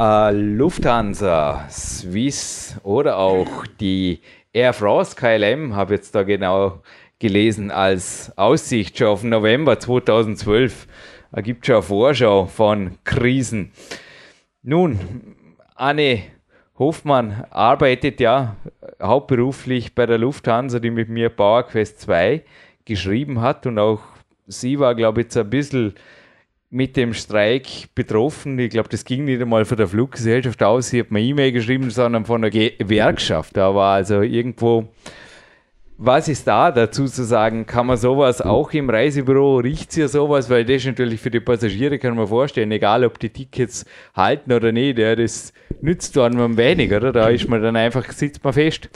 Äh, 0.00 0.32
Lufthansa, 0.32 1.68
Swiss 1.68 2.80
oder 2.84 3.18
auch 3.18 3.66
die 3.80 4.20
Air 4.50 4.72
France 4.72 5.14
KLM, 5.14 5.76
habe 5.76 5.92
jetzt 5.92 6.14
da 6.14 6.22
genau 6.22 6.80
gelesen, 7.18 7.70
als 7.70 8.32
Aussicht 8.38 8.96
schon 8.96 9.08
auf 9.08 9.24
November 9.24 9.78
2012 9.78 10.86
ergibt 11.32 11.66
schon 11.66 11.74
eine 11.74 11.82
Vorschau 11.82 12.46
von 12.46 12.96
Krisen. 13.04 13.72
Nun, 14.62 14.98
Anne 15.74 16.22
Hofmann 16.78 17.44
arbeitet 17.50 18.20
ja 18.20 18.56
hauptberuflich 19.02 19.94
bei 19.94 20.06
der 20.06 20.16
Lufthansa, 20.16 20.78
die 20.78 20.90
mit 20.90 21.10
mir 21.10 21.28
PowerQuest 21.28 22.00
2 22.00 22.42
geschrieben 22.86 23.42
hat 23.42 23.66
und 23.66 23.78
auch 23.78 24.00
sie 24.46 24.78
war, 24.78 24.94
glaube 24.94 25.20
ich, 25.20 25.24
jetzt 25.26 25.36
ein 25.36 25.50
bisschen 25.50 25.92
mit 26.70 26.96
dem 26.96 27.12
Streik 27.14 27.66
betroffen. 27.94 28.58
Ich 28.58 28.70
glaube, 28.70 28.88
das 28.88 29.04
ging 29.04 29.24
nicht 29.24 29.42
einmal 29.42 29.64
von 29.64 29.76
der 29.76 29.88
Fluggesellschaft 29.88 30.62
aus, 30.62 30.88
sie 30.88 31.00
hat 31.00 31.10
mir 31.10 31.20
E-Mail 31.20 31.52
geschrieben, 31.52 31.90
sondern 31.90 32.24
von 32.24 32.42
der 32.42 32.50
Gewerkschaft. 32.50 33.56
Da 33.56 33.74
war 33.74 33.94
also 33.94 34.22
irgendwo 34.22 34.88
was 36.02 36.28
ist 36.28 36.46
da 36.46 36.72
dazu 36.72 37.04
zu 37.04 37.24
sagen? 37.24 37.66
Kann 37.66 37.86
man 37.86 37.98
sowas 37.98 38.40
auch 38.40 38.72
im 38.72 38.88
Reisebüro, 38.88 39.58
riecht 39.58 39.94
ihr 39.98 40.08
sowas? 40.08 40.48
Weil 40.48 40.64
das 40.64 40.86
natürlich 40.86 41.20
für 41.20 41.30
die 41.30 41.40
Passagiere, 41.40 41.98
kann 41.98 42.16
man 42.16 42.26
vorstellen, 42.26 42.72
egal 42.72 43.04
ob 43.04 43.18
die 43.18 43.28
Tickets 43.28 43.84
halten 44.16 44.50
oder 44.50 44.72
nicht, 44.72 44.98
ja, 44.98 45.14
das 45.14 45.52
nützt 45.82 46.16
dann 46.16 46.56
wenig, 46.56 46.90
oder? 46.94 47.12
Da 47.12 47.28
ist 47.28 47.46
man 47.50 47.60
dann 47.62 47.76
einfach, 47.76 48.10
sitzt 48.12 48.42
man 48.42 48.54
fest. 48.54 48.88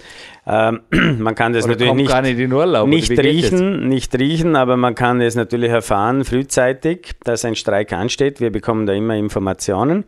Ähm, 0.46 0.80
man 1.18 1.34
kann 1.34 1.52
das 1.52 1.66
oder 1.66 1.72
natürlich 1.74 1.94
nicht, 1.94 2.38
nicht, 2.38 2.52
Urlaub, 2.52 2.88
nicht 2.88 3.10
riechen, 3.10 3.86
nicht 3.86 4.18
riechen, 4.18 4.56
aber 4.56 4.78
man 4.78 4.94
kann 4.94 5.20
es 5.20 5.34
natürlich 5.34 5.70
erfahren 5.70 6.24
frühzeitig, 6.24 7.12
dass 7.22 7.44
ein 7.44 7.54
Streik 7.54 7.92
ansteht. 7.92 8.40
Wir 8.40 8.50
bekommen 8.50 8.86
da 8.86 8.94
immer 8.94 9.14
Informationen. 9.14 10.04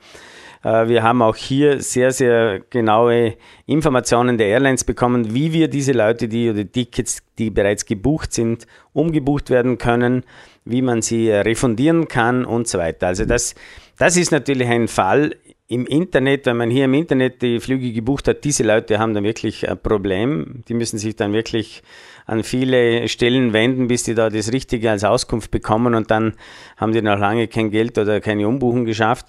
Äh, 0.67 0.89
wir 0.89 1.03
haben 1.05 1.23
auch 1.23 1.37
hier 1.37 1.81
sehr, 1.81 2.11
sehr 2.11 2.61
genaue 2.71 3.37
Informationen 3.67 4.37
der 4.37 4.49
Airlines 4.49 4.83
bekommen, 4.83 5.33
wie 5.33 5.53
wir 5.53 5.69
diese 5.69 5.93
Leute, 5.93 6.27
die 6.27 6.51
oder 6.51 6.71
Tickets, 6.71 7.23
die 7.39 7.51
bereits 7.51 7.87
gebucht 7.87 8.33
sind, 8.33 8.67
umgebucht 8.93 9.49
werden 9.51 9.79
können, 9.79 10.25
wie 10.65 10.83
man 10.83 11.03
sie 11.03 11.29
äh, 11.29 11.41
refundieren 11.41 12.09
kann 12.09 12.45
und 12.45 12.67
so 12.67 12.79
weiter. 12.79 13.07
Also 13.07 13.25
das, 13.25 13.55
das 13.97 14.17
ist 14.17 14.33
natürlich 14.33 14.67
ein 14.67 14.89
Fall 14.89 15.37
im 15.69 15.85
Internet, 15.87 16.47
wenn 16.47 16.57
man 16.57 16.71
hier 16.71 16.85
im 16.85 16.95
Internet 16.95 17.43
die 17.43 17.59
Flüge 17.59 17.93
gebucht 17.93 18.29
hat, 18.29 18.45
diese 18.45 18.63
Leute 18.63 19.01
haben 19.01 19.15
dann 19.15 19.25
wirklich 19.25 19.69
ein 19.69 19.79
Problem. 19.79 20.63
Die 20.69 20.75
müssen 20.75 20.97
sich 20.97 21.17
dann 21.17 21.33
wirklich 21.33 21.83
an 22.25 22.45
viele 22.45 23.09
Stellen 23.09 23.53
wenden, 23.53 23.89
bis 23.89 24.05
die 24.05 24.15
da 24.15 24.31
das 24.31 24.53
Richtige 24.53 24.93
als 24.93 25.03
Auskunft 25.03 25.51
bekommen 25.51 25.95
und 25.95 26.11
dann 26.11 26.35
haben 26.77 26.93
die 26.93 27.03
noch 27.03 27.19
lange 27.19 27.49
kein 27.49 27.71
Geld 27.71 27.99
oder 27.99 28.21
keine 28.21 28.47
Umbuchung 28.47 28.85
geschafft. 28.85 29.27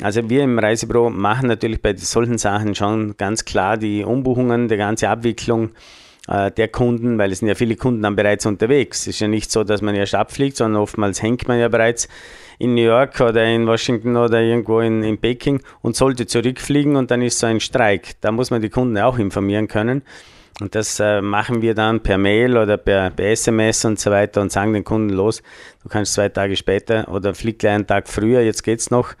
Also 0.00 0.30
wir 0.30 0.44
im 0.44 0.58
Reisebüro 0.58 1.10
machen 1.10 1.48
natürlich 1.48 1.82
bei 1.82 1.96
solchen 1.96 2.38
Sachen 2.38 2.76
schon 2.76 3.16
ganz 3.16 3.44
klar 3.44 3.76
die 3.76 4.04
Umbuchungen, 4.04 4.68
die 4.68 4.76
ganze 4.76 5.08
Abwicklung 5.08 5.70
äh, 6.28 6.52
der 6.52 6.68
Kunden, 6.68 7.18
weil 7.18 7.32
es 7.32 7.40
sind 7.40 7.48
ja 7.48 7.56
viele 7.56 7.74
Kunden 7.74 8.02
dann 8.02 8.14
bereits 8.14 8.46
unterwegs. 8.46 9.00
Es 9.00 9.06
ist 9.08 9.20
ja 9.20 9.26
nicht 9.26 9.50
so, 9.50 9.64
dass 9.64 9.82
man 9.82 9.96
erst 9.96 10.14
abfliegt, 10.14 10.56
sondern 10.56 10.80
oftmals 10.80 11.20
hängt 11.20 11.48
man 11.48 11.58
ja 11.58 11.68
bereits 11.68 12.06
in 12.60 12.74
New 12.74 12.82
York 12.82 13.20
oder 13.20 13.44
in 13.44 13.66
Washington 13.66 14.16
oder 14.16 14.40
irgendwo 14.40 14.78
in, 14.80 15.02
in 15.02 15.18
Peking 15.18 15.62
und 15.82 15.96
sollte 15.96 16.26
zurückfliegen 16.26 16.94
und 16.94 17.10
dann 17.10 17.20
ist 17.20 17.40
so 17.40 17.48
ein 17.48 17.58
Streik. 17.58 18.20
Da 18.20 18.30
muss 18.30 18.50
man 18.52 18.62
die 18.62 18.70
Kunden 18.70 18.98
auch 18.98 19.18
informieren 19.18 19.66
können. 19.66 20.02
Und 20.60 20.74
das 20.74 21.00
äh, 21.00 21.20
machen 21.20 21.60
wir 21.60 21.74
dann 21.74 22.02
per 22.02 22.18
Mail 22.18 22.56
oder 22.56 22.76
per, 22.76 23.10
per, 23.10 23.30
SMS 23.30 23.84
und 23.84 23.98
so 23.98 24.10
weiter 24.10 24.40
und 24.40 24.52
sagen 24.52 24.72
den 24.72 24.84
Kunden 24.84 25.10
los, 25.10 25.42
du 25.82 25.88
kannst 25.88 26.14
zwei 26.14 26.28
Tage 26.28 26.56
später 26.56 27.08
oder 27.08 27.34
flieg 27.34 27.60
gleich 27.60 27.74
einen 27.74 27.86
Tag 27.86 28.08
früher, 28.08 28.40
jetzt 28.40 28.62
geht's 28.62 28.90
noch 28.90 29.14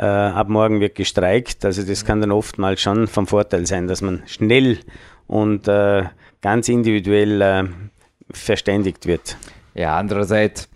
äh, 0.00 0.04
ab 0.04 0.48
morgen 0.48 0.80
wird 0.80 0.94
gestreikt. 0.94 1.64
Also 1.64 1.82
das 1.82 2.04
kann 2.06 2.22
dann 2.22 2.32
oftmals 2.32 2.80
schon 2.80 3.06
vom 3.06 3.26
Vorteil 3.26 3.66
sein, 3.66 3.86
dass 3.86 4.00
man 4.00 4.22
schnell 4.26 4.78
und 5.26 5.68
äh, 5.68 6.04
ganz 6.40 6.68
individuell 6.70 7.42
äh, 7.42 7.64
verständigt 8.30 9.06
wird. 9.06 9.36
Ja, 9.74 9.98
andererseits, 9.98 10.70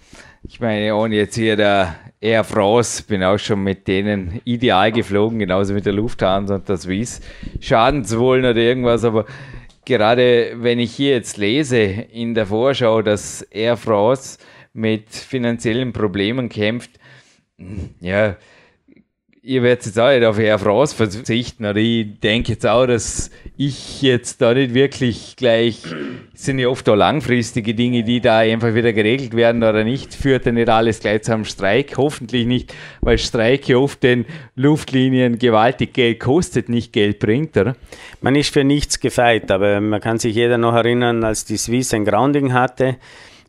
ich 0.47 0.61
meine, 0.61 0.95
ohne 0.95 1.16
jetzt 1.16 1.37
hier 1.37 1.57
der 1.57 1.97
Air 2.20 2.45
France, 2.45 3.03
bin 3.03 3.22
auch 3.22 3.39
schon 3.39 3.62
mit 3.62 3.89
denen 3.89 4.43
ideal 4.45 4.93
geflogen, 4.93 5.39
genauso 5.39 5.72
mit 5.72 5.87
der 5.87 5.95
Lufthansa 5.95 6.57
und 6.57 6.68
der 6.68 6.77
Swiss. 6.77 7.22
Schaden 7.61 8.05
zu 8.05 8.18
wollen 8.18 8.45
oder 8.45 8.61
irgendwas, 8.61 9.05
aber 9.05 9.25
gerade 9.87 10.53
wenn 10.57 10.79
ich 10.79 10.95
hier 10.95 11.12
jetzt 11.12 11.39
lese 11.39 11.79
in 11.79 12.35
der 12.35 12.47
Vorschau, 12.47 13.01
dass 13.01 13.41
Air 13.43 13.79
France 13.79 14.39
mit 14.75 15.11
finanziellen 15.11 15.95
Problemen 15.95 16.51
kämpft, 16.51 16.91
ja, 18.01 18.37
ihr 19.47 19.62
werdet 19.62 19.84
jetzt 19.84 20.01
auch 20.01 20.09
nicht 20.09 20.24
auf 20.24 20.38
Air 20.38 20.59
France 20.59 20.97
verzichten, 20.97 21.66
oder 21.66 21.76
ich 21.76 22.18
denke 22.20 22.53
jetzt 22.53 22.66
auch, 22.66 22.86
dass 22.86 23.30
ich 23.59 24.01
jetzt 24.01 24.40
da 24.40 24.55
nicht 24.55 24.72
wirklich 24.72 25.36
gleich, 25.36 25.82
sind 26.32 26.59
ja 26.59 26.68
oft 26.68 26.88
auch 26.88 26.97
langfristige 26.97 27.74
Dinge, 27.74 28.05
die 28.05 28.22
da 28.22 28.38
einfach 28.38 28.74
wieder 28.74 28.95
geregelt 28.95 29.36
werden 29.36 29.62
oder 29.62 29.84
nicht, 29.84 30.14
führt 30.14 30.47
ja 30.47 30.53
nicht 30.53 30.70
alles 30.70 31.01
gleich 31.01 31.24
zu 31.24 31.34
einem 31.34 31.45
Streik, 31.45 31.99
hoffentlich 31.99 32.47
nicht, 32.47 32.74
weil 33.03 33.18
Streik 33.18 33.68
ja 33.68 33.76
oft 33.76 34.03
den 34.03 34.24
Luftlinien 34.57 35.38
gewaltig 35.38 35.92
Geld 35.92 36.20
kostet, 36.20 36.70
nicht 36.70 36.95
Geld 36.95 37.18
bringt, 37.18 37.55
oder? 37.59 37.76
Man 38.22 38.36
ist 38.36 38.51
für 38.51 38.64
nichts 38.64 38.99
gefeit, 38.99 39.51
aber 39.51 39.82
man 39.82 40.01
kann 40.01 40.18
sich 40.18 40.34
jeder 40.34 40.57
noch 40.57 40.74
erinnern, 40.74 41.22
als 41.22 41.45
die 41.45 41.59
Swiss 41.59 41.92
ein 41.92 42.07
Grounding 42.07 42.55
hatte, 42.55 42.97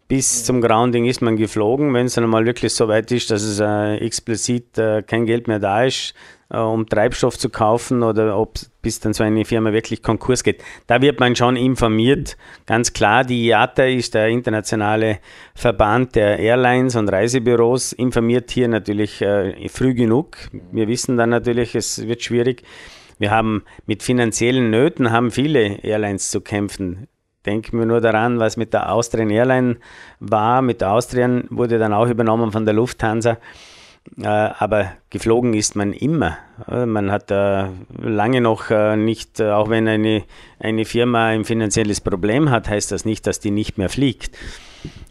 bis 0.08 0.43
zum 0.43 0.62
Grounding 0.62 1.06
ist 1.06 1.22
man 1.22 1.36
geflogen. 1.36 1.93
Wenn 1.93 2.06
es 2.06 2.14
dann 2.14 2.30
mal 2.30 2.45
wirklich 2.45 2.74
so 2.74 2.88
weit 2.88 3.12
ist, 3.12 3.32
dass 3.32 3.41
es 3.41 3.60
äh, 3.60 3.95
explizit 3.97 4.78
äh, 4.78 5.01
kein 5.01 5.26
Geld 5.26 5.47
mehr 5.47 5.60
da 5.60 5.84
ist, 5.84 6.14
äh, 6.49 6.58
um 6.58 6.88
Treibstoff 6.88 7.39
zu 7.39 7.49
kaufen 7.49 8.03
oder 8.03 8.38
ob 8.38 8.60
bis 8.84 8.99
dann 8.99 9.14
so 9.14 9.24
eine 9.24 9.45
Firma 9.45 9.74
wirklich 9.74 10.03
Konkurs 10.03 10.43
geht. 10.43 10.64
Da 10.86 11.01
wird 11.01 11.20
man 11.20 11.36
schon 11.36 11.56
informiert. 11.56 12.38
Ganz 12.68 12.93
klar, 12.93 13.24
die 13.24 13.47
IATA 13.47 13.86
ist 13.86 14.14
der 14.14 14.28
internationale 14.28 15.20
Verband 15.56 16.16
der 16.16 16.38
Airlines 16.38 16.95
und 16.95 17.10
Reisebüros, 17.10 17.91
informiert 17.93 18.51
hier 18.51 18.68
natürlich 18.68 19.24
äh, 19.24 19.68
früh 19.70 19.95
genug. 19.95 20.38
Wir 20.72 20.88
wissen 20.88 21.18
dann 21.18 21.32
natürlich, 21.32 21.74
es 21.74 22.06
wird 22.08 22.22
schwierig. 22.22 22.62
Wir 23.18 23.32
haben 23.32 23.64
mit 23.88 24.03
finanziellen 24.03 24.70
Nöten 24.70 25.10
haben 25.10 25.32
viele 25.32 25.84
Airlines 25.84 26.30
zu 26.30 26.41
kämpfen 26.41 27.08
denken 27.46 27.80
wir 27.80 27.86
nur 27.86 28.02
daran, 28.02 28.39
was 28.39 28.58
mit 28.58 28.74
der 28.74 28.91
Austrian 28.91 29.30
Airline 29.30 29.78
war. 30.20 30.62
Mit 30.62 30.82
der 30.82 30.91
Austrian 30.91 31.46
wurde 31.50 31.78
dann 31.78 31.93
auch 31.93 32.08
übernommen 32.08 32.52
von 32.52 32.66
der 32.66 32.74
Lufthansa. 32.74 33.38
Äh, 34.22 34.28
aber 34.28 34.91
geflogen 35.10 35.54
ist 35.54 35.76
man 35.76 35.91
immer. 35.91 36.38
Äh, 36.70 36.86
man 36.86 37.12
hat 37.12 37.32
äh, 37.32 37.66
lange 38.00 38.41
noch 38.41 38.70
nicht, 38.96 39.41
auch 39.41 39.70
wenn 39.70 39.88
eine, 39.88 40.24
eine 40.60 40.86
Firma 40.86 41.28
ein 41.28 41.43
finanzielles 41.43 42.02
Problem 42.02 42.50
hat, 42.50 42.70
heißt 42.70 42.91
das 42.91 43.06
nicht, 43.06 43.26
dass 43.28 43.39
die 43.39 43.52
nicht 43.52 43.78
mehr 43.78 43.89
fliegt. 43.89 44.38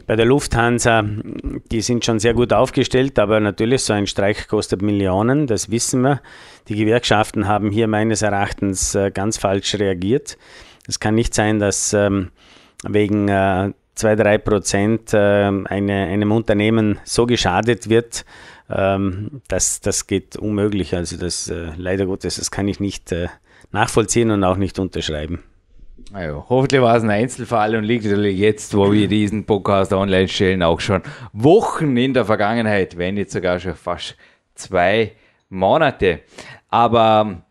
Bei 0.07 0.17
der 0.17 0.27
Lufthansa, 0.27 1.03
die 1.03 1.81
sind 1.81 2.05
schon 2.05 2.19
sehr 2.19 2.35
gut 2.35 2.53
aufgestellt, 2.53 3.19
aber 3.19 3.41
natürlich 3.41 3.83
so 3.83 3.95
ein 3.95 4.07
Streik 4.07 4.49
kostet 4.49 4.83
Millionen, 4.83 5.47
das 5.47 5.71
wissen 5.71 6.03
wir. 6.03 6.21
Die 6.69 6.77
Gewerkschaften 6.77 7.49
haben 7.49 7.71
hier 7.71 7.89
meines 7.89 8.21
Erachtens 8.23 8.97
ganz 9.15 9.39
falsch 9.39 9.75
reagiert. 9.77 10.37
Es 10.87 11.01
kann 11.01 11.15
nicht 11.15 11.35
sein, 11.35 11.59
dass 11.59 11.93
ähm, 11.93 12.31
wegen 12.83 13.29
äh, 13.29 13.73
2-3 13.97 14.39
Prozent 14.39 15.15
äh, 15.15 15.19
eine, 15.19 16.07
einem 16.07 16.33
Unternehmen 16.33 16.99
so 17.05 17.27
geschadet 17.27 17.89
wird, 17.89 18.25
ähm, 18.71 19.43
das, 19.49 19.81
das 19.81 20.07
geht 20.07 20.37
unmöglich. 20.37 20.95
Also 20.95 21.17
das 21.17 21.49
äh, 21.49 21.73
leider 21.77 22.07
Gottes, 22.07 22.37
das 22.37 22.51
kann 22.51 22.69
ich 22.69 22.81
nicht 22.81 23.13
äh, 23.13 23.29
nachvollziehen 23.73 24.31
und 24.31 24.45
auch 24.45 24.57
nicht 24.57 24.79
unterschreiben. 24.79 25.43
Ja, 26.13 26.45
hoffentlich 26.49 26.83
war 26.83 26.97
es 26.97 27.03
ein 27.03 27.11
Einzelfall 27.11 27.77
und 27.77 27.85
liegt 27.85 28.05
natürlich 28.05 28.39
jetzt, 28.39 28.77
wo 28.77 28.93
wir 28.93 29.09
diesen 29.09 29.45
Podcast 29.47 29.93
online 29.93 30.29
stellen, 30.29 30.63
auch 30.63 30.81
schon 30.81 31.03
Wochen 31.33 31.97
in 31.97 32.15
der 32.15 32.25
Vergangenheit, 32.25 32.99
wenn 32.99 33.15
nicht 33.15 33.31
sogar 33.31 33.59
schon 33.59 33.75
fast 33.75 34.17
zwei 34.55 35.13
Monate. 35.49 36.21
Aber 36.69 37.43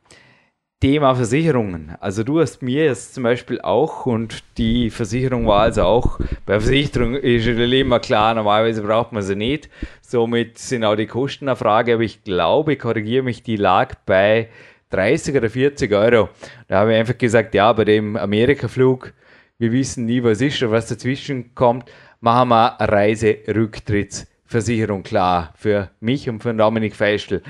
Thema 0.84 1.16
Versicherungen. 1.16 1.96
Also 2.02 2.26
du 2.26 2.42
hast 2.42 2.62
mir 2.62 2.84
jetzt 2.84 3.14
zum 3.14 3.24
Beispiel 3.24 3.62
auch 3.62 4.06
und 4.06 4.44
die 4.58 4.90
Versicherung 4.90 5.48
war 5.48 5.62
also 5.62 5.84
auch, 5.84 6.20
bei 6.46 6.60
Versicherung 6.60 7.16
ist 7.16 7.48
immer 7.48 8.02
klar, 8.02 8.34
normalerweise 8.34 8.82
braucht 8.82 9.14
man 9.14 9.24
sie 9.24 9.38
nicht. 9.38 9.70
Somit 10.02 10.58
sind 10.58 10.84
auch 10.84 10.98
die 10.98 11.08
Kosten 11.08 11.48
eine 11.48 11.56
Frage, 11.56 11.94
aber 11.94 12.04
ich 12.04 12.26
glaube, 12.26 12.76
korrigiere 12.76 13.24
mich, 13.24 13.44
die 13.44 13.56
lag 13.56 13.96
bei 14.06 14.50
30 14.90 15.38
oder 15.38 15.50
40 15.50 15.94
Euro. 15.94 16.28
Da 16.68 16.80
habe 16.80 16.92
ich 16.92 17.00
einfach 17.00 17.18
gesagt, 17.18 17.56
ja, 17.56 17.72
bei 17.72 17.86
dem 17.86 18.18
Amerika-Flug, 18.18 19.14
wir 19.60 19.72
wissen 19.72 20.04
nie, 20.04 20.22
was 20.22 20.42
ist 20.42 20.62
oder 20.64 20.74
was 20.74 20.90
dazwischen 20.90 21.56
kommt, 21.56 21.90
machen 22.20 22.50
wir 22.50 22.76
Reiserücktrittsversicherung 22.82 25.04
klar 25.04 25.54
für 25.56 25.92
mich 26.02 26.30
und 26.30 26.44
für 26.44 26.54
Dominik 26.54 26.94
Feischl. 26.94 27.42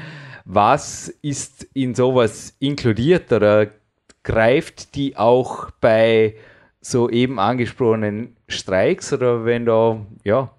Was 0.45 1.07
ist 1.21 1.67
in 1.73 1.95
sowas 1.95 2.55
inkludiert 2.59 3.31
oder 3.31 3.67
greift 4.23 4.95
die 4.95 5.15
auch 5.17 5.71
bei 5.79 6.35
so 6.81 7.09
eben 7.09 7.39
angesprochenen 7.39 8.35
Streiks 8.47 9.13
oder 9.13 9.45
wenn 9.45 9.65
da, 9.65 10.05
ja, 10.23 10.51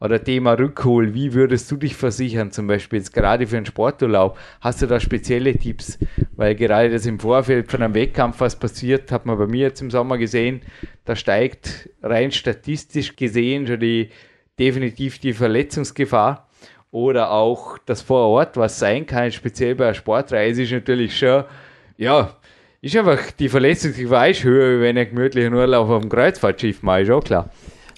oder 0.00 0.22
Thema 0.22 0.52
Rückhol, 0.52 1.14
wie 1.14 1.32
würdest 1.32 1.70
du 1.70 1.76
dich 1.76 1.96
versichern, 1.96 2.50
zum 2.50 2.66
Beispiel 2.66 2.98
jetzt 2.98 3.14
gerade 3.14 3.46
für 3.46 3.56
einen 3.56 3.64
Sporturlaub? 3.64 4.36
Hast 4.60 4.82
du 4.82 4.86
da 4.86 5.00
spezielle 5.00 5.56
Tipps? 5.56 5.98
Weil 6.36 6.54
gerade 6.54 6.90
das 6.90 7.06
im 7.06 7.18
Vorfeld 7.18 7.70
von 7.70 7.82
einem 7.82 7.94
Wettkampf 7.94 8.40
was 8.40 8.58
passiert, 8.58 9.10
hat 9.10 9.24
man 9.24 9.38
bei 9.38 9.46
mir 9.46 9.68
jetzt 9.68 9.80
im 9.80 9.90
Sommer 9.90 10.18
gesehen, 10.18 10.60
da 11.06 11.16
steigt 11.16 11.88
rein 12.02 12.32
statistisch 12.32 13.16
gesehen 13.16 13.66
schon 13.66 13.80
die 13.80 14.10
definitiv 14.58 15.18
die 15.18 15.32
Verletzungsgefahr 15.32 16.48
oder 16.94 17.32
auch 17.32 17.76
das 17.86 18.02
vor 18.02 18.28
Ort, 18.28 18.56
was 18.56 18.78
sein 18.78 19.04
kann, 19.04 19.32
speziell 19.32 19.74
bei 19.74 19.86
einer 19.86 19.94
Sportreise, 19.94 20.62
ist 20.62 20.70
natürlich 20.70 21.18
schon, 21.18 21.42
ja, 21.96 22.30
ist 22.80 22.96
einfach 22.96 23.32
die 23.32 23.48
Verletzungsgefahr 23.48 24.28
höher, 24.28 24.80
wenn 24.80 24.96
ein 24.96 25.08
gemütlicher 25.08 25.50
Urlaub 25.50 25.90
auf 25.90 26.02
dem 26.02 26.08
Kreuzfahrtschiff 26.08 26.84
mal 26.84 27.02
ist 27.02 27.10
auch 27.10 27.24
klar. 27.24 27.50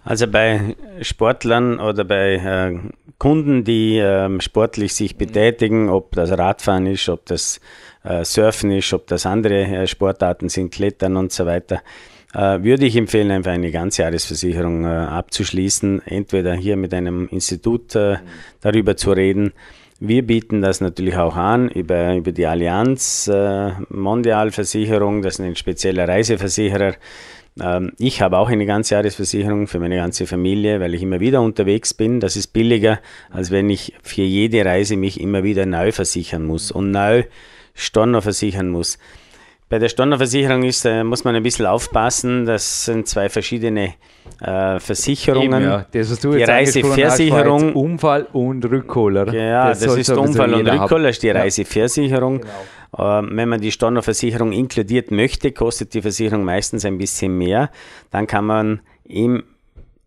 Also 0.02 0.26
bei 0.26 0.76
Sportlern 1.02 1.78
oder 1.78 2.04
bei 2.04 2.36
äh, 2.36 2.78
Kunden, 3.18 3.64
die 3.64 3.98
ähm, 3.98 4.40
sportlich 4.40 4.94
sich 4.94 5.18
betätigen, 5.18 5.90
ob 5.90 6.12
das 6.12 6.30
Radfahren 6.30 6.86
ist, 6.86 7.06
ob 7.10 7.26
das 7.26 7.60
äh, 8.02 8.24
Surfen 8.24 8.70
ist, 8.70 8.94
ob 8.94 9.06
das 9.08 9.26
andere 9.26 9.64
äh, 9.64 9.86
Sportarten 9.86 10.48
sind, 10.48 10.72
Klettern 10.72 11.16
und 11.16 11.32
so 11.32 11.44
weiter, 11.44 11.82
äh, 12.34 12.62
würde 12.62 12.86
ich 12.86 12.96
empfehlen, 12.96 13.30
einfach 13.30 13.52
eine 13.52 13.70
Ganzjahresversicherung 13.70 14.84
äh, 14.84 14.88
abzuschließen, 14.88 16.02
entweder 16.06 16.54
hier 16.54 16.76
mit 16.76 16.92
einem 16.94 17.28
Institut 17.28 17.94
äh, 17.94 18.16
darüber 18.60 18.96
zu 18.96 19.12
reden. 19.12 19.52
Wir 19.98 20.26
bieten 20.26 20.60
das 20.60 20.82
natürlich 20.82 21.16
auch 21.16 21.36
an 21.36 21.70
über, 21.70 22.14
über 22.14 22.32
die 22.32 22.46
Allianz 22.46 23.28
äh, 23.28 23.70
Mondialversicherung, 23.88 25.22
das 25.22 25.34
ist 25.34 25.40
ein 25.40 25.56
spezieller 25.56 26.06
Reiseversicherer. 26.06 26.94
Ähm, 27.60 27.92
ich 27.98 28.20
habe 28.20 28.38
auch 28.38 28.50
eine 28.50 28.66
Ganzjahresversicherung 28.66 29.66
für 29.66 29.78
meine 29.78 29.96
ganze 29.96 30.26
Familie, 30.26 30.80
weil 30.80 30.94
ich 30.94 31.02
immer 31.02 31.20
wieder 31.20 31.40
unterwegs 31.40 31.94
bin. 31.94 32.20
Das 32.20 32.36
ist 32.36 32.48
billiger, 32.48 33.00
als 33.30 33.50
wenn 33.50 33.70
ich 33.70 33.94
für 34.02 34.22
jede 34.22 34.64
Reise 34.64 34.96
mich 34.96 35.20
immer 35.20 35.42
wieder 35.44 35.64
neu 35.64 35.92
versichern 35.92 36.44
muss 36.44 36.70
und 36.70 36.90
neu 36.90 37.24
Storno 37.74 38.20
versichern 38.20 38.68
muss. 38.68 38.98
Bei 39.68 39.80
der 39.80 39.88
Stornoversicherung 39.88 40.62
ist, 40.62 40.84
äh, 40.84 41.02
muss 41.02 41.24
man 41.24 41.34
ein 41.34 41.42
bisschen 41.42 41.66
aufpassen. 41.66 42.44
Das 42.46 42.84
sind 42.84 43.08
zwei 43.08 43.28
verschiedene 43.28 43.94
äh, 44.40 44.78
Versicherungen. 44.78 45.62
Eben, 45.62 45.70
ja. 45.70 45.86
Das, 45.90 46.12
was 46.12 46.20
du 46.20 46.32
die 46.32 46.38
jetzt 46.38 46.48
Reiseversicherung. 46.48 47.74
Unfall 47.74 48.28
und 48.32 48.64
Rückholer. 48.64 49.32
Ja, 49.34 49.70
das, 49.70 49.80
das 49.80 49.96
ist 49.96 50.10
Unfall 50.10 50.54
und 50.54 50.68
Rückholer, 50.68 51.08
ist 51.08 51.22
die 51.24 51.30
Reiseversicherung. 51.30 52.42
Genau. 52.42 53.18
Äh, 53.18 53.22
wenn 53.28 53.48
man 53.48 53.60
die 53.60 53.72
Stornoversicherung 53.72 54.52
inkludiert 54.52 55.10
möchte, 55.10 55.50
kostet 55.50 55.94
die 55.94 56.02
Versicherung 56.02 56.44
meistens 56.44 56.84
ein 56.84 56.96
bisschen 56.96 57.36
mehr. 57.36 57.70
Dann 58.12 58.28
kann 58.28 58.44
man 58.44 58.80
im 59.02 59.42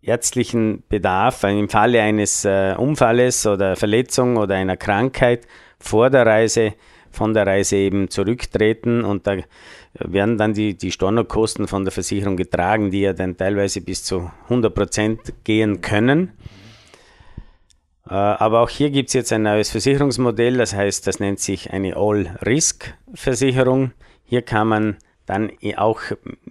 ärztlichen 0.00 0.84
Bedarf, 0.88 1.44
im 1.44 1.68
Falle 1.68 2.00
eines 2.00 2.46
äh, 2.46 2.74
Unfalles 2.78 3.46
oder 3.46 3.76
Verletzung 3.76 4.38
oder 4.38 4.54
einer 4.54 4.78
Krankheit 4.78 5.46
vor 5.78 6.08
der 6.08 6.24
Reise 6.24 6.72
von 7.10 7.34
der 7.34 7.46
Reise 7.46 7.76
eben 7.76 8.08
zurücktreten 8.10 9.04
und 9.04 9.26
da 9.26 9.36
werden 9.94 10.38
dann 10.38 10.54
die, 10.54 10.76
die 10.76 10.92
Stornokosten 10.92 11.66
von 11.68 11.84
der 11.84 11.92
Versicherung 11.92 12.36
getragen, 12.36 12.90
die 12.90 13.02
ja 13.02 13.12
dann 13.12 13.36
teilweise 13.36 13.80
bis 13.80 14.04
zu 14.04 14.30
100 14.44 14.74
Prozent 14.74 15.20
gehen 15.44 15.80
können. 15.80 16.32
Äh, 18.08 18.14
aber 18.14 18.60
auch 18.60 18.70
hier 18.70 18.90
gibt 18.90 19.08
es 19.08 19.14
jetzt 19.14 19.32
ein 19.32 19.42
neues 19.42 19.70
Versicherungsmodell, 19.70 20.56
das 20.56 20.74
heißt, 20.74 21.06
das 21.06 21.20
nennt 21.20 21.40
sich 21.40 21.72
eine 21.72 21.96
All-Risk-Versicherung. 21.96 23.92
Hier 24.24 24.42
kann 24.42 24.68
man 24.68 24.96
dann 25.30 25.52
auch, 25.76 26.00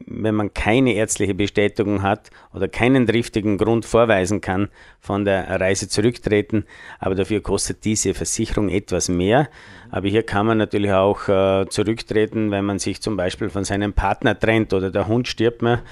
wenn 0.06 0.36
man 0.36 0.54
keine 0.54 0.94
ärztliche 0.94 1.34
Bestätigung 1.34 2.02
hat 2.02 2.30
oder 2.54 2.70
keinen 2.70 3.06
driftigen 3.06 3.58
Grund 3.58 3.86
vorweisen 3.86 4.40
kann, 4.40 4.70
von 5.02 5.26
der 5.26 5.60
Reise 5.60 5.90
zurücktreten. 5.90 6.64
Aber 7.00 7.14
dafür 7.14 7.42
kostet 7.42 7.84
diese 7.84 8.14
Versicherung 8.14 8.70
etwas 8.70 9.10
mehr. 9.10 9.50
Aber 9.92 10.08
hier 10.08 10.24
kann 10.24 10.46
man 10.46 10.58
natürlich 10.58 10.94
auch 10.94 11.28
äh, 11.28 11.68
zurücktreten, 11.70 12.52
wenn 12.52 12.64
man 12.64 12.80
sich 12.80 13.02
zum 13.02 13.18
Beispiel 13.18 13.50
von 13.50 13.66
seinem 13.66 13.92
Partner 13.92 14.40
trennt 14.40 14.74
oder 14.74 14.92
der 14.92 15.08
Hund 15.08 15.28
stirbt 15.28 15.62
mir 15.62 15.84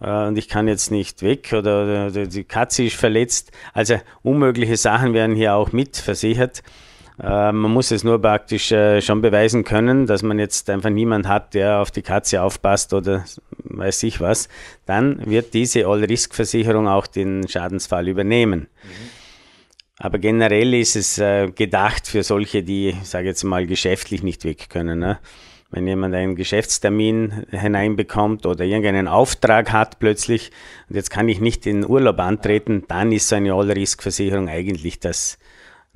äh, 0.00 0.26
und 0.26 0.36
ich 0.36 0.48
kann 0.48 0.68
jetzt 0.68 0.90
nicht 0.90 1.22
weg 1.22 1.54
oder, 1.54 2.08
oder 2.08 2.26
die 2.26 2.44
Katze 2.44 2.84
ist 2.84 2.96
verletzt. 2.96 3.50
Also 3.72 3.98
unmögliche 4.22 4.76
Sachen 4.76 5.14
werden 5.14 5.36
hier 5.36 5.54
auch 5.54 5.72
mitversichert. 5.72 6.62
Äh, 7.22 7.52
man 7.52 7.72
muss 7.72 7.90
es 7.90 8.04
nur 8.04 8.20
praktisch 8.20 8.72
äh, 8.72 9.00
schon 9.00 9.22
beweisen 9.22 9.64
können, 9.64 10.06
dass 10.06 10.22
man 10.22 10.38
jetzt 10.38 10.68
einfach 10.68 10.90
niemand 10.90 11.26
hat, 11.26 11.54
der 11.54 11.80
auf 11.80 11.90
die 11.90 12.02
Katze 12.02 12.42
aufpasst 12.42 12.92
oder 12.92 13.24
weiß 13.64 14.02
ich 14.02 14.20
was. 14.20 14.48
Dann 14.84 15.24
wird 15.26 15.54
diese 15.54 15.86
All-Risk-Versicherung 15.86 16.88
auch 16.88 17.06
den 17.06 17.48
Schadensfall 17.48 18.08
übernehmen. 18.08 18.68
Mhm. 18.82 19.26
Aber 19.98 20.18
generell 20.18 20.74
ist 20.74 20.94
es 20.94 21.18
äh, 21.18 21.50
gedacht 21.50 22.06
für 22.06 22.22
solche, 22.22 22.62
die, 22.62 22.94
sage 23.02 23.28
jetzt 23.28 23.44
mal, 23.44 23.66
geschäftlich 23.66 24.22
nicht 24.22 24.44
weg 24.44 24.68
können. 24.68 24.98
Ne? 24.98 25.18
Wenn 25.70 25.86
jemand 25.86 26.14
einen 26.14 26.36
Geschäftstermin 26.36 27.46
hineinbekommt 27.50 28.44
oder 28.44 28.64
irgendeinen 28.64 29.08
Auftrag 29.08 29.72
hat 29.72 29.98
plötzlich 29.98 30.50
und 30.88 30.96
jetzt 30.96 31.10
kann 31.10 31.28
ich 31.28 31.40
nicht 31.40 31.66
in 31.66 31.88
Urlaub 31.88 32.20
antreten, 32.20 32.84
dann 32.88 33.10
ist 33.10 33.28
so 33.28 33.36
eine 33.36 33.54
All-Risk-Versicherung 33.54 34.48
eigentlich 34.50 35.00
das, 35.00 35.38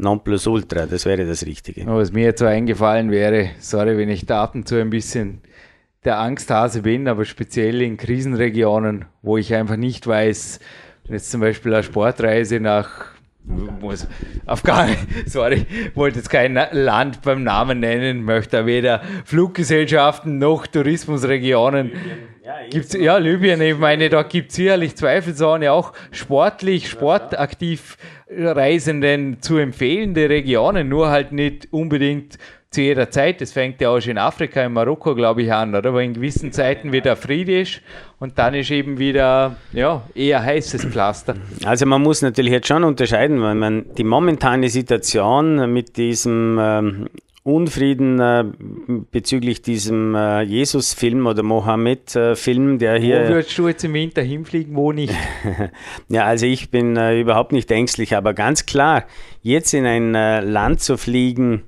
Nonplusultra, 0.01 0.87
das 0.87 1.07
wäre 1.07 1.27
das 1.27 1.45
Richtige. 1.47 1.87
Was 1.87 2.13
mir 2.13 2.25
jetzt 2.25 2.41
so 2.41 2.47
eingefallen 2.47 3.11
wäre, 3.11 3.51
sorry, 3.61 3.97
wenn 3.99 4.09
ich 4.09 4.27
da 4.27 4.43
ab 4.43 4.55
und 4.55 4.67
zu 4.67 4.81
ein 4.81 4.91
bisschen 4.91 5.41
der 6.05 6.19
Angsthase 6.19 6.83
bin, 6.83 7.09
aber 7.09 7.25
speziell 7.25 7.83
in 7.83 7.97
Krisenregionen, 7.97 9.05
wo 9.23 9.37
ich 9.37 9.55
einfach 9.55 9.77
nicht 9.77 10.07
weiß, 10.07 10.61
jetzt 11.09 11.31
zum 11.31 11.41
Beispiel 11.41 11.75
eine 11.75 11.83
Sportreise 11.83 12.61
nach 12.61 13.13
Afghanistan, 14.47 15.07
sorry, 15.27 15.67
wollte 15.95 16.19
jetzt 16.19 16.31
kein 16.31 16.59
Land 16.73 17.23
beim 17.23 17.43
Namen 17.43 17.81
nennen, 17.81 18.23
möchte 18.23 18.65
weder 18.67 19.03
Fluggesellschaften 19.25 20.39
noch 20.39 20.67
Tourismusregionen. 20.67 21.93
Ja, 22.40 22.40
gibt's, 22.71 22.95
ja, 22.95 23.17
Libyen, 23.19 23.61
ich 23.61 23.77
meine, 23.77 24.09
da 24.09 24.23
gibt 24.23 24.51
es 24.51 24.57
sicherlich 24.57 24.97
zweifelsohne 24.97 25.73
auch 25.73 25.93
sportlich, 26.13 26.89
sportaktiv 26.89 27.97
Reisenden 28.31 29.43
zu 29.43 29.57
empfehlende 29.59 30.29
Regionen, 30.29 30.89
nur 30.89 31.11
halt 31.11 31.33
nicht 31.33 31.69
unbedingt 31.73 32.39
zu 32.71 32.83
jeder 32.83 33.11
Zeit. 33.11 33.41
Das 33.41 33.53
fängt 33.53 33.81
ja 33.81 33.91
auch 33.91 34.01
schon 34.01 34.13
in 34.13 34.19
Afrika, 34.19 34.63
in 34.63 34.73
Marokko, 34.73 35.15
glaube 35.15 35.43
ich, 35.43 35.53
an, 35.53 35.75
oder? 35.75 35.93
Wo 35.93 35.99
in 35.99 36.15
gewissen 36.15 36.53
Zeiten 36.53 36.93
wieder 36.93 37.17
friedisch 37.17 37.83
und 38.21 38.39
dann 38.39 38.55
ist 38.55 38.71
eben 38.71 38.99
wieder 38.99 39.57
ja, 39.73 40.03
eher 40.15 40.43
heißes 40.43 40.85
Pflaster. 40.87 41.35
Also 41.65 41.87
man 41.87 42.03
muss 42.03 42.23
natürlich 42.23 42.53
jetzt 42.53 42.69
schon 42.69 42.85
unterscheiden, 42.85 43.43
weil 43.43 43.57
man 43.57 43.87
die 43.97 44.05
momentane 44.05 44.69
Situation 44.69 45.73
mit 45.73 45.97
diesem 45.97 46.59
ähm, 46.61 47.09
Unfrieden 47.43 48.21
äh, 48.21 48.45
bezüglich 49.11 49.63
diesem 49.63 50.15
äh, 50.15 50.43
Jesus-Film 50.43 51.27
oder 51.27 51.43
Mohammed-Film, 51.43 52.79
der 52.79 52.99
hier. 52.99 53.25
Wo 53.25 53.35
würdest 53.35 53.57
du 53.57 53.69
jetzt 53.69 53.83
im 53.85 53.95
Winter 53.95 54.21
hinfliegen, 54.21 54.77
wo 54.77 54.93
nicht? 54.93 55.15
ja, 56.09 56.27
also 56.27 56.45
ich 56.45 56.71
bin 56.71 56.97
äh, 56.97 57.19
überhaupt 57.19 57.53
nicht 57.53 57.71
ängstlich, 57.71 58.15
aber 58.15 58.35
ganz 58.35 58.67
klar, 58.67 59.07
jetzt 59.41 59.73
in 59.73 59.87
ein 59.87 60.15
äh, 60.15 60.41
Land 60.41 60.81
zu 60.83 60.99
fliegen, 60.99 61.63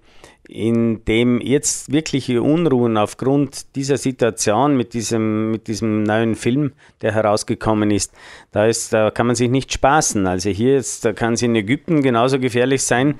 in 0.49 1.05
dem 1.05 1.40
jetzt 1.40 1.93
wirkliche 1.93 2.43
Unruhen 2.43 2.97
aufgrund 2.97 3.76
dieser 3.76 3.97
Situation 3.97 4.76
mit 4.76 4.93
diesem, 4.93 5.53
mit 5.53 5.68
diesem 5.68 6.03
neuen 6.03 6.34
Film, 6.34 6.72
der 7.01 7.14
herausgekommen 7.14 7.93
ist, 7.93 8.12
da, 8.51 8.66
ist, 8.66 8.93
da 8.93 9.11
kann 9.11 9.28
man 9.28 9.36
sich 9.36 9.49
nicht 9.49 9.72
spaßen. 9.72 10.26
Also 10.26 10.51
hier 10.51 10.74
jetzt, 10.74 11.05
da 11.05 11.12
kann 11.12 11.34
es 11.34 11.43
in 11.43 11.55
Ägypten 11.55 12.03
genauso 12.03 12.40
gefährlich 12.40 12.82
sein 12.82 13.14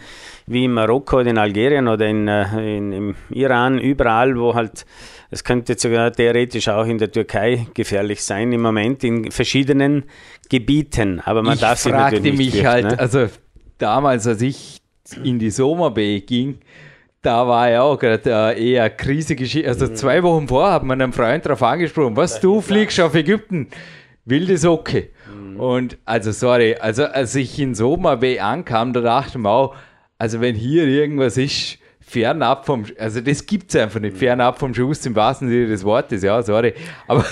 wie 0.47 0.65
in 0.65 0.73
Marokko 0.73 1.21
oder 1.21 1.31
in 1.31 1.39
Algerien 1.39 1.87
oder 1.87 2.09
in, 2.09 2.27
äh, 2.27 2.77
in, 2.77 2.93
im 2.93 3.15
Iran, 3.31 3.79
überall, 3.79 4.37
wo 4.37 4.55
halt, 4.55 4.85
es 5.31 5.45
könnte 5.45 5.79
sogar 5.79 6.13
theoretisch 6.13 6.69
auch 6.69 6.87
in 6.87 6.99
der 6.99 7.13
Türkei 7.13 7.67
gefährlich 7.73 8.23
sein 8.23 8.53
im 8.53 8.63
Moment 8.63 9.05
in 9.05 9.31
verschiedenen 9.31 10.05
Gebieten. 10.51 11.21
Aber 11.21 11.43
man 11.43 11.55
ich 11.55 11.61
darf 11.61 11.79
sich 11.79 11.93
natürlich 11.93 12.23
nicht 12.25 12.37
mich 12.37 12.51
fürchten, 12.51 12.69
halt, 12.69 12.85
ne? 12.85 12.99
also 12.99 13.29
damals, 13.79 14.27
als 14.27 14.43
ich 14.43 14.83
in 15.23 15.39
die 15.39 15.51
Sommerbay 15.51 16.21
ging, 16.21 16.59
da 17.23 17.47
war 17.47 17.71
ja 17.71 17.83
auch 17.83 17.99
gerade 17.99 18.55
äh, 18.57 18.73
eher 18.73 18.91
Krisegeschichte. 18.91 19.69
Also 19.69 19.87
mhm. 19.87 19.95
zwei 19.95 20.23
Wochen 20.23 20.49
vor 20.49 20.71
hat 20.71 20.83
man 20.83 21.01
einen 21.01 21.13
Freund 21.13 21.47
darauf 21.47 21.63
angesprochen, 21.63 22.17
was, 22.17 22.41
du 22.41 22.61
fliegst 22.61 23.01
auf 23.01 23.15
Ägypten? 23.15 23.69
Wilde 24.25 24.59
Socke. 24.59 25.11
Mhm. 25.33 25.61
Und 25.61 25.99
also 26.05 26.33
sorry, 26.33 26.75
also 26.75 27.05
als 27.05 27.35
ich 27.35 27.59
in 27.59 27.75
Soma 27.75 28.17
Bay 28.17 28.41
ankam, 28.41 28.93
da 28.93 29.01
dachte 29.01 29.31
ich 29.31 29.39
mir 29.39 29.51
auch, 29.51 29.75
also 30.19 30.41
wenn 30.41 30.55
hier 30.55 30.85
irgendwas 30.87 31.37
ist, 31.37 31.79
fernab 32.01 32.67
vom, 32.67 32.85
also 32.99 33.21
das 33.21 33.47
gibt 33.47 33.75
es 33.75 33.81
einfach 33.81 34.01
nicht, 34.01 34.17
fernab 34.17 34.59
vom 34.59 34.75
Schuss 34.75 35.05
im 35.07 35.17
wahrsten 35.17 35.49
Sinne 35.49 35.69
des 35.69 35.83
Wortes, 35.83 36.23
ja, 36.23 36.43
sorry. 36.43 36.75
Aber 37.09 37.25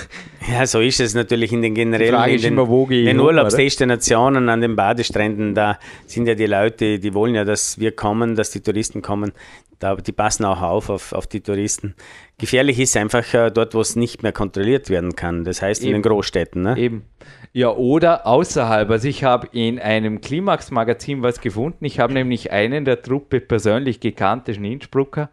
ja, 0.50 0.66
so 0.66 0.80
ist 0.80 1.00
es 1.00 1.14
natürlich 1.14 1.52
in 1.52 1.62
den 1.62 1.74
generellen, 1.74 2.30
in 2.30 2.40
den, 2.40 2.52
immer, 2.54 2.68
wo 2.68 2.86
den 2.86 3.20
Urlaubsdestinationen 3.20 4.48
an 4.48 4.60
den 4.60 4.76
Badestränden, 4.76 5.54
da 5.54 5.78
sind 6.06 6.26
ja 6.26 6.34
die 6.34 6.46
Leute, 6.46 6.98
die 6.98 7.12
wollen 7.12 7.34
ja, 7.34 7.44
dass 7.44 7.78
wir 7.78 7.92
kommen, 7.92 8.36
dass 8.36 8.50
die 8.50 8.60
Touristen 8.60 9.02
kommen, 9.02 9.32
da, 9.80 9.96
die 9.96 10.12
passen 10.12 10.44
auch 10.44 10.60
auf, 10.60 10.90
auf, 10.90 11.12
auf 11.12 11.26
die 11.26 11.40
Touristen. 11.40 11.94
Gefährlich 12.38 12.78
ist 12.78 12.96
einfach 12.96 13.34
äh, 13.34 13.50
dort, 13.50 13.74
wo 13.74 13.80
es 13.80 13.96
nicht 13.96 14.22
mehr 14.22 14.32
kontrolliert 14.32 14.90
werden 14.90 15.16
kann. 15.16 15.44
Das 15.44 15.62
heißt 15.62 15.82
Eben. 15.82 15.88
in 15.88 15.92
den 15.94 16.02
Großstädten. 16.02 16.62
Ne? 16.62 16.78
Eben. 16.78 17.04
Ja, 17.52 17.70
oder 17.70 18.26
außerhalb. 18.26 18.88
Also 18.90 19.08
ich 19.08 19.24
habe 19.24 19.48
in 19.52 19.80
einem 19.80 20.20
Klimax-Magazin 20.20 21.22
was 21.22 21.40
gefunden. 21.40 21.84
Ich 21.84 21.98
habe 21.98 22.12
nämlich 22.12 22.52
einen 22.52 22.84
der 22.84 23.02
Truppe 23.02 23.40
persönlich 23.40 23.98
gekannt, 23.98 24.46
den 24.46 24.64
Innsbrucker. 24.64 25.30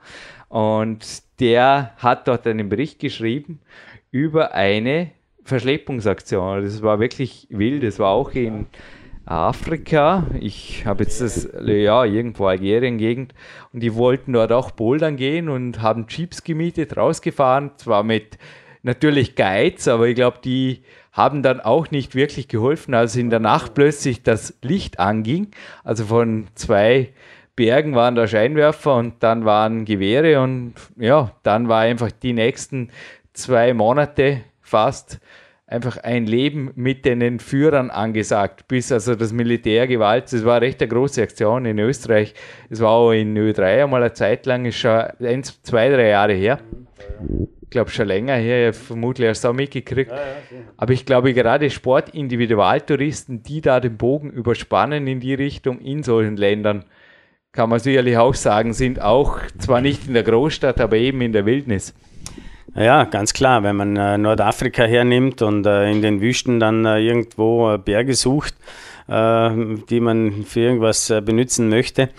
Und 0.49 1.05
der 1.39 1.91
hat 1.97 2.27
dort 2.27 2.47
einen 2.47 2.69
Bericht 2.69 2.99
geschrieben 2.99 3.59
über 4.09 4.53
eine 4.53 5.11
Verschleppungsaktion. 5.43 6.63
Das 6.63 6.81
war 6.81 6.99
wirklich 6.99 7.47
wild. 7.49 7.83
Das 7.83 7.99
war 7.99 8.11
auch 8.11 8.31
in 8.31 8.65
Afrika. 9.27 10.25
Ich 10.39 10.85
habe 10.85 11.03
jetzt 11.03 11.21
das, 11.21 11.49
ja, 11.63 12.05
irgendwo 12.05 12.45
Algerien-Gegend. 12.45 13.33
Und 13.73 13.81
die 13.81 13.95
wollten 13.95 14.33
dort 14.33 14.51
auch 14.51 14.71
bouldern 14.71 15.17
gehen 15.17 15.49
und 15.49 15.81
haben 15.81 16.07
Jeeps 16.09 16.43
gemietet, 16.43 16.97
rausgefahren. 16.97 17.71
Zwar 17.77 18.03
mit 18.03 18.37
natürlich 18.83 19.35
Guides, 19.35 19.87
aber 19.87 20.07
ich 20.07 20.15
glaube, 20.15 20.39
die 20.43 20.83
haben 21.11 21.41
dann 21.41 21.59
auch 21.59 21.91
nicht 21.91 22.15
wirklich 22.15 22.47
geholfen, 22.47 22.93
als 22.93 23.15
in 23.15 23.29
der 23.29 23.39
Nacht 23.39 23.73
plötzlich 23.73 24.23
das 24.23 24.57
Licht 24.61 24.99
anging. 24.99 25.47
Also 25.83 26.05
von 26.05 26.47
zwei 26.55 27.09
Bergen 27.55 27.95
waren 27.95 28.15
da 28.15 28.27
Scheinwerfer 28.27 28.95
und 28.95 29.15
dann 29.23 29.43
waren 29.43 29.83
Gewehre 29.83 30.39
und 30.41 30.75
ja, 30.95 31.31
dann 31.41 31.67
war 31.67 31.81
einfach 31.81 32.11
die 32.11 32.33
nächsten 32.33 32.91
zwei 33.33 33.73
Monate 33.73 34.41
fast 34.61 35.19
einfach 35.67 35.97
ein 35.97 36.25
Leben 36.25 36.71
mit 36.75 37.03
den 37.03 37.39
Führern 37.39 37.91
angesagt, 37.91 38.67
bis 38.69 38.91
also 38.91 39.15
das 39.15 39.33
Militärgewalt, 39.33 40.31
das 40.31 40.45
war 40.45 40.61
recht 40.61 40.81
eine 40.81 40.87
große 40.87 41.21
Aktion 41.21 41.65
in 41.65 41.77
Österreich, 41.77 42.33
es 42.69 42.79
war 42.79 42.91
auch 42.91 43.11
in 43.11 43.37
Ö3 43.37 43.83
einmal 43.83 44.01
eine 44.01 44.13
Zeit 44.13 44.45
lang, 44.45 44.65
ist 44.65 44.77
schon 44.77 45.01
ein, 45.19 45.43
zwei, 45.43 45.89
drei 45.89 46.07
Jahre 46.07 46.33
her. 46.33 46.59
Ich 47.61 47.69
glaube 47.69 47.89
schon 47.89 48.07
länger 48.07 48.35
her, 48.35 48.73
vermutlich 48.73 49.27
hast 49.27 49.43
du 49.43 49.49
auch 49.49 49.53
mitgekriegt. 49.53 50.09
Aber 50.77 50.93
ich 50.93 51.05
glaube 51.05 51.33
gerade 51.33 51.69
Sportindividualtouristen, 51.69 53.43
die 53.43 53.59
da 53.59 53.81
den 53.81 53.97
Bogen 53.97 54.31
überspannen 54.31 55.05
in 55.05 55.19
die 55.19 55.33
Richtung 55.33 55.79
in 55.79 56.01
solchen 56.01 56.37
Ländern, 56.37 56.85
kann 57.51 57.69
man 57.69 57.79
sicherlich 57.79 58.17
auch 58.17 58.35
sagen, 58.35 58.71
sind 58.71 59.01
auch 59.01 59.39
zwar 59.57 59.81
nicht 59.81 60.07
in 60.07 60.13
der 60.13 60.23
Großstadt, 60.23 60.79
aber 60.79 60.95
eben 60.95 61.19
in 61.19 61.33
der 61.33 61.45
Wildnis. 61.45 61.93
Ja, 62.75 63.05
ganz 63.05 63.33
klar. 63.33 63.63
Wenn 63.63 63.75
man 63.75 63.95
äh, 63.95 64.17
Nordafrika 64.17 64.83
hernimmt 64.83 65.41
und 65.41 65.65
äh, 65.65 65.89
in 65.89 66.01
den 66.01 66.21
Wüsten 66.21 66.59
dann 66.59 66.85
äh, 66.85 66.99
irgendwo 66.99 67.71
äh, 67.71 67.77
Berge 67.77 68.13
sucht, 68.13 68.55
äh, 69.07 69.49
die 69.89 69.99
man 69.99 70.43
für 70.43 70.61
irgendwas 70.61 71.09
äh, 71.09 71.21
benutzen 71.21 71.69
möchte, 71.69 72.09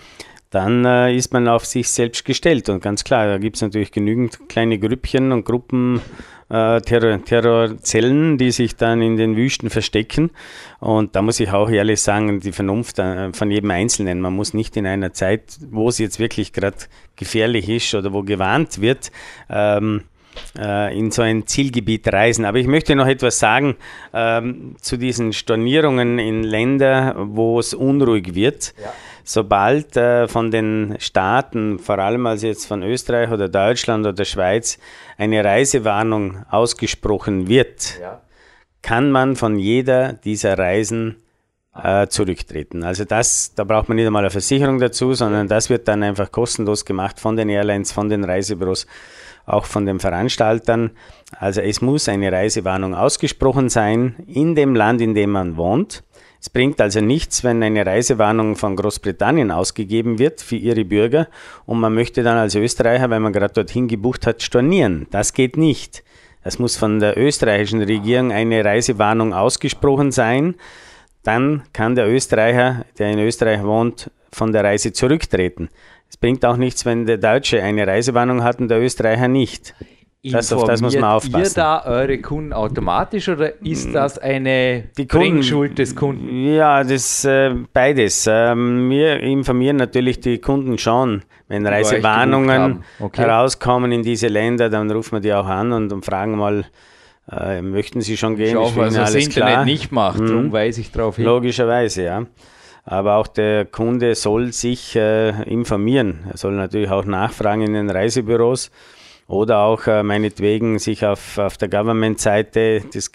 dann 0.51 0.83
ist 1.13 1.31
man 1.31 1.47
auf 1.47 1.63
sich 1.63 1.91
selbst 1.91 2.25
gestellt. 2.25 2.69
Und 2.69 2.81
ganz 2.81 3.03
klar, 3.03 3.27
da 3.27 3.37
gibt 3.37 3.57
es 3.57 3.61
natürlich 3.61 3.91
genügend 3.91 4.49
kleine 4.49 4.79
Grüppchen 4.79 5.31
und 5.31 5.45
Gruppen, 5.45 6.01
Terror, 6.49 7.23
Terrorzellen, 7.23 8.39
die 8.39 8.49
sich 8.49 8.75
dann 8.75 9.03
in 9.03 9.15
den 9.15 9.35
Wüsten 9.35 9.69
verstecken. 9.69 10.31
Und 10.79 11.15
da 11.15 11.21
muss 11.21 11.39
ich 11.39 11.51
auch 11.51 11.69
ehrlich 11.69 12.01
sagen, 12.01 12.39
die 12.39 12.51
Vernunft 12.51 12.99
von 13.33 13.51
jedem 13.51 13.69
Einzelnen. 13.69 14.21
Man 14.21 14.35
muss 14.35 14.55
nicht 14.55 14.75
in 14.75 14.87
einer 14.87 15.13
Zeit, 15.13 15.59
wo 15.69 15.89
es 15.89 15.99
jetzt 15.99 16.17
wirklich 16.17 16.51
gerade 16.51 16.77
gefährlich 17.15 17.69
ist 17.69 17.93
oder 17.93 18.11
wo 18.11 18.23
gewarnt 18.23 18.81
wird, 18.81 19.11
ähm, 19.51 19.97
äh, 19.97 20.18
in 20.57 21.11
so 21.11 21.21
ein 21.21 21.47
Zielgebiet 21.47 22.11
reisen. 22.11 22.45
Aber 22.45 22.57
ich 22.57 22.67
möchte 22.67 22.95
noch 22.95 23.07
etwas 23.07 23.39
sagen 23.39 23.75
ähm, 24.13 24.75
zu 24.81 24.97
diesen 24.97 25.33
Stornierungen 25.33 26.17
in 26.19 26.43
Länder, 26.43 27.15
wo 27.17 27.59
es 27.59 27.73
unruhig 27.73 28.35
wird. 28.35 28.73
Ja. 28.81 28.91
Sobald 29.23 29.95
äh, 29.95 30.27
von 30.27 30.49
den 30.49 30.95
Staaten, 30.97 31.77
vor 31.77 31.99
allem 31.99 32.25
also 32.25 32.47
jetzt 32.47 32.65
von 32.65 32.81
Österreich 32.81 33.29
oder 33.29 33.47
Deutschland 33.47 34.07
oder 34.07 34.25
Schweiz, 34.25 34.79
eine 35.17 35.43
Reisewarnung 35.43 36.45
ausgesprochen 36.49 37.47
wird, 37.47 37.99
ja. 38.01 38.21
kann 38.81 39.11
man 39.11 39.35
von 39.35 39.59
jeder 39.59 40.13
dieser 40.13 40.57
Reisen 40.57 41.17
äh, 41.75 42.07
zurücktreten. 42.07 42.83
Also 42.83 43.05
das, 43.05 43.53
da 43.53 43.63
braucht 43.63 43.87
man 43.87 43.97
nicht 43.97 44.07
einmal 44.07 44.23
eine 44.23 44.31
Versicherung 44.31 44.79
dazu, 44.79 45.13
sondern 45.13 45.47
das 45.47 45.69
wird 45.69 45.87
dann 45.87 46.01
einfach 46.01 46.31
kostenlos 46.31 46.83
gemacht 46.83 47.19
von 47.19 47.35
den 47.35 47.49
Airlines, 47.49 47.91
von 47.91 48.09
den 48.09 48.23
Reisebüros 48.23 48.87
auch 49.49 49.65
von 49.65 49.85
den 49.85 49.99
Veranstaltern. 49.99 50.91
Also 51.37 51.61
es 51.61 51.81
muss 51.81 52.09
eine 52.09 52.31
Reisewarnung 52.31 52.95
ausgesprochen 52.95 53.69
sein 53.69 54.15
in 54.27 54.55
dem 54.55 54.75
Land, 54.75 55.01
in 55.01 55.13
dem 55.13 55.31
man 55.31 55.57
wohnt. 55.57 56.03
Es 56.41 56.49
bringt 56.49 56.79
also 56.79 57.01
nichts, 57.01 57.43
wenn 57.43 57.61
eine 57.61 57.85
Reisewarnung 57.85 58.55
von 58.55 58.77
Großbritannien 58.77 59.51
ausgegeben 59.51 60.19
wird 60.19 60.41
für 60.41 60.55
ihre 60.55 60.85
Bürger 60.85 61.27
und 61.65 61.81
man 61.81 61.93
möchte 61.93 62.23
dann 62.23 62.37
als 62.37 62.55
Österreicher, 62.55 63.09
weil 63.09 63.19
man 63.19 63.33
gerade 63.33 63.53
dorthin 63.53 63.89
gebucht 63.89 64.25
hat, 64.25 64.41
stornieren. 64.41 65.07
Das 65.11 65.33
geht 65.33 65.57
nicht. 65.57 66.03
Das 66.43 66.57
muss 66.57 66.77
von 66.77 66.99
der 66.99 67.17
österreichischen 67.17 67.81
Regierung 67.81 68.31
eine 68.31 68.63
Reisewarnung 68.63 69.33
ausgesprochen 69.33 70.11
sein. 70.11 70.55
Dann 71.23 71.63
kann 71.73 71.95
der 71.95 72.07
Österreicher, 72.07 72.85
der 72.97 73.11
in 73.11 73.19
Österreich 73.19 73.61
wohnt, 73.63 74.09
von 74.31 74.53
der 74.53 74.63
Reise 74.63 74.93
zurücktreten. 74.93 75.69
Es 76.09 76.17
bringt 76.17 76.43
auch 76.45 76.57
nichts, 76.57 76.85
wenn 76.85 77.05
der 77.05 77.17
Deutsche 77.17 77.61
eine 77.61 77.85
Reisewarnung 77.85 78.43
hat 78.43 78.59
und 78.59 78.67
der 78.69 78.81
Österreicher 78.81 79.27
nicht. 79.27 79.75
Das, 80.21 80.51
auf 80.51 80.65
das 80.65 80.81
muss 80.81 80.95
man 80.95 81.05
aufpassen. 81.05 81.45
ihr 81.45 81.49
da 81.55 81.85
eure 81.85 82.17
Kunden 82.17 82.51
automatisch 82.51 83.29
oder 83.29 83.53
ist 83.63 83.85
hm. 83.85 83.93
das 83.93 84.17
eine 84.17 84.89
die 84.97 85.07
Kunden, 85.07 85.43
Schuld 85.43 85.79
des 85.79 85.95
Kunden? 85.95 86.27
Ja, 86.53 86.83
das 86.83 87.23
äh, 87.23 87.55
beides. 87.71 88.27
Ähm, 88.29 88.89
wir 88.89 89.21
informieren 89.21 89.77
natürlich 89.77 90.19
die 90.19 90.39
Kunden 90.39 90.77
schon. 90.77 91.23
Wenn 91.47 91.65
Reisewarnungen 91.65 92.83
okay. 92.99 93.21
herauskommen 93.21 93.93
in 93.93 94.03
diese 94.03 94.27
Länder, 94.27 94.69
dann 94.69 94.91
rufen 94.91 95.13
wir 95.13 95.19
die 95.21 95.33
auch 95.33 95.47
an 95.47 95.71
und, 95.71 95.91
und 95.91 96.05
fragen 96.05 96.37
mal, 96.37 96.65
äh, 97.31 97.61
möchten 97.61 98.01
Sie 98.01 98.17
schon 98.17 98.35
gehen? 98.35 98.49
Ich 98.49 98.55
hoffe, 98.55 98.89
das 98.93 99.15
Internet 99.15 99.65
nicht 99.65 99.91
macht, 99.91 100.19
mhm. 100.19 100.27
darum 100.27 100.51
weise 100.51 100.81
ich 100.81 100.91
darauf 100.91 101.15
hin. 101.15 101.25
Logischerweise, 101.25 102.03
ja. 102.03 102.25
Aber 102.83 103.15
auch 103.17 103.27
der 103.27 103.65
Kunde 103.65 104.15
soll 104.15 104.51
sich 104.53 104.95
äh, 104.95 105.43
informieren. 105.43 106.19
Er 106.29 106.37
soll 106.37 106.53
natürlich 106.53 106.89
auch 106.89 107.05
nachfragen 107.05 107.61
in 107.61 107.73
den 107.73 107.89
Reisebüros 107.89 108.71
oder 109.29 109.59
auch 109.59 109.85
äh, 109.85 110.01
meinetwegen 110.01 110.79
sich 110.79 111.05
auf, 111.05 111.37
auf 111.37 111.55
der 111.57 111.69
Government-Seite 111.69 112.81
des 112.93 113.11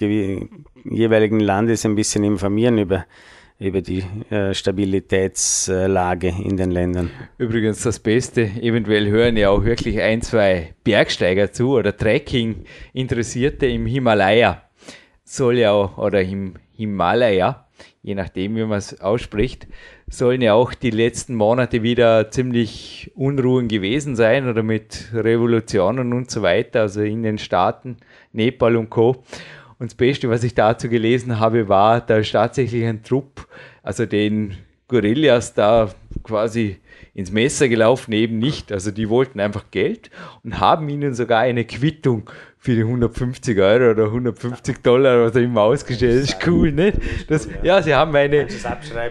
jeweiligen 0.84 1.40
Landes 1.40 1.84
ein 1.84 1.96
bisschen 1.96 2.22
informieren 2.22 2.78
über, 2.78 3.04
über 3.58 3.82
die 3.82 4.04
äh, 4.30 4.54
Stabilitätslage 4.54 6.28
in 6.28 6.56
den 6.56 6.70
Ländern. 6.70 7.10
Übrigens 7.36 7.82
das 7.82 7.98
Beste, 7.98 8.42
eventuell 8.42 9.08
hören 9.08 9.36
ja 9.36 9.50
auch 9.50 9.64
wirklich 9.64 10.00
ein, 10.00 10.22
zwei 10.22 10.74
Bergsteiger 10.84 11.50
zu 11.50 11.72
oder 11.72 11.96
Trekking-Interessierte 11.96 13.66
im 13.66 13.86
Himalaya. 13.86 14.62
Soll 15.24 15.58
ja 15.58 15.72
auch, 15.72 15.98
oder 15.98 16.22
im 16.22 16.54
Himalaya 16.76 17.63
je 18.04 18.14
nachdem, 18.14 18.54
wie 18.54 18.64
man 18.64 18.78
es 18.78 19.00
ausspricht, 19.00 19.66
sollen 20.08 20.42
ja 20.42 20.52
auch 20.52 20.74
die 20.74 20.90
letzten 20.90 21.34
Monate 21.34 21.82
wieder 21.82 22.30
ziemlich 22.30 23.10
Unruhen 23.14 23.66
gewesen 23.66 24.14
sein 24.14 24.46
oder 24.46 24.62
mit 24.62 25.10
Revolutionen 25.14 26.12
und 26.12 26.30
so 26.30 26.42
weiter, 26.42 26.82
also 26.82 27.00
in 27.00 27.22
den 27.22 27.38
Staaten, 27.38 27.96
Nepal 28.32 28.76
und 28.76 28.90
Co. 28.90 29.24
Und 29.78 29.90
das 29.90 29.94
Beste, 29.94 30.28
was 30.28 30.44
ich 30.44 30.54
dazu 30.54 30.90
gelesen 30.90 31.40
habe, 31.40 31.68
war, 31.68 32.02
da 32.02 32.18
ist 32.18 32.32
tatsächlich 32.32 32.84
ein 32.84 33.02
Trupp, 33.02 33.48
also 33.82 34.04
den 34.04 34.58
Gorillas 34.86 35.54
da 35.54 35.88
quasi 36.22 36.76
ins 37.14 37.32
Messer 37.32 37.68
gelaufen, 37.68 38.12
eben 38.12 38.38
nicht. 38.38 38.70
Also 38.70 38.90
die 38.90 39.08
wollten 39.08 39.40
einfach 39.40 39.70
Geld 39.70 40.10
und 40.42 40.60
haben 40.60 40.88
ihnen 40.90 41.14
sogar 41.14 41.40
eine 41.40 41.64
Quittung 41.64 42.28
für 42.64 42.74
die 42.74 42.80
150 42.80 43.58
Euro 43.58 43.90
oder 43.90 44.04
150 44.04 44.82
Dollar 44.82 45.26
was 45.26 45.36
immer 45.36 45.60
ausgestellt. 45.60 46.22
Das 46.22 46.30
ist 46.30 46.46
cool, 46.46 46.72
nicht? 46.72 46.96
Das, 47.28 47.46
ja, 47.62 47.82
sie 47.82 47.94
haben 47.94 48.16
eine, 48.16 48.46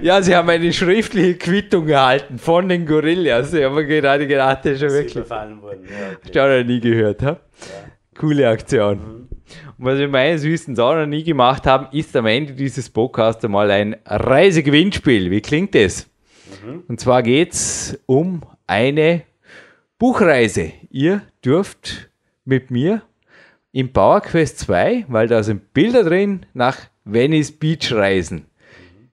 ja, 0.01 0.23
sie 0.23 0.35
haben 0.35 0.49
eine 0.49 0.73
schriftliche 0.73 1.35
Quittung 1.35 1.87
erhalten 1.87 2.39
von 2.39 2.67
den 2.67 2.87
Gorillas. 2.87 3.53
Ich 3.53 3.63
habe 3.63 3.85
gerade 3.85 4.25
gedacht, 4.25 4.65
das 4.65 4.71
ist 4.71 4.79
schon 4.79 4.89
wirklich. 4.89 5.23
Ich 5.23 6.37
habe 6.37 6.59
noch 6.61 6.65
nie 6.65 6.79
gehört. 6.79 7.21
Ha? 7.21 7.37
Coole 8.17 8.49
Aktion. 8.49 8.97
Mhm. 8.97 9.27
Und 9.77 9.85
was 9.85 9.99
wir 9.99 10.07
meine 10.07 10.39
süßen 10.39 10.79
auch 10.79 10.95
noch 10.95 11.05
nie 11.05 11.23
gemacht 11.23 11.67
haben, 11.67 11.95
ist 11.95 12.15
am 12.15 12.25
Ende 12.25 12.53
dieses 12.53 12.89
Podcasts 12.89 13.45
einmal 13.45 13.69
ein 13.69 13.95
Reisegewinnspiel. 14.03 15.29
Wie 15.29 15.41
klingt 15.41 15.75
das? 15.75 16.07
Mhm. 16.65 16.85
Und 16.87 16.99
zwar 16.99 17.21
geht 17.21 17.53
es 17.53 17.99
um 18.07 18.41
eine 18.65 19.21
Buchreise. 19.99 20.71
Ihr 20.89 21.21
dürft 21.45 22.09
mit 22.45 22.71
mir 22.71 23.03
im 23.73 23.91
Power 23.91 24.21
Quest 24.21 24.59
2, 24.59 25.05
weil 25.09 25.27
da 25.27 25.43
sind 25.43 25.73
Bilder 25.73 26.03
drin, 26.03 26.45
nach 26.53 26.77
Venice 27.03 27.51
Beach 27.51 27.91
reisen. 27.91 28.45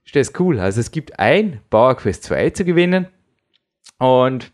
Ist 0.04 0.14
das 0.14 0.38
cool? 0.38 0.61
Also 0.61 0.80
es 0.80 0.90
gibt 0.92 1.18
ein 1.18 1.61
Power 1.70 1.96
Quest 1.96 2.24
2 2.24 2.50
zu 2.50 2.64
gewinnen 2.64 3.08
und 3.98 4.52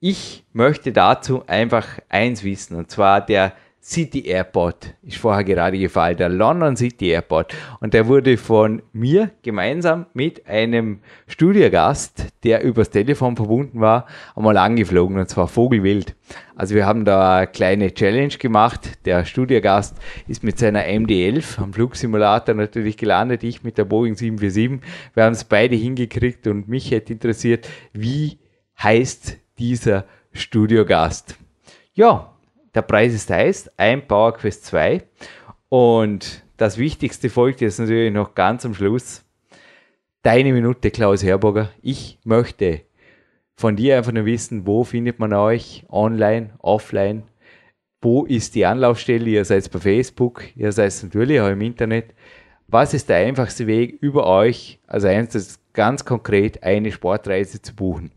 ich 0.00 0.44
möchte 0.52 0.92
dazu 0.92 1.46
einfach 1.46 2.00
eins 2.08 2.42
wissen 2.42 2.76
und 2.76 2.90
zwar 2.90 3.24
der 3.24 3.52
City 3.82 4.26
Airport 4.26 4.94
ist 5.02 5.16
vorher 5.16 5.42
gerade 5.42 5.78
gefallen, 5.78 6.16
der 6.16 6.28
London 6.28 6.76
City 6.76 7.08
Airport. 7.08 7.54
Und 7.80 7.94
der 7.94 8.06
wurde 8.06 8.36
von 8.36 8.82
mir 8.92 9.30
gemeinsam 9.42 10.06
mit 10.12 10.46
einem 10.46 11.00
Studiogast, 11.26 12.26
der 12.44 12.62
übers 12.62 12.90
Telefon 12.90 13.36
verbunden 13.36 13.80
war, 13.80 14.06
einmal 14.36 14.58
angeflogen 14.58 15.18
und 15.18 15.28
zwar 15.30 15.48
Vogelwild. 15.48 16.14
Also 16.54 16.74
wir 16.74 16.84
haben 16.84 17.06
da 17.06 17.38
eine 17.38 17.46
kleine 17.46 17.94
Challenge 17.94 18.34
gemacht. 18.38 19.06
Der 19.06 19.24
Studiogast 19.24 19.96
ist 20.28 20.44
mit 20.44 20.58
seiner 20.58 20.84
MD-11 20.84 21.58
am 21.58 21.72
Flugsimulator 21.72 22.54
natürlich 22.54 22.98
gelandet, 22.98 23.42
ich 23.44 23.64
mit 23.64 23.78
der 23.78 23.86
Boeing 23.86 24.14
747. 24.14 24.86
Wir 25.14 25.24
haben 25.24 25.32
es 25.32 25.44
beide 25.44 25.74
hingekriegt 25.74 26.46
und 26.46 26.68
mich 26.68 26.90
hätte 26.90 27.14
interessiert, 27.14 27.66
wie 27.94 28.38
heißt 28.82 29.38
dieser 29.58 30.04
Studiogast? 30.32 31.36
Ja, 31.94 32.34
der 32.74 32.82
Preis 32.82 33.14
ist 33.14 33.30
heiß, 33.30 33.70
ein 33.76 34.06
Power 34.06 34.34
Quest 34.34 34.66
2. 34.66 35.02
Und 35.68 36.44
das 36.56 36.78
Wichtigste 36.78 37.30
folgt 37.30 37.60
jetzt 37.60 37.78
natürlich 37.78 38.12
noch 38.12 38.34
ganz 38.34 38.64
am 38.64 38.74
Schluss. 38.74 39.24
Deine 40.22 40.52
Minute, 40.52 40.90
Klaus 40.90 41.22
Herburger. 41.22 41.70
Ich 41.80 42.18
möchte 42.24 42.82
von 43.56 43.76
dir 43.76 43.96
einfach 43.96 44.12
nur 44.12 44.24
wissen, 44.24 44.66
wo 44.66 44.84
findet 44.84 45.18
man 45.18 45.32
euch 45.32 45.84
online, 45.88 46.50
offline, 46.58 47.24
wo 48.02 48.24
ist 48.24 48.54
die 48.54 48.64
Anlaufstelle? 48.64 49.28
Ihr 49.28 49.44
seid 49.44 49.70
bei 49.70 49.78
Facebook, 49.78 50.44
ihr 50.56 50.72
seid 50.72 50.94
natürlich 51.02 51.40
auch 51.40 51.48
im 51.48 51.60
Internet. 51.60 52.14
Was 52.68 52.94
ist 52.94 53.08
der 53.08 53.18
einfachste 53.18 53.66
Weg 53.66 53.98
über 54.00 54.26
euch, 54.26 54.78
also 54.86 55.08
eins 55.08 55.60
ganz 55.72 56.04
konkret, 56.04 56.62
eine 56.62 56.92
Sportreise 56.92 57.60
zu 57.60 57.74
buchen? 57.74 58.10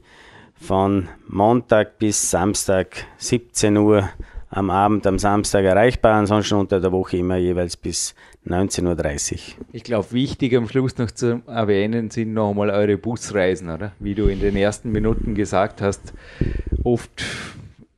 von 0.56 1.08
Montag 1.26 2.00
bis 2.00 2.30
Samstag 2.30 3.06
17 3.18 3.78
Uhr 3.78 4.10
am 4.50 4.70
Abend 4.70 5.06
am 5.06 5.20
Samstag 5.20 5.66
erreichbar, 5.66 6.16
ansonsten 6.16 6.56
unter 6.56 6.80
der 6.80 6.92
Woche 6.92 7.18
immer 7.18 7.38
jeweils 7.38 7.76
bis 7.76 8.16
19.30 8.46 9.34
Uhr. 9.34 9.40
Ich 9.74 9.84
glaube, 9.84 10.12
wichtig 10.12 10.56
am 10.56 10.70
Schluss 10.70 10.98
noch 10.98 11.12
zu 11.12 11.42
erwähnen 11.48 12.10
sind 12.10 12.34
nochmal 12.34 12.70
eure 12.70 12.98
Busreisen, 12.98 13.70
oder? 13.70 13.92
Wie 14.00 14.16
du 14.16 14.28
in 14.28 14.40
den 14.40 14.56
ersten 14.56 14.92
Minuten 14.92 15.36
gesagt 15.36 15.82
hast, 15.82 16.14
oft 16.84 17.24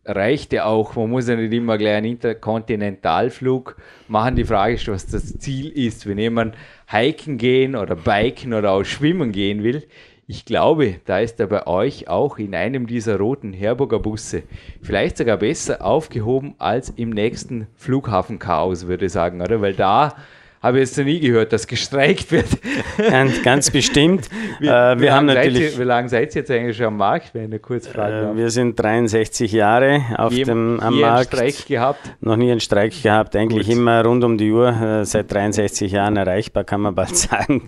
reicht 0.05 0.53
ja 0.53 0.65
auch, 0.65 0.95
man 0.95 1.09
muss 1.09 1.27
ja 1.27 1.35
nicht 1.35 1.53
immer 1.53 1.77
gleich 1.77 1.97
einen 1.97 2.13
Interkontinentalflug 2.13 3.77
machen. 4.07 4.35
Die 4.35 4.43
Frage 4.43 4.73
ist, 4.73 4.87
was 4.87 5.05
das 5.05 5.37
Ziel 5.37 5.69
ist. 5.69 6.07
Wenn 6.07 6.17
jemand 6.17 6.55
hiken 6.87 7.37
gehen 7.37 7.75
oder 7.75 7.95
biken 7.95 8.53
oder 8.53 8.71
auch 8.71 8.83
schwimmen 8.83 9.31
gehen 9.31 9.63
will, 9.63 9.83
ich 10.29 10.45
glaube, 10.45 10.97
da 11.05 11.21
ist 11.21 11.39
er 11.39 11.47
bei 11.47 11.65
euch 11.65 12.07
auch 12.07 12.37
in 12.37 12.53
einem 12.53 12.85
dieser 12.85 13.17
roten 13.17 13.51
Herburger 13.51 13.97
Busse 13.97 14.43
vielleicht 14.79 15.17
sogar 15.17 15.37
besser 15.37 15.83
aufgehoben 15.83 16.53
als 16.59 16.91
im 16.91 17.09
nächsten 17.09 17.65
Flughafenchaos, 17.75 18.85
würde 18.85 19.07
ich 19.07 19.11
sagen, 19.11 19.41
oder? 19.41 19.59
Weil 19.59 19.73
da 19.73 20.13
habe 20.61 20.77
ich 20.77 20.81
jetzt 20.87 20.99
noch 20.99 21.05
nie 21.05 21.19
gehört, 21.19 21.51
dass 21.51 21.65
gestreikt 21.65 22.31
wird. 22.31 22.45
Ganz, 23.09 23.41
ganz 23.41 23.71
bestimmt. 23.71 24.29
wir, 24.59 24.69
äh, 24.69 24.99
wir 24.99 25.15
haben 25.15 25.25
natürlich. 25.25 25.73
Ihr, 25.73 25.79
wie 25.79 25.83
lange 25.83 26.09
seid 26.09 26.35
ihr 26.35 26.41
jetzt 26.41 26.51
eigentlich 26.51 26.77
schon 26.77 26.85
am 26.85 26.97
Markt, 26.97 27.33
wenn 27.33 27.51
ich 27.51 27.61
kurz 27.63 27.87
fragen 27.87 28.33
äh, 28.33 28.37
Wir 28.37 28.51
sind 28.51 28.79
63 28.79 29.51
Jahre 29.51 30.03
auf 30.15 30.31
je, 30.31 30.43
dem 30.43 30.79
am 30.79 30.93
je 30.93 31.01
Markt. 31.01 31.33
Einen 31.33 31.49
Streik 31.51 31.67
gehabt? 31.67 32.15
Noch 32.21 32.35
nie 32.35 32.51
einen 32.51 32.59
Streik 32.59 33.01
gehabt, 33.01 33.35
eigentlich 33.35 33.65
Gut. 33.65 33.77
immer 33.77 34.05
rund 34.05 34.23
um 34.23 34.37
die 34.37 34.51
Uhr, 34.51 34.69
äh, 34.69 35.05
seit 35.05 35.33
63 35.33 35.91
Jahren 35.91 36.17
erreichbar, 36.17 36.65
kann 36.65 36.81
man 36.81 36.93
bald 36.93 37.17
sagen. 37.17 37.67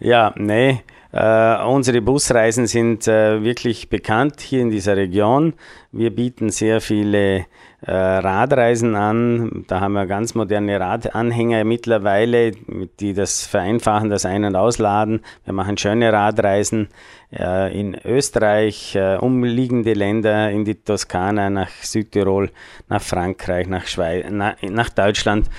Ja, 0.00 0.34
nee. 0.36 0.80
Uh, 1.14 1.68
unsere 1.68 2.00
Busreisen 2.00 2.66
sind 2.66 3.06
uh, 3.06 3.42
wirklich 3.42 3.90
bekannt 3.90 4.40
hier 4.40 4.62
in 4.62 4.70
dieser 4.70 4.96
Region. 4.96 5.52
Wir 5.90 6.10
bieten 6.14 6.48
sehr 6.48 6.80
viele 6.80 7.44
äh, 7.82 7.92
Radreisen 7.92 8.94
an. 8.94 9.64
Da 9.66 9.80
haben 9.80 9.94
wir 9.94 10.06
ganz 10.06 10.34
moderne 10.34 10.78
Radanhänger 10.78 11.64
mittlerweile, 11.64 12.52
die 13.00 13.12
das 13.12 13.44
vereinfachen, 13.44 14.08
das 14.08 14.24
Ein- 14.24 14.44
und 14.44 14.54
Ausladen. 14.54 15.20
Wir 15.44 15.52
machen 15.52 15.76
schöne 15.76 16.12
Radreisen 16.12 16.88
äh, 17.36 17.78
in 17.78 17.96
Österreich, 18.04 18.94
äh, 18.94 19.16
umliegende 19.16 19.94
Länder, 19.94 20.50
in 20.50 20.64
die 20.64 20.76
Toskana, 20.76 21.50
nach 21.50 21.70
Südtirol, 21.82 22.50
nach 22.88 23.02
Frankreich, 23.02 23.66
nach, 23.66 23.86
Schweiz, 23.86 24.24
na, 24.30 24.54
nach 24.62 24.90
Deutschland. 24.90 25.50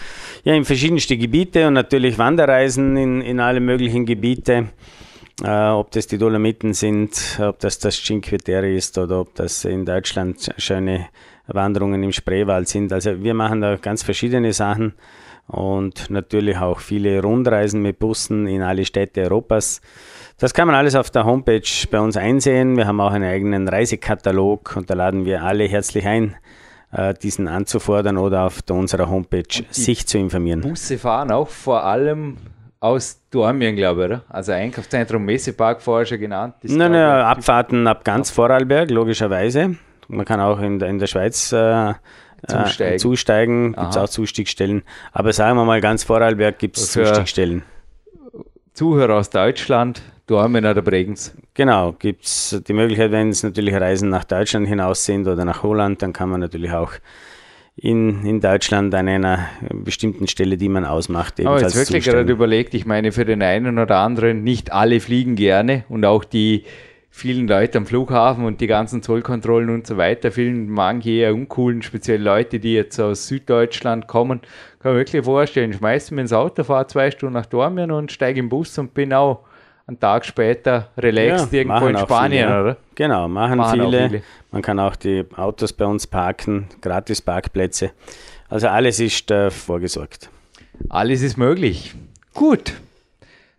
Ja, 0.46 0.54
in 0.54 0.64
verschiedenste 0.64 1.18
Gebiete 1.18 1.68
und 1.68 1.74
natürlich 1.74 2.18
Wanderreisen 2.18 2.96
in, 2.96 3.22
in 3.22 3.40
alle 3.40 3.60
möglichen 3.60 4.06
Gebiete. 4.06 4.70
Uh, 5.42 5.80
ob 5.80 5.90
das 5.90 6.06
die 6.06 6.20
Dolomiten 6.20 6.76
sind, 6.76 7.40
ob 7.42 7.58
das 7.58 7.80
das 7.80 7.96
Cinque 7.96 8.38
Terre 8.38 8.72
ist 8.72 9.00
oder 9.00 9.22
ob 9.22 9.34
das 9.34 9.66
in 9.66 9.84
Deutschland 9.84 10.54
schöne 10.58 11.08
Wanderungen 11.48 12.04
im 12.04 12.12
Spreewald 12.12 12.68
sind. 12.68 12.94
Also 12.94 13.24
wir 13.24 13.34
machen 13.34 13.62
da 13.62 13.76
ganz 13.78 14.04
verschiedene 14.04 14.54
Sachen 14.54 14.94
und 15.48 16.12
natürlich 16.12 16.58
auch 16.58 16.80
viele 16.80 17.22
Rundreisen 17.22 17.82
mit 17.82 17.98
Bussen 17.98 18.46
in 18.48 18.62
alle 18.62 18.86
Städte 18.86 19.22
Europas. 19.22 19.82
Das 20.38 20.54
kann 20.54 20.68
man 20.68 20.76
alles 20.76 20.96
auf 20.96 21.10
der 21.10 21.26
Homepage 21.26 21.62
bei 21.90 22.00
uns 22.00 22.16
einsehen. 22.16 22.78
Wir 22.78 22.86
haben 22.86 23.02
auch 23.02 23.12
einen 23.12 23.30
eigenen 23.30 23.68
Reisekatalog 23.68 24.76
und 24.76 24.90
da 24.90 24.94
laden 24.94 25.26
wir 25.26 25.44
alle 25.44 25.66
herzlich 25.66 26.06
ein, 26.06 26.36
äh, 26.92 27.14
diesen 27.16 27.48
anzufordern 27.48 28.18
oder 28.18 28.46
auf 28.46 28.62
unserer 28.70 29.10
Homepage 29.10 29.64
sich 29.72 30.08
zu 30.08 30.18
informieren. 30.20 30.62
Busse 30.62 30.98
fahren 30.98 31.32
auch 31.32 31.50
vor 31.50 31.84
allem 31.84 32.38
aus 32.84 33.22
Dormien, 33.32 33.78
glaube 33.78 34.02
ich, 34.02 34.06
oder? 34.08 34.24
Also 34.28 34.52
Einkaufszentrum 34.52 35.24
Messepark 35.24 35.82
vorher 35.82 36.06
schon 36.06 36.20
genannt. 36.20 36.56
Nein, 36.64 36.92
nein, 36.92 37.22
Abfahrten 37.26 37.88
ab 37.88 38.04
ganz 38.04 38.30
Vorarlberg, 38.30 38.92
logischerweise. 38.92 39.78
Man 40.10 40.26
kann 40.26 40.42
auch 40.42 40.60
in 40.60 40.80
der, 40.80 40.90
in 40.90 41.00
der 41.00 41.08
Schweiz 41.08 41.54
äh, 41.54 41.94
zusteigen. 42.46 42.94
Äh, 42.96 42.98
zusteigen. 42.98 43.74
Gibt 43.74 43.90
es 43.90 43.98
auch 43.98 44.10
Zustiegstellen. 44.10 44.84
Aber 45.14 45.32
sagen 45.32 45.58
wir 45.58 45.64
mal, 45.64 45.80
ganz 45.80 46.04
Vorarlberg 46.04 46.60
gibt 46.60 46.76
es 46.76 46.92
Zustiegstellen. 46.92 47.64
Zuhörer 48.74 49.16
aus 49.16 49.30
Deutschland, 49.30 50.02
Dormen 50.28 50.66
oder 50.66 50.82
Bregenz. 50.82 51.34
Genau, 51.54 51.94
gibt 51.94 52.26
es 52.26 52.62
die 52.68 52.74
Möglichkeit, 52.74 53.12
wenn 53.12 53.30
es 53.30 53.44
natürlich 53.44 53.76
Reisen 53.76 54.10
nach 54.10 54.26
Deutschland 54.26 54.68
hinaus 54.68 55.06
sind 55.06 55.26
oder 55.26 55.46
nach 55.46 55.64
Holland, 55.64 56.02
dann 56.02 56.12
kann 56.12 56.28
man 56.28 56.42
natürlich 56.42 56.74
auch 56.74 56.92
in, 57.76 58.26
in 58.26 58.40
Deutschland 58.40 58.94
an 58.94 59.08
einer 59.08 59.48
bestimmten 59.72 60.28
Stelle, 60.28 60.58
die 60.58 60.70
man 60.70 60.86
ausmacht. 60.86 61.40
Aber 61.46 61.60
jetzt 61.60 61.76
wirklich 61.76 62.06
gerade 62.06 62.32
überlegt, 62.32 62.74
ich 62.74 62.86
meine, 62.86 63.12
für 63.12 63.26
den 63.26 63.42
einen 63.42 63.80
oder 63.80 63.98
anderen, 63.98 64.44
nicht 64.44 64.72
alle 64.72 65.00
fliegen 65.00 65.36
gerne 65.36 65.84
und 65.90 66.06
auch 66.06 66.24
die 66.24 66.66
vielen 67.10 67.48
Leute 67.48 67.78
am 67.78 67.86
Flughafen 67.86 68.44
und 68.44 68.60
die 68.60 68.66
ganzen 68.68 69.04
Zollkontrollen 69.04 69.70
und 69.70 69.86
so 69.86 69.98
weiter, 69.98 70.32
vielen 70.32 70.68
manche 70.68 71.12
eher 71.12 71.34
uncoolen, 71.36 71.84
speziell 71.84 72.22
Leute, 72.22 72.60
die 72.60 72.74
jetzt 72.74 73.00
aus 73.00 73.28
Süddeutschland 73.28 74.08
kommen, 74.08 74.42
kann 74.80 74.94
man 74.94 74.96
wirklich 74.98 75.24
vorstellen, 75.24 75.72
ich 75.72 75.78
schmeiße 75.78 76.14
mir 76.14 76.22
ins 76.22 76.34
Auto, 76.34 76.64
fahre 76.64 76.88
zwei 76.88 77.12
Stunden 77.12 77.34
nach 77.34 77.46
Dormien 77.46 77.92
und 77.92 78.12
steige 78.12 78.40
im 78.40 78.50
Bus 78.50 78.78
und 78.80 78.96
bin 78.96 79.14
auch 79.14 79.42
einen 79.88 80.00
Tag 80.00 80.26
später 80.26 80.90
relaxed 80.98 81.52
ja, 81.52 81.60
irgendwo 81.60 81.88
in 81.88 81.98
Spanien, 81.98 82.48
viele, 82.48 82.62
oder? 82.62 82.78
Genau, 82.96 83.28
machen, 83.28 83.58
machen 83.58 83.82
viele. 83.82 84.10
viele. 84.10 84.24
Man 84.52 84.62
kann 84.62 84.80
auch 84.80 84.96
die 84.96 85.26
Autos 85.36 85.74
bei 85.74 85.86
uns 85.86 86.08
parken, 86.08 86.68
gratis 86.82 87.22
Parkplätze. 87.22 87.92
Also 88.50 88.68
alles 88.68 89.00
ist 89.00 89.30
äh, 89.32 89.50
vorgesorgt. 89.52 90.30
Alles 90.90 91.22
ist 91.22 91.38
möglich. 91.38 91.96
Gut. 92.34 92.74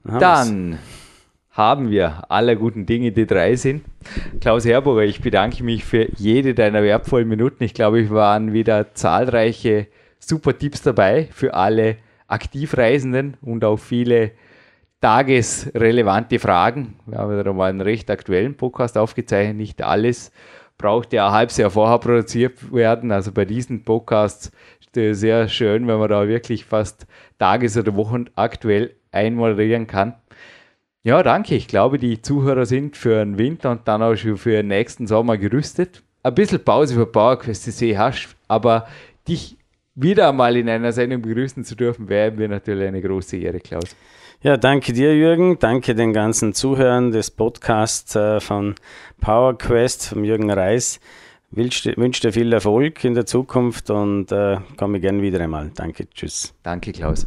Dann 0.05 0.73
wir's 0.73 0.81
haben 1.55 1.91
wir 1.91 2.31
aller 2.31 2.57
guten 2.57 2.85
Dinge, 2.85 3.13
die 3.13 3.27
drei 3.27 3.55
sind. 3.55 3.85
Klaus 4.41 4.65
Herburger, 4.65 5.05
ich 5.05 5.21
bedanke 5.21 5.63
mich 5.63 5.85
für 5.85 6.09
jede 6.17 6.53
deiner 6.53 6.83
wertvollen 6.83 7.29
Minuten. 7.29 7.63
Ich 7.63 7.75
glaube, 7.75 8.01
ich 8.01 8.11
waren 8.11 8.53
wieder 8.53 8.93
zahlreiche 8.95 9.87
super 10.19 10.59
Tipps 10.59 10.83
dabei 10.83 11.29
für 11.31 11.55
alle 11.55 11.97
Aktivreisenden 12.27 13.37
und 13.41 13.65
auch 13.65 13.77
viele 13.77 14.33
tagesrelevante 15.05 16.39
Fragen. 16.39 16.95
Wir 17.05 17.19
haben 17.19 17.39
wieder 17.39 17.53
mal 17.53 17.69
einen 17.69 17.83
recht 17.83 18.11
aktuellen 18.11 18.57
Podcast 18.57 18.97
aufgezeichnet. 18.97 19.59
Nicht 19.59 19.83
alles 19.83 20.33
braucht 20.79 21.13
ja 21.13 21.31
halbes 21.31 21.59
Jahr 21.59 21.69
vorher 21.69 21.99
produziert 21.99 22.73
werden. 22.73 23.13
Also 23.13 23.31
bei 23.31 23.45
diesen 23.45 23.85
Podcasts 23.85 24.51
ist 24.81 24.97
es 24.97 25.21
sehr 25.21 25.47
schön, 25.49 25.87
wenn 25.89 25.99
man 25.99 26.09
da 26.09 26.27
wirklich 26.27 26.65
fast 26.65 27.07
tages- 27.39 27.77
oder 27.77 27.95
wochenaktuell 27.97 28.95
einmoderieren 29.13 29.87
kann. 29.87 30.15
Ja, 31.03 31.23
danke. 31.23 31.55
Ich 31.55 31.69
glaube, 31.69 31.99
die 31.99 32.23
Zuhörer 32.23 32.65
sind 32.65 32.97
für 32.97 33.23
den 33.23 33.37
Winter 33.37 33.73
und 33.73 33.87
dann 33.87 34.03
auch 34.03 34.15
schon 34.15 34.39
für 34.39 34.53
den 34.53 34.69
nächsten 34.69 35.07
Sommer 35.07 35.37
gerüstet. 35.37 36.03
Ein 36.23 36.35
bisschen 36.35 36.65
Pause 36.65 36.95
für 36.95 37.05
PowerQuest 37.05 37.65
CC 37.65 37.99
hast, 37.99 38.35
aber 38.49 38.87
dich 39.29 39.59
wieder 39.95 40.31
einmal 40.31 40.57
in 40.57 40.67
einer 40.67 40.93
Sendung 40.93 41.21
begrüßen 41.21 41.63
zu 41.63 41.77
dürfen, 41.77 42.09
wäre 42.09 42.31
mir 42.31 42.49
natürlich 42.49 42.89
eine 42.89 43.03
große 43.03 43.37
Ehre, 43.37 43.61
Klaus. 43.61 43.95
Ja, 44.45 44.59
danke 44.59 44.93
dir, 44.93 45.17
Jürgen. 45.17 45.59
Danke 45.59 45.95
den 45.95 46.13
ganzen 46.13 46.53
Zuhörern 46.53 47.13
des 47.13 47.31
Podcasts 47.31 48.15
äh, 48.15 48.41
von 48.41 48.75
PowerQuest, 49.23 50.09
von 50.09 50.23
Jürgen 50.23 50.51
Reis. 50.51 51.01
Ich 51.51 51.57
wünsche 51.97 52.21
dir 52.21 52.33
viel 52.35 52.53
Erfolg 52.53 53.03
in 53.05 53.15
der 53.15 53.25
Zukunft 53.25 53.89
und 53.89 54.31
äh, 54.33 54.59
komme 54.77 55.01
gerne 55.01 55.23
wieder 55.23 55.41
einmal. 55.41 55.71
Danke, 55.75 56.11
tschüss. 56.11 56.53
Danke, 56.63 56.93
Klaus. 56.93 57.27